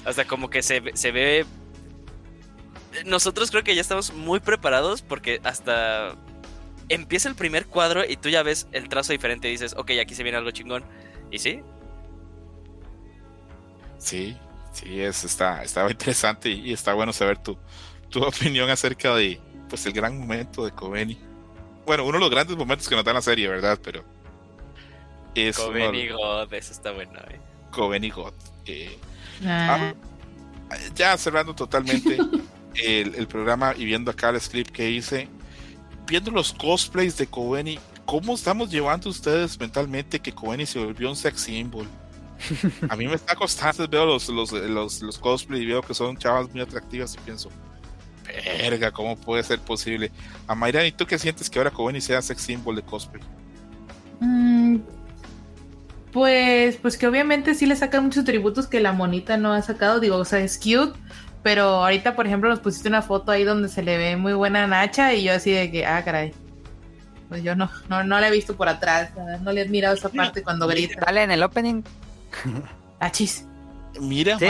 [0.05, 1.47] Hasta como que se, se ve...
[3.05, 6.17] Nosotros creo que ya estamos muy preparados porque hasta
[6.89, 10.15] empieza el primer cuadro y tú ya ves el trazo diferente y dices, ok, aquí
[10.15, 10.85] se viene algo chingón.
[11.31, 11.61] Y sí,
[13.99, 14.37] Sí,
[14.73, 17.57] sí, es, está, estaba interesante y, y está bueno saber tu,
[18.09, 21.19] tu opinión acerca de pues el gran momento de Coveney.
[21.87, 23.79] Bueno, uno de los grandes momentos que nos da la serie, ¿verdad?
[23.83, 24.05] Pero
[25.35, 27.41] es uno de- Coven y God, eso está bueno, eh.
[27.71, 28.33] Coveney God.
[28.67, 28.99] eh,
[29.47, 29.93] Ah,
[30.71, 32.19] Ah, ya cerrando totalmente
[32.75, 35.29] el, el programa y viendo acá el script que hice,
[36.07, 41.17] viendo los cosplays de Coveney, ¿cómo estamos llevando ustedes mentalmente que Coveney se volvió un
[41.17, 41.87] sex symbol?
[42.89, 46.17] A mí me está costando, veo los, los, los, los cosplays y veo que son
[46.17, 47.51] chavas muy atractivas y pienso,
[48.61, 50.11] verga, ¿cómo puede ser posible?
[50.47, 53.23] A Mayra, ¿y tú qué sientes que ahora Coveney sea sex symbol de cosplay?
[54.21, 54.79] mm,
[56.13, 60.01] pues, pues que obviamente sí le sacan muchos tributos que la monita no ha sacado.
[60.01, 60.99] Digo, o sea, es cute.
[61.43, 64.67] Pero ahorita, por ejemplo, nos pusiste una foto ahí donde se le ve muy buena
[64.67, 66.33] Nacha y yo así de que, ah, caray.
[67.29, 69.11] Pues yo no, no, no la he visto por atrás,
[69.43, 71.05] no le he admirado esa parte cuando grita.
[71.05, 71.83] Sale en el opening.
[73.01, 73.45] Ah, chis.
[74.01, 74.47] Mira, ¿Sí?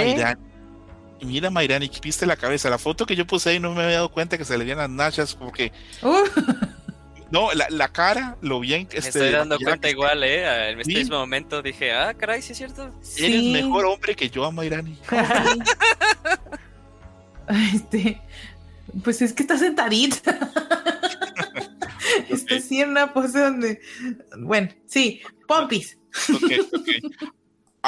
[1.20, 2.70] Mira, Mayrani, viste la cabeza.
[2.70, 4.78] La foto que yo puse ahí no me había dado cuenta que se le veían
[4.78, 5.72] las nachas, porque.
[6.02, 6.22] Uh,
[7.30, 8.88] No, la, la cara, lo bien.
[8.90, 10.70] Me Este, estoy dando cuenta que- igual, ¿eh?
[10.70, 10.98] En este Sí.
[10.98, 12.90] mismo momento dije, ah, caray, sí es cierto.
[13.18, 14.96] Eres mejor hombre que yo, Mayrani.
[17.74, 18.20] Este,
[19.02, 20.38] pues es que está sentadita.
[22.28, 23.80] está así en una pose donde.
[24.38, 25.96] Bueno, sí, pompis.
[26.34, 26.52] Ok,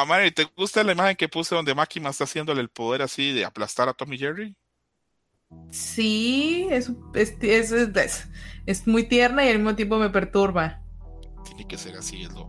[0.03, 3.45] Amari, ¿te gusta la imagen que puse donde Máquina está haciéndole el poder así de
[3.45, 4.57] aplastar a Tommy Jerry?
[5.71, 8.29] Sí, es, es, es, es-
[8.67, 10.81] es muy tierna y al mismo tiempo me perturba.
[11.45, 12.49] Tiene que ser así, es lo,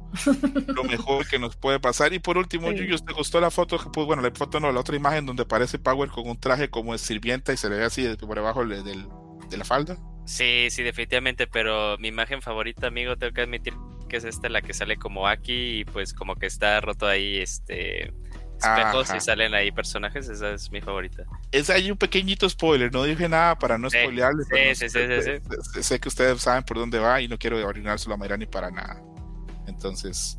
[0.75, 2.13] lo mejor que nos puede pasar.
[2.13, 2.77] Y por último, Sí.
[2.77, 3.77] Yuyos, ¿te gustó la foto?
[3.77, 4.05] que puse?
[4.05, 6.99] Bueno, la foto no, la otra imagen donde aparece Power con un traje como de
[6.99, 9.07] sirvienta y se le ve así de- por debajo de, del-
[9.49, 9.97] de la falda.
[10.25, 13.73] Sí, sí, definitivamente, pero mi imagen favorita, amigo, tengo que admitir
[14.11, 17.37] que es esta, la que sale como aquí y pues como que está roto ahí,
[17.37, 18.13] este,
[18.57, 19.17] espejos Ajá.
[19.17, 21.23] y salen ahí personajes, esa es mi favorita.
[21.51, 24.43] Es ahí un pequeñito spoiler, no dije nada para no Sí, spoilearle.
[24.43, 27.57] sí, pero no sí, sé, sé- que ustedes saben por dónde va y no quiero
[27.65, 29.01] arruinárselo a Mayrani para nada.
[29.65, 30.37] Entonces,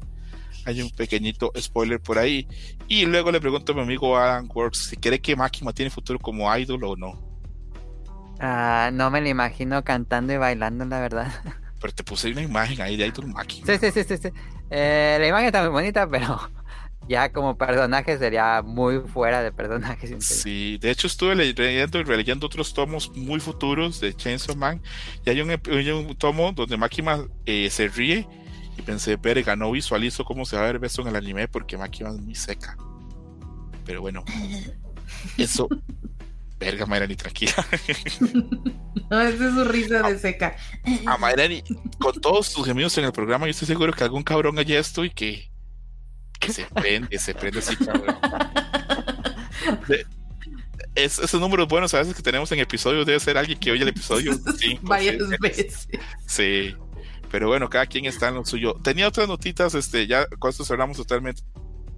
[0.67, 2.47] hay un pequeñito spoiler por ahí.
[2.89, 6.19] Y luego le pregunto a mi amigo Adam Works si cree que Máquina tiene futuro
[6.19, 7.33] como idol o no.
[8.39, 11.33] Ah, no me lo imagino cantando y bailando, la verdad.
[11.83, 13.67] Pero te puse una imagen ahí de Máquina.
[13.67, 14.17] Sí, sí, sí, sí.
[14.17, 14.29] sí.
[14.71, 16.39] Eh, la imagen está muy bonita, pero
[17.09, 20.07] ya como personaje sería muy fuera de personaje.
[20.07, 20.35] siento yo.
[20.35, 24.81] Sí, de hecho estuve le- leyendo y releyendo otros tomos muy futuros de Chainsaw Man
[25.27, 28.27] y hay un, ep- hay un tomo donde Máquina eh, se ríe
[28.79, 31.77] y pensé, verga, no visualizo cómo se va a ver eso en el anime porque
[31.77, 32.77] Máquina es muy seca.
[33.85, 34.25] Pero bueno,
[35.37, 35.69] eso,
[36.65, 37.55] verga, Mayrani, tranquila.
[39.11, 40.57] No, esa es su risa de seca.
[41.05, 41.63] A Mayrani,
[41.99, 45.05] con todos tus gemidos en el programa, yo estoy seguro que algún cabrón haya esto
[45.05, 45.51] y que,
[46.41, 48.17] que se prende, se prende así, cabrón.
[49.87, 50.07] De-
[50.95, 53.83] es- esos números buenos a veces que tenemos en episodios debe ser alguien que oye
[53.83, 55.89] el episodio cinco, Varias seis veces.
[56.27, 56.75] Sí,
[57.31, 58.75] pero bueno, cada quien está en lo suyo.
[58.83, 61.43] Tenía otras notitas, este, ya con esto cerramos totalmente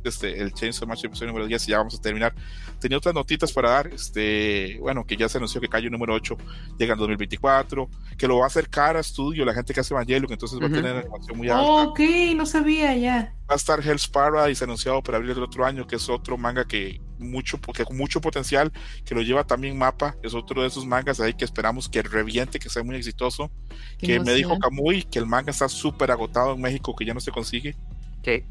[0.04, 2.34] este, el Chainsaw Match episodio número 10 y ya vamos a terminar.
[2.80, 6.36] Tenía otras notitas para dar, este, bueno, que ya se anunció que Cayo número 8
[6.78, 10.26] llega en 2024, que lo va a hacer Cara Studio, la gente que hace Evangelion,
[10.26, 10.74] que entonces va Ujú.
[10.74, 11.62] a tener una animación muy alta.
[11.64, 12.00] ok,
[12.36, 13.34] no sabía ya.
[13.48, 16.64] Va a estar Hell's Paradise anunciado para abril del otro año, que es otro manga
[16.64, 18.72] que mucho, que con mucho potencial,
[19.04, 22.58] que lo lleva también Mapa, es otro de esos mangas ahí que esperamos que reviente,
[22.58, 23.50] que sea muy exitoso
[23.98, 24.60] Qué que me dijo emoción.
[24.76, 27.76] Kamui que el manga está súper agotado en México, que ya no se consigue.
[28.24, 28.44] Sí.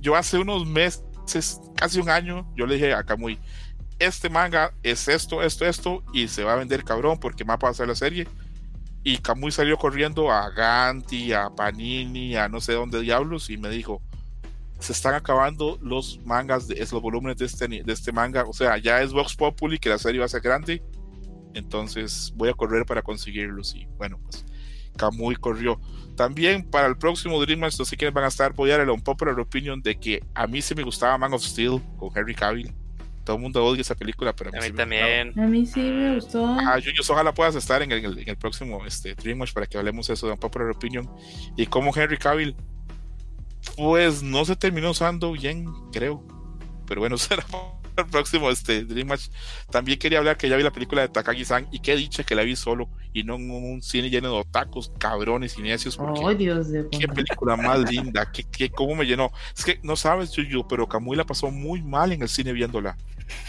[0.00, 1.02] Yo, hace unos meses,
[1.76, 3.38] casi un año, yo le dije a Kamui,
[3.98, 7.68] este manga es esto, esto, esto, y se va a vender cabrón porque Mapa va
[7.68, 8.28] a hacer la serie.
[9.04, 13.70] Y Kamui salió corriendo a Ganti, a Panini, a no sé dónde diablos, y me
[13.70, 14.02] dijo,
[14.78, 18.52] se están acabando los mangas, de, es los volúmenes de este, de este manga, o
[18.52, 20.82] sea, ya es Vox Populi, que la serie va a ser grande,
[21.54, 24.44] entonces voy a correr para conseguirlos, y bueno, pues
[24.98, 25.80] Kamui corrió.
[26.16, 28.82] También para el próximo Dream Match, no sé quiénes van a estar, voy a dar
[28.82, 32.34] el unpopular opinion de que a mí sí me gustaba Man of Steel con Henry
[32.34, 32.74] Cavill.
[33.24, 35.38] Todo el mundo odia esa película, pero a mí, A sí mí me también.
[35.38, 36.44] A mí sí me gustó.
[36.44, 39.78] Ah, Yuyos, ojalá puedas estar en el, en el próximo este, Dream Match para que
[39.78, 41.08] hablemos eso de Unpopular Opinion.
[41.56, 42.56] Y como Henry Cavill,
[43.76, 46.24] pues no se terminó usando bien, creo.
[46.86, 47.44] Pero bueno, será
[47.98, 49.28] el próximo este, Dream Match.
[49.70, 52.42] También quería hablar que ya vi la película de Takagi-san y qué dicha que la
[52.42, 55.96] vi solo y no en un cine lleno de otakus, cabrones y necios.
[55.96, 59.32] Porque Oh, Dios de Qué película más linda, que, que cómo me llenó.
[59.56, 62.96] Es que no sabes, Yuyu, pero Kamui la pasó muy mal en el cine viéndola.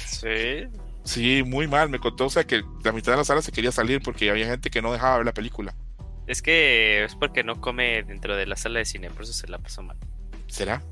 [0.05, 0.67] Sí.
[1.03, 1.89] Sí, muy mal.
[1.89, 4.45] Me contó, o sea, que la mitad de la sala se quería salir porque había
[4.45, 5.73] gente que no dejaba ver la película.
[6.27, 9.47] Es que es porque no come dentro de la sala de cine, por eso se
[9.47, 9.97] la pasó mal.
[10.47, 10.83] ¿Será?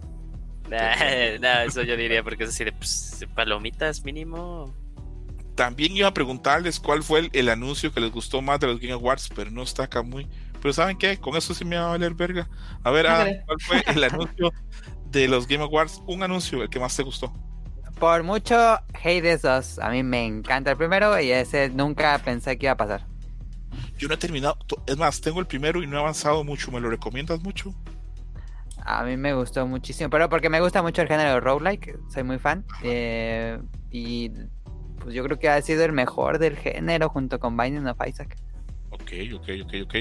[0.69, 0.95] Nah,
[1.39, 4.73] nah, eso yo diría porque es así de pues, palomitas mínimo.
[5.56, 8.80] También iba a preguntarles cuál fue el, el anuncio que les gustó más de los
[8.80, 10.27] Game Awards, pero no está Kamui.
[10.61, 11.18] Pero ¿saben qué?
[11.18, 12.48] Con eso sí me va a valer verga.
[12.84, 13.07] A ver.
[13.45, 14.53] ¿cuál fue el anuncio
[15.06, 16.02] de los Game Awards?
[16.06, 17.34] Un anuncio, el que más te gustó.
[17.99, 19.80] Por mucho, Hades 2.
[19.80, 23.06] A mí me encanta el primero y ese nunca pensé que iba a pasar.
[23.98, 24.57] Yo no he terminado.
[24.85, 26.72] Es más, tengo el primero y no he avanzado mucho.
[26.72, 27.73] ¿Me lo recomiendas mucho?
[28.90, 32.24] A mí me gustó muchísimo, pero porque me gusta mucho el género de roguelike, soy
[32.24, 32.64] muy fan.
[32.84, 33.60] eh,
[33.92, 34.30] y
[35.00, 38.38] pues yo creo que ha sido el mejor del género junto con Binding of Isaac.
[38.92, 39.96] Ok, ok, ok, ok.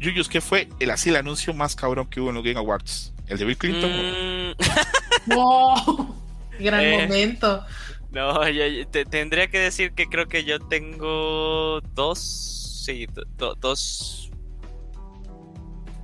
[0.00, 3.14] Yuyus, ¿qué fue el así el anuncio más cabrón que hubo en los Game Awards?
[3.28, 3.90] ¿El de Bill Clinton?
[3.90, 4.52] Mm,
[5.34, 6.14] ¡Wow!
[6.58, 7.02] Gran Eh.
[7.02, 7.64] momento.
[8.10, 12.18] no, yo- yo te- tendría que decir que creo que yo tengo dos.
[12.84, 14.31] Sí, do- do- dos.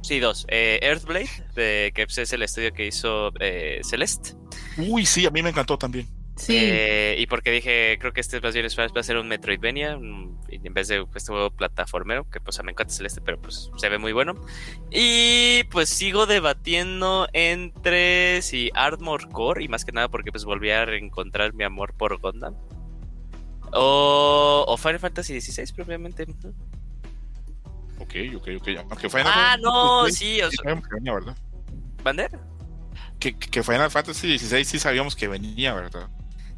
[0.09, 0.47] Sí, dos.
[0.49, 4.31] Eh, Earthblade, de, que pues, es el estudio que hizo eh, Celeste.
[4.79, 6.09] Uy, sí, a mí me encantó también.
[6.35, 6.57] Sí.
[6.57, 10.73] Eh, y porque dije, creo que este más bien va a ser un Metroidvania en
[10.73, 14.15] vez de este juego plataformero, que pues me encanta Celeste, pero pues se ve muy
[14.15, 14.33] bueno.
[14.91, 20.71] Y pues sigo debatiendo entre si Armor Core, y más que nada porque pues volví
[20.71, 22.55] a reencontrar mi amor por Gundam.
[23.75, 26.25] O, o Final Fantasy XVI propiamente.
[28.01, 28.69] Ok, ok, ok.
[28.91, 31.37] Aunque Final Ah, Fantasy no, XVI sí, o sea, sabíamos que venía, ¿verdad?
[32.03, 32.31] ¿Bander?
[33.19, 36.09] Que, que Final Fantasy XVI sí sabíamos que venía, ¿verdad?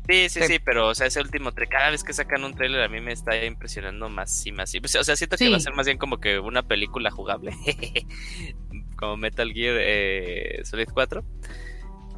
[0.08, 0.46] Sí, sí, Sí.
[0.54, 3.00] sí, pero o sea, ese último trailer, cada vez que sacan un trailer a mí
[3.00, 4.74] me está impresionando más y más.
[4.74, 5.50] y- pues, O sea, siento que Sí.
[5.50, 7.52] va a ser más bien como que una película jugable,
[8.96, 11.24] como Metal Gear eh, Solid 4,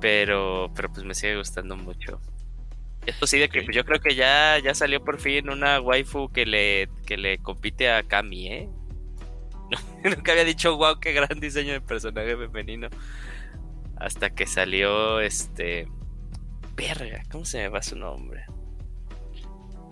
[0.01, 2.21] pero, pero pues me sigue gustando mucho.
[3.07, 6.29] Esto sí, de que pues, yo creo que ya, ya salió por fin una waifu
[6.33, 8.69] que le, que le compite a Kami, ¿eh?
[10.05, 12.89] Nunca había dicho, wow, qué gran diseño de personaje femenino.
[13.97, 15.89] Hasta que salió este.
[16.75, 18.45] Verga, ¿cómo se me va su nombre?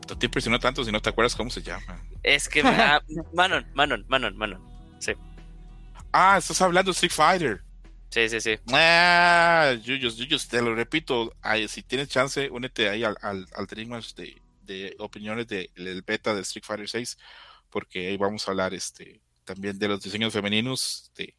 [0.08, 2.02] No te impresionó tanto si no te acuerdas cómo se llama.
[2.22, 2.60] Es que.
[2.64, 3.00] ah,
[3.34, 4.62] Manon, Manon, Manon, Manon.
[4.98, 5.12] Sí,
[6.12, 7.62] Ah, estás hablando de Street Fighter.
[8.10, 8.40] sí, sí.
[8.40, 8.58] sí.
[8.72, 13.66] Ah, Yuyos, Yuyos, te lo repito, ay, si tienes chance, únete ahí al, al, al
[13.66, 17.16] de, de opiniones de- del beta de Street Fighter 6,
[17.70, 21.34] porque ahí vamos a hablar este también de los diseños femeninos, de,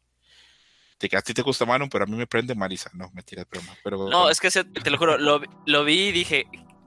[1.00, 2.90] de que a ti te gusta Manon, pero a mí me prende Marisa.
[2.94, 3.74] No, mentira, broma.
[3.82, 6.44] Pero, No, es que se- te lo juro, lo, lo vi y dije.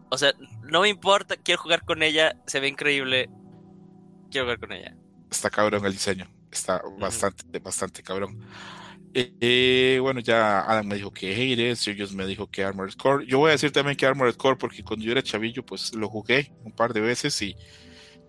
[0.09, 0.33] O sea,
[0.63, 3.29] no me importa, quiero jugar con ella, se ve increíble.
[4.31, 4.95] Quiero jugar con ella.
[5.31, 8.39] está cabrón el diseño, está bastante, bastante cabrón.
[9.13, 13.25] Eh, eh, bueno, ya Adam me dijo que Hades, Yuyos me dijo que Armored Core.
[13.25, 16.09] Yo voy a decir también que Armored Core porque cuando yo era chavillo, pues lo
[16.09, 17.55] jugué un par de veces y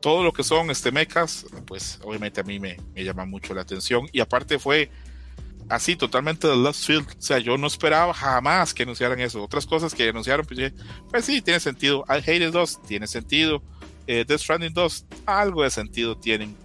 [0.00, 3.62] todo lo que son este mechas, pues obviamente a mí me, me llama mucho la
[3.62, 4.08] atención.
[4.12, 4.90] Y aparte fue
[5.68, 7.06] así, totalmente de Lost Field.
[7.08, 9.42] O sea, yo no esperaba jamás que anunciaran eso.
[9.42, 10.72] Otras cosas que anunciaron, pues,
[11.10, 12.04] pues sí, tiene sentido.
[12.08, 13.62] Ah, Hades 2 tiene sentido.
[14.06, 16.56] Eh, Death Stranding 2, algo de sentido tienen.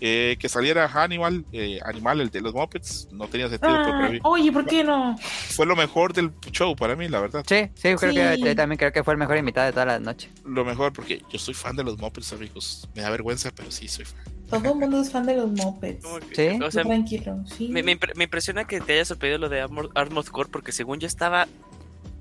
[0.00, 4.52] Eh, que saliera Hannibal, eh, Animal, el de los Muppets, no tenía sentido, Ah, oye,
[4.52, 5.16] ¿por qué no?
[5.18, 7.42] fue lo mejor del show para mí, la verdad.
[7.48, 9.98] Sí, sí, creo que yo también creo que fue el mejor invitado de toda la
[9.98, 10.30] noche.
[10.44, 12.88] Lo mejor, porque yo soy fan de los Muppets, amigos.
[12.94, 14.20] Me da vergüenza, pero sí soy fan.
[14.48, 15.98] Todo el mundo es fan de los que-
[16.32, 16.62] Sí.
[16.62, 17.68] O sea, Tú tranquilo, sí.
[17.68, 20.70] me, me impre- me impresiona que te haya sorprendido lo de Armor- Armored Core, porque
[20.72, 21.48] según yo estaba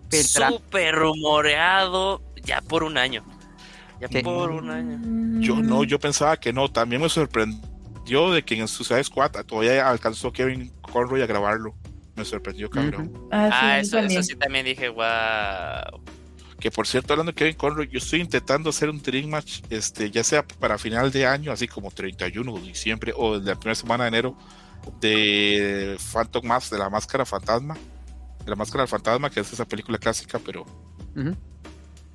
[0.10, 3.24] súper rumoreado ya por un año.
[4.00, 5.42] Ya por un año.
[5.42, 6.70] Yo no, yo pensaba que no.
[6.70, 11.76] También me sorprendió de que en Suicide Squad todavía alcanzó Kevin Conroy a grabarlo.
[12.16, 13.14] Me sorprendió, cabrón.
[13.32, 16.02] Ah, sí, Ah, eso, eso sí también dije, wow.
[16.60, 20.10] Que por cierto, hablando de Kevin Conroy, yo estoy intentando hacer un Dream Match, este,
[20.10, 23.76] ya sea para final de año, así como 31 de diciembre o de la primera
[23.76, 24.36] semana de enero,
[25.00, 27.76] de Phantom Mask, de la máscara fantasma.
[28.44, 30.66] De la máscara del fantasma, que es esa película clásica, pero.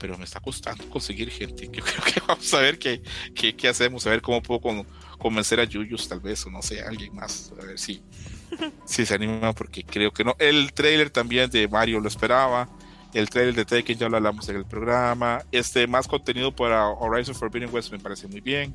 [0.02, 1.70] Pero me está costando conseguir gente.
[1.72, 3.00] Yo creo que vamos a ver qué,
[3.36, 6.60] qué, qué hacemos, a ver cómo puedo con- convencer a Yuyus, tal vez, o no
[6.60, 8.02] sé, a alguien más, a ver si,
[8.84, 10.34] si se anima, porque creo que no.
[10.40, 12.68] El trailer también de Mario lo esperaba.
[13.14, 15.44] El trailer de Tekken ya lo hablamos en el programa.
[15.52, 18.74] Este, más contenido para Horizon Forbidden West me parece muy bien.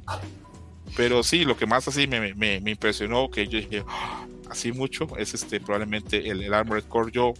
[0.96, 4.72] Pero sí, lo que más así me, me, me impresionó, que yo dije, "Ah, así
[4.72, 7.12] mucho, es este probablemente el, el Armored Core.
[7.12, 7.34] Yo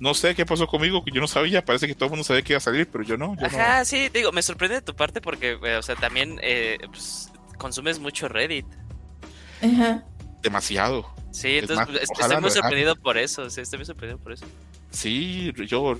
[0.00, 2.42] no sé qué pasó conmigo, que yo no sabía, parece que todo el mundo sabía
[2.42, 3.36] que iba a salir, pero yo no.
[3.36, 3.46] Yo no.
[3.46, 7.30] Ajá, sí, digo, me sorprende de tu parte porque, eh, o sea, también eh, pues,
[7.58, 8.66] consumes mucho Reddit.
[9.62, 10.04] Ajá.
[10.42, 11.06] demasiado.
[11.32, 13.48] Sí, Es entonces más, pues, estoy muy sorprendido por eso.
[13.50, 14.46] Sí, estoy muy sorprendido por eso.
[14.90, 15.98] Sí, yo,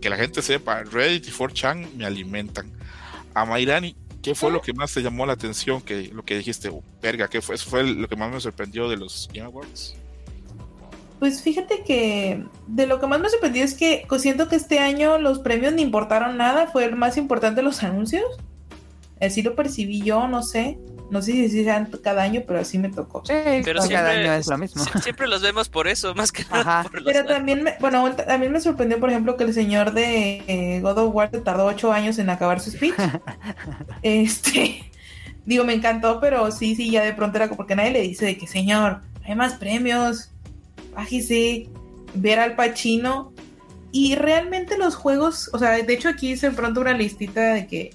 [0.00, 2.72] que la gente sepa, Reddit y 4chan me alimentan.
[3.34, 5.82] A Mairani, ¿qué fue lo que más te llamó la atención?
[5.82, 7.54] Que lo que dijiste, "Oh, verga, ¿qué fue?
[7.54, 9.94] Eso fue lo que más me sorprendió de los Game Awards.
[11.22, 14.80] Pues fíjate que de lo que más me sorprendió es que pues, siento que este
[14.80, 18.24] año los premios ni importaron nada, fue el más importante los anuncios.
[19.20, 20.80] Así lo percibí yo, no sé.
[21.12, 23.22] No sé si sean cada año, pero así me tocó.
[23.24, 23.34] Sí,
[23.64, 24.82] Pero cada siempre, año es lo mismo.
[24.84, 26.82] sie- siempre los vemos por eso, más que nada Ajá.
[26.90, 30.42] por los Pero también me, bueno, también me sorprendió, por ejemplo, que el señor de
[30.48, 32.94] eh, God of War tardó ocho años en acabar su speech.
[34.02, 34.90] este,
[35.46, 38.26] digo, me encantó, pero sí, sí, ya de pronto era como porque nadie le dice
[38.26, 40.31] de que, señor, hay más premios,
[40.94, 41.68] bájese,
[42.14, 43.32] ver al Pachino.
[43.90, 47.90] Y realmente los juegos, o sea, de hecho aquí hice pronto una listita de que,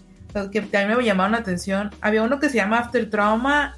[0.51, 1.89] que también me llamaron la atención.
[2.01, 3.75] Había uno que se llama After Trauma,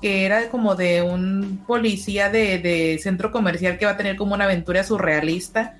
[0.00, 4.34] que era como de un policía de, de centro comercial que va a tener como
[4.34, 5.76] una aventura surrealista.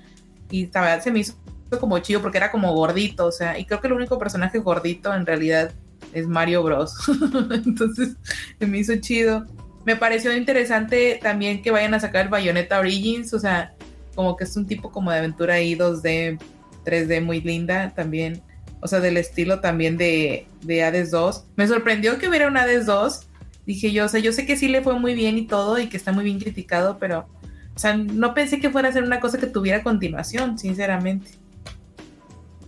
[0.51, 1.35] Y la verdad se me hizo
[1.79, 5.13] como chido porque era como gordito, o sea, y creo que el único personaje gordito
[5.13, 5.71] en realidad
[6.13, 6.95] es Mario Bros.
[7.51, 8.15] Entonces
[8.57, 9.45] se me hizo chido.
[9.85, 13.73] Me pareció interesante también que vayan a sacar el Bayonetta Origins, o sea,
[14.15, 16.39] como que es un tipo como de aventura ahí 2D,
[16.85, 18.41] 3D muy linda también.
[18.81, 21.45] O sea, del estilo también de, de Hades 2.
[21.55, 23.27] Me sorprendió que hubiera un Hades 2.
[23.65, 25.87] Dije yo, o sea, yo sé que sí le fue muy bien y todo y
[25.87, 27.27] que está muy bien criticado, pero,
[27.75, 31.31] o sea, no pensé que fuera a ser una cosa que tuviera continuación, sinceramente.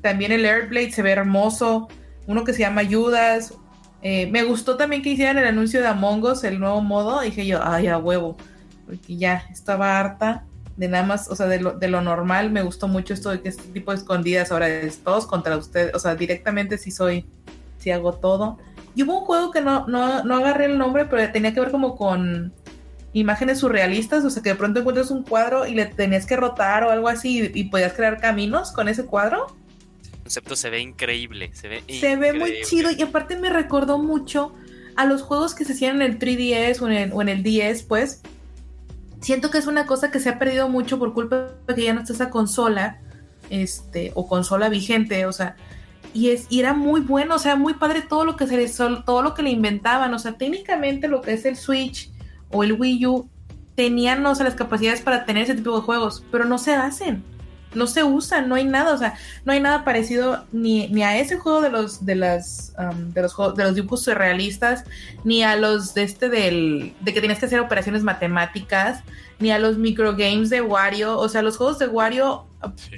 [0.01, 1.87] También el Airblade se ve hermoso.
[2.27, 3.53] Uno que se llama Judas.
[4.01, 7.21] Eh, me gustó también que hicieran el anuncio de Among Us, el nuevo modo.
[7.21, 8.37] Dije yo, ay, a huevo.
[8.85, 10.45] Porque ya estaba harta
[10.77, 12.51] de nada más, o sea, de lo, de lo normal.
[12.51, 15.93] Me gustó mucho esto de que este tipo de escondidas ahora es todos contra ustedes.
[15.93, 17.25] O sea, directamente si soy,
[17.77, 18.57] si hago todo.
[18.95, 21.71] Y hubo un juego que no, no, no agarré el nombre, pero tenía que ver
[21.71, 22.53] como con
[23.13, 26.83] imágenes surrealistas, o sea que de pronto encuentras un cuadro y le tenías que rotar
[26.85, 29.47] o algo así y podías crear caminos con ese cuadro
[30.31, 31.51] concepto se ve increíble.
[31.53, 34.53] Se ve, se ve muy chido y aparte me recordó mucho
[34.95, 37.43] a los juegos que se hacían en el 3DS o en el, o en el
[37.43, 38.21] 10, pues.
[39.19, 41.93] Siento que es una cosa que se ha perdido mucho por culpa de que ya
[41.93, 43.01] no está esa consola,
[43.49, 45.57] este, o consola vigente, o sea,
[46.13, 48.69] y es y era muy bueno, o sea, muy padre todo lo que se le,
[49.05, 52.09] todo lo que le inventaban, o sea, técnicamente lo que es el Switch
[52.51, 53.29] o el Wii U
[53.75, 57.21] tenían, no sé, las capacidades para tener ese tipo de juegos, pero no se hacen
[57.73, 59.15] no se usa, no hay nada, o sea,
[59.45, 63.21] no hay nada parecido ni, ni a ese juego de los de las um, de
[63.21, 64.83] los juegos, de los dibujos surrealistas,
[65.23, 69.03] ni a los de este del de que tienes que hacer operaciones matemáticas,
[69.39, 72.45] ni a los microgames de Wario, o sea, los juegos de Wario
[72.75, 72.95] sí.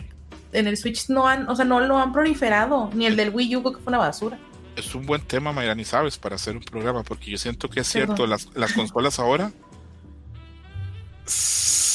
[0.52, 3.58] en el Switch no han, o sea, no lo han proliferado, ni el del Wii
[3.58, 4.38] U que fue una basura.
[4.76, 7.88] Es un buen tema, Mayrani, sabes, para hacer un programa, porque yo siento que es
[7.88, 9.52] cierto, las, las consolas ahora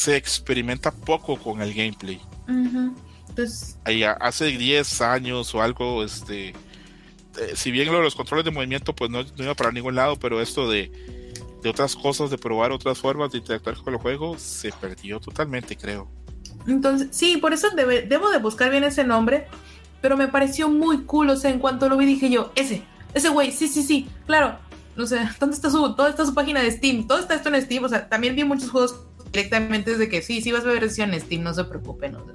[0.09, 2.18] se experimenta poco con el gameplay.
[2.48, 2.94] Uh -huh.
[3.28, 3.78] Entonces...
[3.85, 6.55] Ahí, hace 10 años o algo, este, eh,
[7.55, 10.16] si bien lo de los controles de movimiento pues no, no, iba para ningún lado,
[10.16, 10.90] pero esto de,
[11.62, 15.76] de otras cosas, de probar otras formas de interactuar con el juego, se perdió totalmente,
[15.76, 16.10] creo.
[16.66, 19.47] Entonces, sí, por eso debe, debo de buscar bien ese nombre,
[20.01, 22.82] pero me pareció muy cool, o sea, en cuanto lo vi dije yo, ese,
[23.12, 24.59] ese güey, sí, sí, sí, claro,
[24.97, 27.06] o sea, ¿dónde está su, toda está su página de Steam?
[27.06, 30.40] Todo está esto en Steam, o sea, también vi muchos juegos directamente desde que sí,
[30.40, 32.16] sí vas a ver versión en Steam, no se preocupen.
[32.16, 32.34] O sea,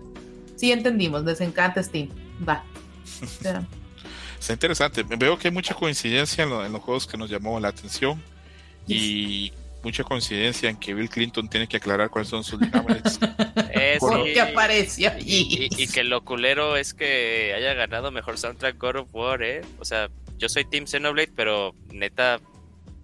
[0.55, 2.09] sí entendimos, les encanta Steam.
[2.47, 2.63] Va.
[4.39, 5.03] Está interesante.
[5.03, 8.21] Veo que hay mucha coincidencia en, lo, en, los juegos que nos llamó la atención
[8.85, 9.53] y
[9.83, 13.19] mucha coincidencia en que Bill Clinton tiene que aclarar cuáles son sus dinámicas.
[13.75, 15.69] Eh, sí, aparece allí.
[15.75, 19.61] Y, y, que lo culero es que haya ganado mejor soundtrack God of War, ¿eh?
[19.79, 22.39] O sea, yo soy Team Xenoblade, pero neta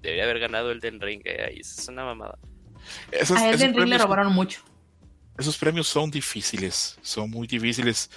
[0.02, 1.22] debería haber ganado el del Ring.
[1.26, 1.46] ¿eh?
[1.48, 2.38] Ahí es una mamada.
[3.12, 4.62] Esos, a Elden Ring le robaron mucho.
[5.38, 8.10] Esos premios son difíciles, son muy difíciles.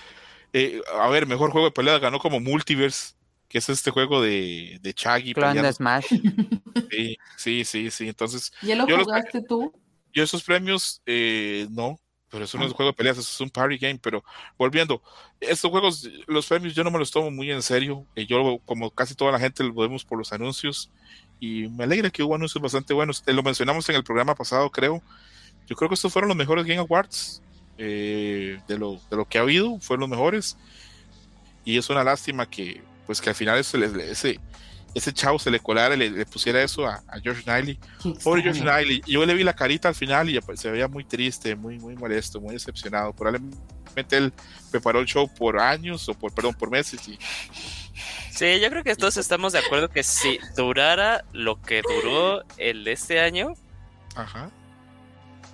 [0.52, 3.14] Eh, a ver, mejor juego de pelea ganó como Multiverse,
[3.48, 5.32] que es este juego de, de Chaggy.
[5.32, 6.06] Clon de Smash.
[6.90, 8.08] Sí, sí, sí, sí.
[8.08, 8.52] Entonces.
[8.60, 9.72] ¿Ya lo jugaste los, tú?
[10.12, 13.40] Yo esos premios, eh, no, pero eso no es un juego de peleas, eso es
[13.40, 13.98] un party game.
[14.02, 14.24] Pero
[14.58, 15.02] volviendo,
[15.40, 18.06] estos juegos, los premios yo no me los tomo muy en serio.
[18.14, 20.90] Eh, yo, como casi toda la gente, lo vemos por los anuncios
[21.42, 23.24] y me alegra que hubo anuncios bastante buenos.
[23.26, 25.02] Eh, lo mencionamos en el programa pasado, creo.
[25.66, 27.42] Yo creo que estos fueron los mejores Game Awards
[27.78, 30.56] eh, de, lo, de lo que ha habido, fueron los mejores.
[31.64, 33.76] Y es una lástima que, pues, que al final ese,
[34.08, 34.38] ese,
[34.94, 37.76] ese chavo se le colara, le, le pusiera eso a, a George Niley.
[38.22, 39.02] Pobre George Niley.
[39.04, 42.40] Yo le vi la carita al final y se veía muy triste, muy, muy molesto,
[42.40, 43.12] muy decepcionado.
[43.12, 44.32] Probablemente él
[44.70, 47.18] preparó el show por años o por, perdón, por meses y
[48.30, 52.84] Sí, yo creo que todos estamos de acuerdo que si durara lo que duró el
[52.84, 53.54] de este año,
[54.14, 54.50] Ajá.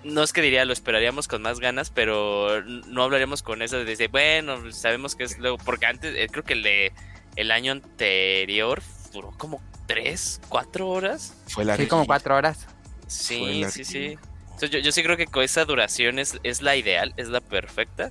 [0.05, 3.85] no es que diría lo esperaríamos con más ganas, pero no hablaríamos con eso de
[3.85, 6.93] decir, bueno, sabemos que es luego, porque antes, eh, creo que el de
[7.36, 8.82] el año anterior
[9.12, 11.35] duró como tres, cuatro horas.
[11.48, 12.66] Fue la Sí, como cuatro horas.
[13.06, 14.19] Sí, sí, sí.
[14.44, 17.40] Entonces, yo, yo sí creo que con esa duración es, es la ideal, es la
[17.40, 18.10] perfecta.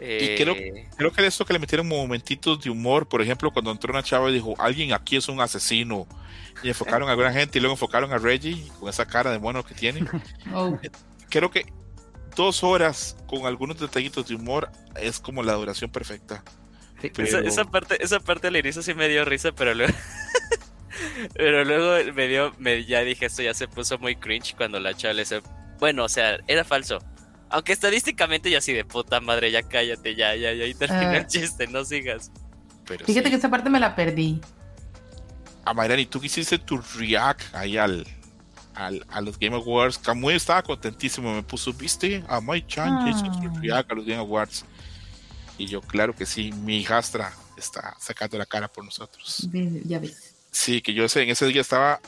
[0.00, 0.56] Y creo,
[0.96, 4.02] creo que de esto que le metieron momentitos de humor, por ejemplo, cuando entró una
[4.02, 6.06] chava y dijo, alguien aquí es un asesino,
[6.62, 9.64] y enfocaron a alguna gente y luego enfocaron a Reggie con esa cara de mono
[9.64, 10.04] que tiene.
[10.52, 10.78] Oh.
[11.28, 11.66] Creo que
[12.34, 16.42] dos horas con algunos detallitos de humor es como la duración perfecta.
[17.00, 17.28] Sí, pero...
[17.28, 19.92] esa, esa, parte, esa parte al inicio sí me dio risa, pero luego...
[21.34, 24.94] pero luego me dio, me, ya dije, esto ya se puso muy cringe cuando la
[24.94, 25.40] chava le dice,
[25.78, 26.98] bueno, o sea, era falso.
[27.50, 31.14] Aunque estadísticamente ya así de puta madre, ya cállate, ya, ya, ya, y termina uh,
[31.16, 32.30] el chiste, no sigas.
[32.86, 33.30] Pero fíjate sí.
[33.30, 34.40] que esa parte me la perdí.
[35.64, 38.06] A Mayrani, tú hiciste tu react ahí al,
[38.74, 39.98] al, a los Game Awards.
[39.98, 42.24] Camuy estaba contentísimo, me puso, ¿viste?
[42.28, 43.60] A Mike Chan ah.
[43.60, 44.64] react a los Game Awards.
[45.58, 49.48] Y yo, claro que sí, mi hijastra está sacando la cara por nosotros.
[49.84, 50.34] Ya ves.
[50.50, 52.00] Sí, que yo ese, en ese día estaba.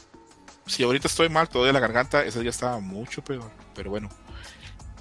[0.67, 3.51] Si ahorita estoy mal todavía la garganta, ese día estaba mucho peor.
[3.75, 4.09] Pero bueno,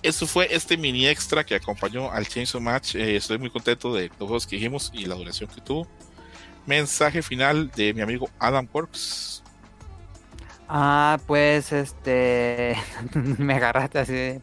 [0.04, 2.96] eso fue este mini extra que acompañó al Chainsaw Match.
[2.96, 5.88] Eh, estoy muy contento de los juegos que dijimos y la duración que tuvo.
[6.66, 9.44] Mensaje final de mi amigo Adam Works.
[10.74, 12.78] Ah, pues este.
[13.14, 14.40] me agarraste así.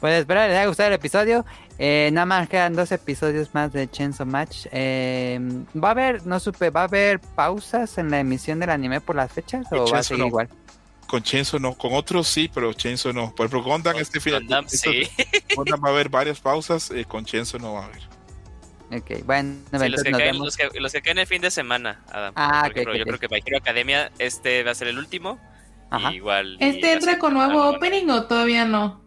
[0.00, 1.46] Pues espero les haya gustado el episodio.
[1.78, 4.66] Eh, nada más quedan dos episodios más de Chainsaw Match.
[4.72, 5.38] Eh,
[5.76, 9.14] va a haber, no supe, ¿va a haber pausas en la emisión del anime por
[9.14, 10.28] las fechas o va a seguir no.
[10.28, 10.48] igual?
[11.10, 13.34] Con Chainsaw no, con otros sí, pero Chainsaw no.
[13.34, 14.42] Por ejemplo, Gondam este final.
[14.42, 15.08] Gundam, sí.
[15.56, 18.02] Gundam va a haber varias pausas, eh, con Chainsaw no va a haber.
[18.92, 20.44] Ok, bueno, Sí, los, que nos caen, vemos.
[20.46, 22.32] los, que, los que caen el fin de semana, Adam.
[22.36, 24.86] Ah, Por ok, ejemplo, ok, yo creo que My Hero Academia este va a ser
[24.86, 25.40] el último.
[25.90, 26.12] Ajá.
[26.12, 26.56] Y igual.
[26.60, 29.02] ¿Este entra con nuevo opening o todavía no?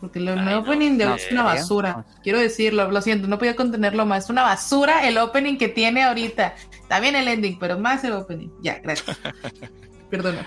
[0.00, 0.58] Porque el nuevo no.
[0.60, 1.92] opening de No, hoy es una basura.
[2.08, 2.22] No.
[2.22, 4.24] Quiero decirlo, lo siento, no podía contenerlo más.
[4.24, 6.54] Es una basura el opening que tiene ahorita.
[6.86, 8.48] También el ending, pero más el opening.
[8.60, 9.18] Ya, gracias.
[10.12, 10.46] Perdona.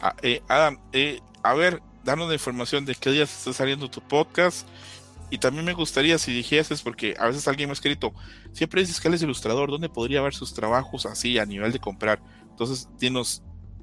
[0.00, 4.00] Ah, eh, Adam, eh, a ver, danos la información de qué días está saliendo tu
[4.00, 4.68] podcast.
[5.30, 8.14] Y también me gustaría si dijeses, porque a veces alguien me ha escrito,
[8.52, 11.80] siempre dices que él es ilustrador, ¿dónde podría ver sus trabajos así a nivel de
[11.80, 12.22] comprar?
[12.48, 13.42] Entonces, dinos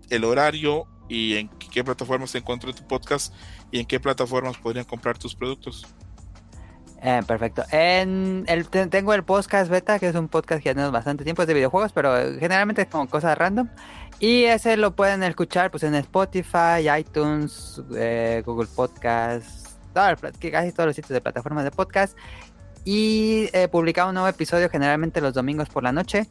[0.09, 3.33] el horario y en qué plataformas se encuentra tu podcast
[3.69, 5.85] y en qué plataformas podrían comprar tus productos.
[7.05, 7.63] Eh, perfecto.
[7.69, 11.41] En el, te- tengo el podcast beta, que es un podcast que tenemos bastante tiempo
[11.41, 13.67] es de videojuegos, pero generalmente es como cosas random.
[14.19, 20.37] Y ese lo pueden escuchar pues en Spotify, iTunes, eh, Google Podcast, todas las plat-
[20.39, 22.17] que casi todos los sitios de plataformas de podcast.
[22.85, 26.29] Y eh, publicamos un nuevo episodio generalmente los domingos por la noche.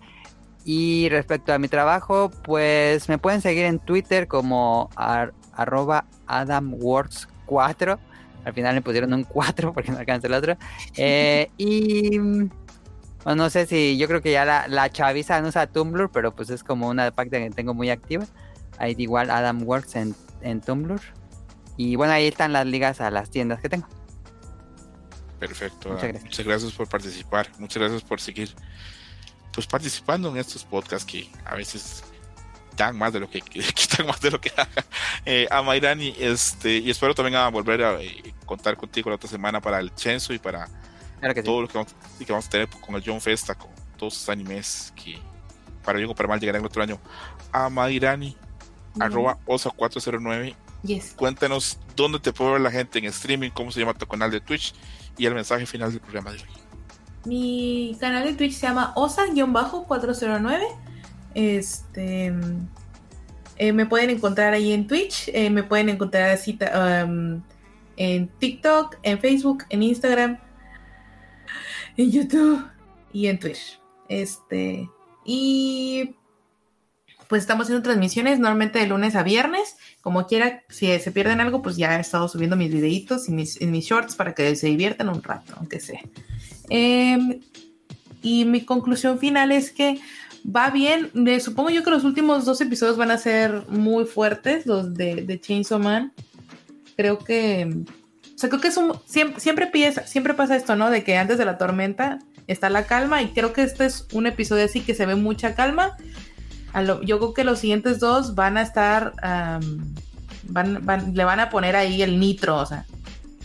[0.65, 7.99] Y respecto a mi trabajo, pues me pueden seguir en Twitter como ar- arroba AdamWorks4.
[8.45, 10.57] Al final le pusieron un 4 porque no alcanza el otro.
[10.97, 15.67] Eh, y bueno, no sé si yo creo que ya la, la chaviza no usa
[15.67, 18.27] Tumblr, pero pues es como una página que tengo muy activa.
[18.79, 21.01] Ahí igual Adam Works en, en Tumblr.
[21.77, 23.87] Y bueno, ahí están las ligas a las tiendas que tengo.
[25.39, 25.89] Perfecto.
[25.91, 26.25] Muchas gracias.
[26.25, 27.49] Muchas gracias por participar.
[27.59, 28.55] Muchas gracias por seguir
[29.53, 32.05] pues participando en estos podcasts que a veces
[32.77, 33.41] dan más de lo que
[33.75, 34.85] quitan más de lo que haga.
[35.25, 39.29] Eh, a Mayrani, este, y espero también a volver a eh, contar contigo la otra
[39.29, 40.69] semana para el Chenso y para
[41.21, 41.47] Claro que sí.
[41.47, 44.29] todo lo que vamos, que vamos a tener con el John Festa, con todos sus
[44.29, 45.19] animes que
[45.85, 46.99] para bien o para mal llegarán el otro año.
[47.53, 48.37] A Mayrani,
[48.99, 50.55] arroba osa409
[50.85, 51.13] Yes.
[51.15, 54.41] cuéntanos dónde te puede ver la gente en streaming, cómo se llama tu canal de
[54.41, 54.75] Twitch
[55.17, 56.49] y el mensaje final del programa de hoy.
[57.25, 60.61] Mi canal de Twitch se llama osa-409.
[61.35, 62.33] Este.
[63.57, 65.29] eh, me pueden encontrar ahí en Twitch.
[65.29, 66.39] eh, me pueden encontrar
[67.05, 67.43] um,
[67.97, 70.39] en TikTok, en Facebook, en Instagram,
[71.97, 72.65] en YouTube
[73.13, 73.81] y en Twitch.
[74.09, 74.89] Este.
[75.25, 76.17] Y.
[77.29, 79.77] Pues estamos haciendo transmisiones normalmente de lunes a viernes.
[80.03, 83.59] Como quiera, si se pierden algo, pues ya he estado subiendo mis videitos y mis,
[83.59, 86.03] shorts para que se diviertan un rato, aunque sea.
[86.69, 87.41] Eh,
[88.23, 89.99] y mi conclusión final es que
[90.45, 91.11] va bien.
[91.15, 95.17] De- supongo yo que los últimos dos episodios van a ser muy fuertes, los de,
[95.23, 96.13] de Chainsaw Man.
[96.97, 97.85] Creo que.
[98.35, 100.91] O sea, creo que es un, siempre, siempre, piensa- siempre pasa esto, ¿no?
[100.91, 103.23] De que antes de la tormenta está la calma.
[103.23, 105.97] Y creo que este es un episodio así que se ve mucha calma.
[106.73, 109.13] A lo- yo creo que los siguientes dos van a estar.
[110.49, 112.85] van- le van a poner ahí el nitro, o sea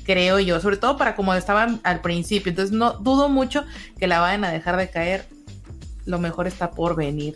[0.04, 2.50] creo yo, sobre todo para como estaban al principio.
[2.52, 3.66] Entonces no dudo mucho
[4.00, 5.28] que la vayan a dejar de caer.
[6.08, 7.36] Lo mejor está por venir.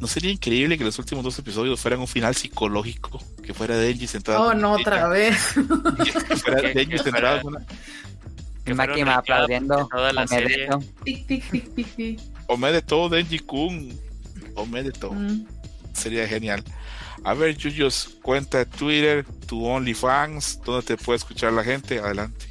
[0.00, 3.22] ¿No sería increíble que los últimos dos episodios fueran un final psicológico?
[3.44, 4.42] Que fuera Denji sentado.
[4.42, 5.36] Oh, no, otra vez.
[6.04, 7.52] Que fuera Que- Denji sentado
[8.64, 9.76] que Máquina aplaudiendo.
[9.76, 10.68] de toda la serie.
[10.70, 11.02] Omedeto.
[11.04, 12.20] tic, tic, tic, tic, tic.
[12.46, 13.98] Ome de todo, Denji Kun.
[14.54, 15.12] Ome de todo.
[15.12, 15.46] Mm.
[15.92, 16.62] Sería genial.
[17.24, 21.98] A ver, Yuyos, cuenta Twitter, tu OnlyFans, donde te puede escuchar la gente.
[21.98, 22.46] Adelante.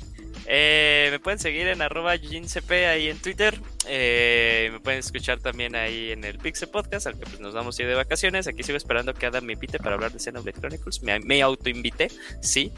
[0.51, 3.61] Eh, me pueden seguir en arroba ahí en Twitter.
[3.87, 7.77] Eh, me pueden escuchar también ahí en el Pixel Podcast, al que pues nos vamos
[7.77, 8.47] a ir de vacaciones.
[8.47, 11.03] Aquí sigo esperando que Adam me invite para hablar de Xenoblade Chronicles.
[11.03, 12.09] Me, me autoinvité,
[12.41, 12.71] sí.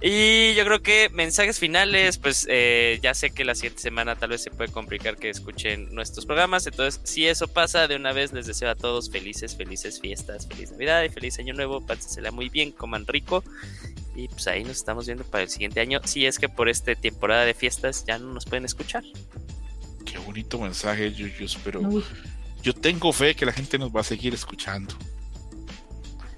[0.00, 4.30] Y yo creo que mensajes finales, pues eh, ya sé que la siguiente semana tal
[4.30, 6.66] vez se puede complicar que escuchen nuestros programas.
[6.66, 10.72] Entonces, si eso pasa, de una vez les deseo a todos felices, felices fiestas, feliz
[10.72, 11.84] Navidad y feliz Año Nuevo.
[11.84, 13.44] Pásensela muy bien, coman rico.
[14.14, 16.00] Y pues ahí nos estamos viendo para el siguiente año.
[16.04, 19.04] Si es que por esta temporada de fiestas ya no nos pueden escuchar.
[20.04, 22.04] Qué bonito mensaje, Yuyos, pero Uy,
[22.62, 24.94] yo tengo fe que la gente nos va a seguir escuchando.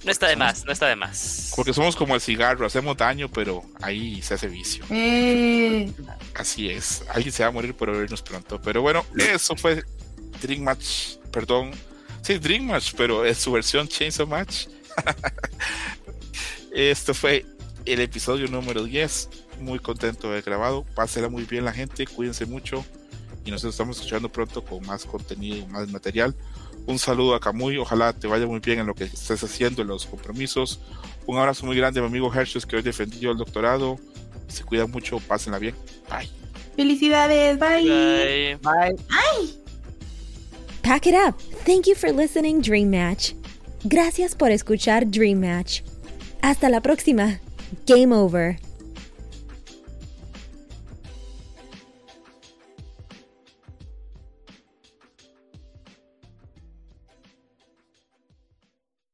[0.04, 1.52] No está de más, no está de más.
[1.54, 4.84] Porque somos como el cigarro, hacemos daño, pero ahí se hace vicio.
[4.90, 5.92] eh,
[6.34, 7.04] Así es.
[7.08, 8.60] Alguien se va a morir por oírnos pronto.
[8.60, 9.84] Pero bueno, eso fue
[10.42, 11.16] Dream Match.
[11.30, 11.70] Perdón.
[12.22, 14.66] Sí, Dream Match, pero es su versión Chainsaw Match.
[16.72, 17.46] Esto fue
[17.86, 19.28] el episodio número 10.
[19.60, 20.84] Muy contento de haber grabado.
[20.94, 22.84] Pásela muy bien la gente, cuídense mucho.
[23.44, 26.34] Y nos estamos escuchando pronto con más contenido, más material.
[26.86, 29.88] Un saludo a Camuy, ojalá te vaya muy bien en lo que estés haciendo, en
[29.88, 30.80] los compromisos.
[31.26, 33.98] Un abrazo muy grande a mi amigo Hershey que hoy defendió el doctorado.
[34.48, 35.74] Se cuidan mucho, pásenla bien.
[36.10, 36.28] Bye.
[36.76, 38.58] Felicidades, bye.
[38.62, 38.96] Bye.
[38.96, 39.62] Bye.
[40.82, 41.38] Pack it up.
[41.64, 43.34] Thank you for listening, Dream Match.
[43.84, 45.82] Gracias por escuchar Dream Match.
[46.42, 47.40] Hasta la próxima.
[47.86, 48.56] Game over.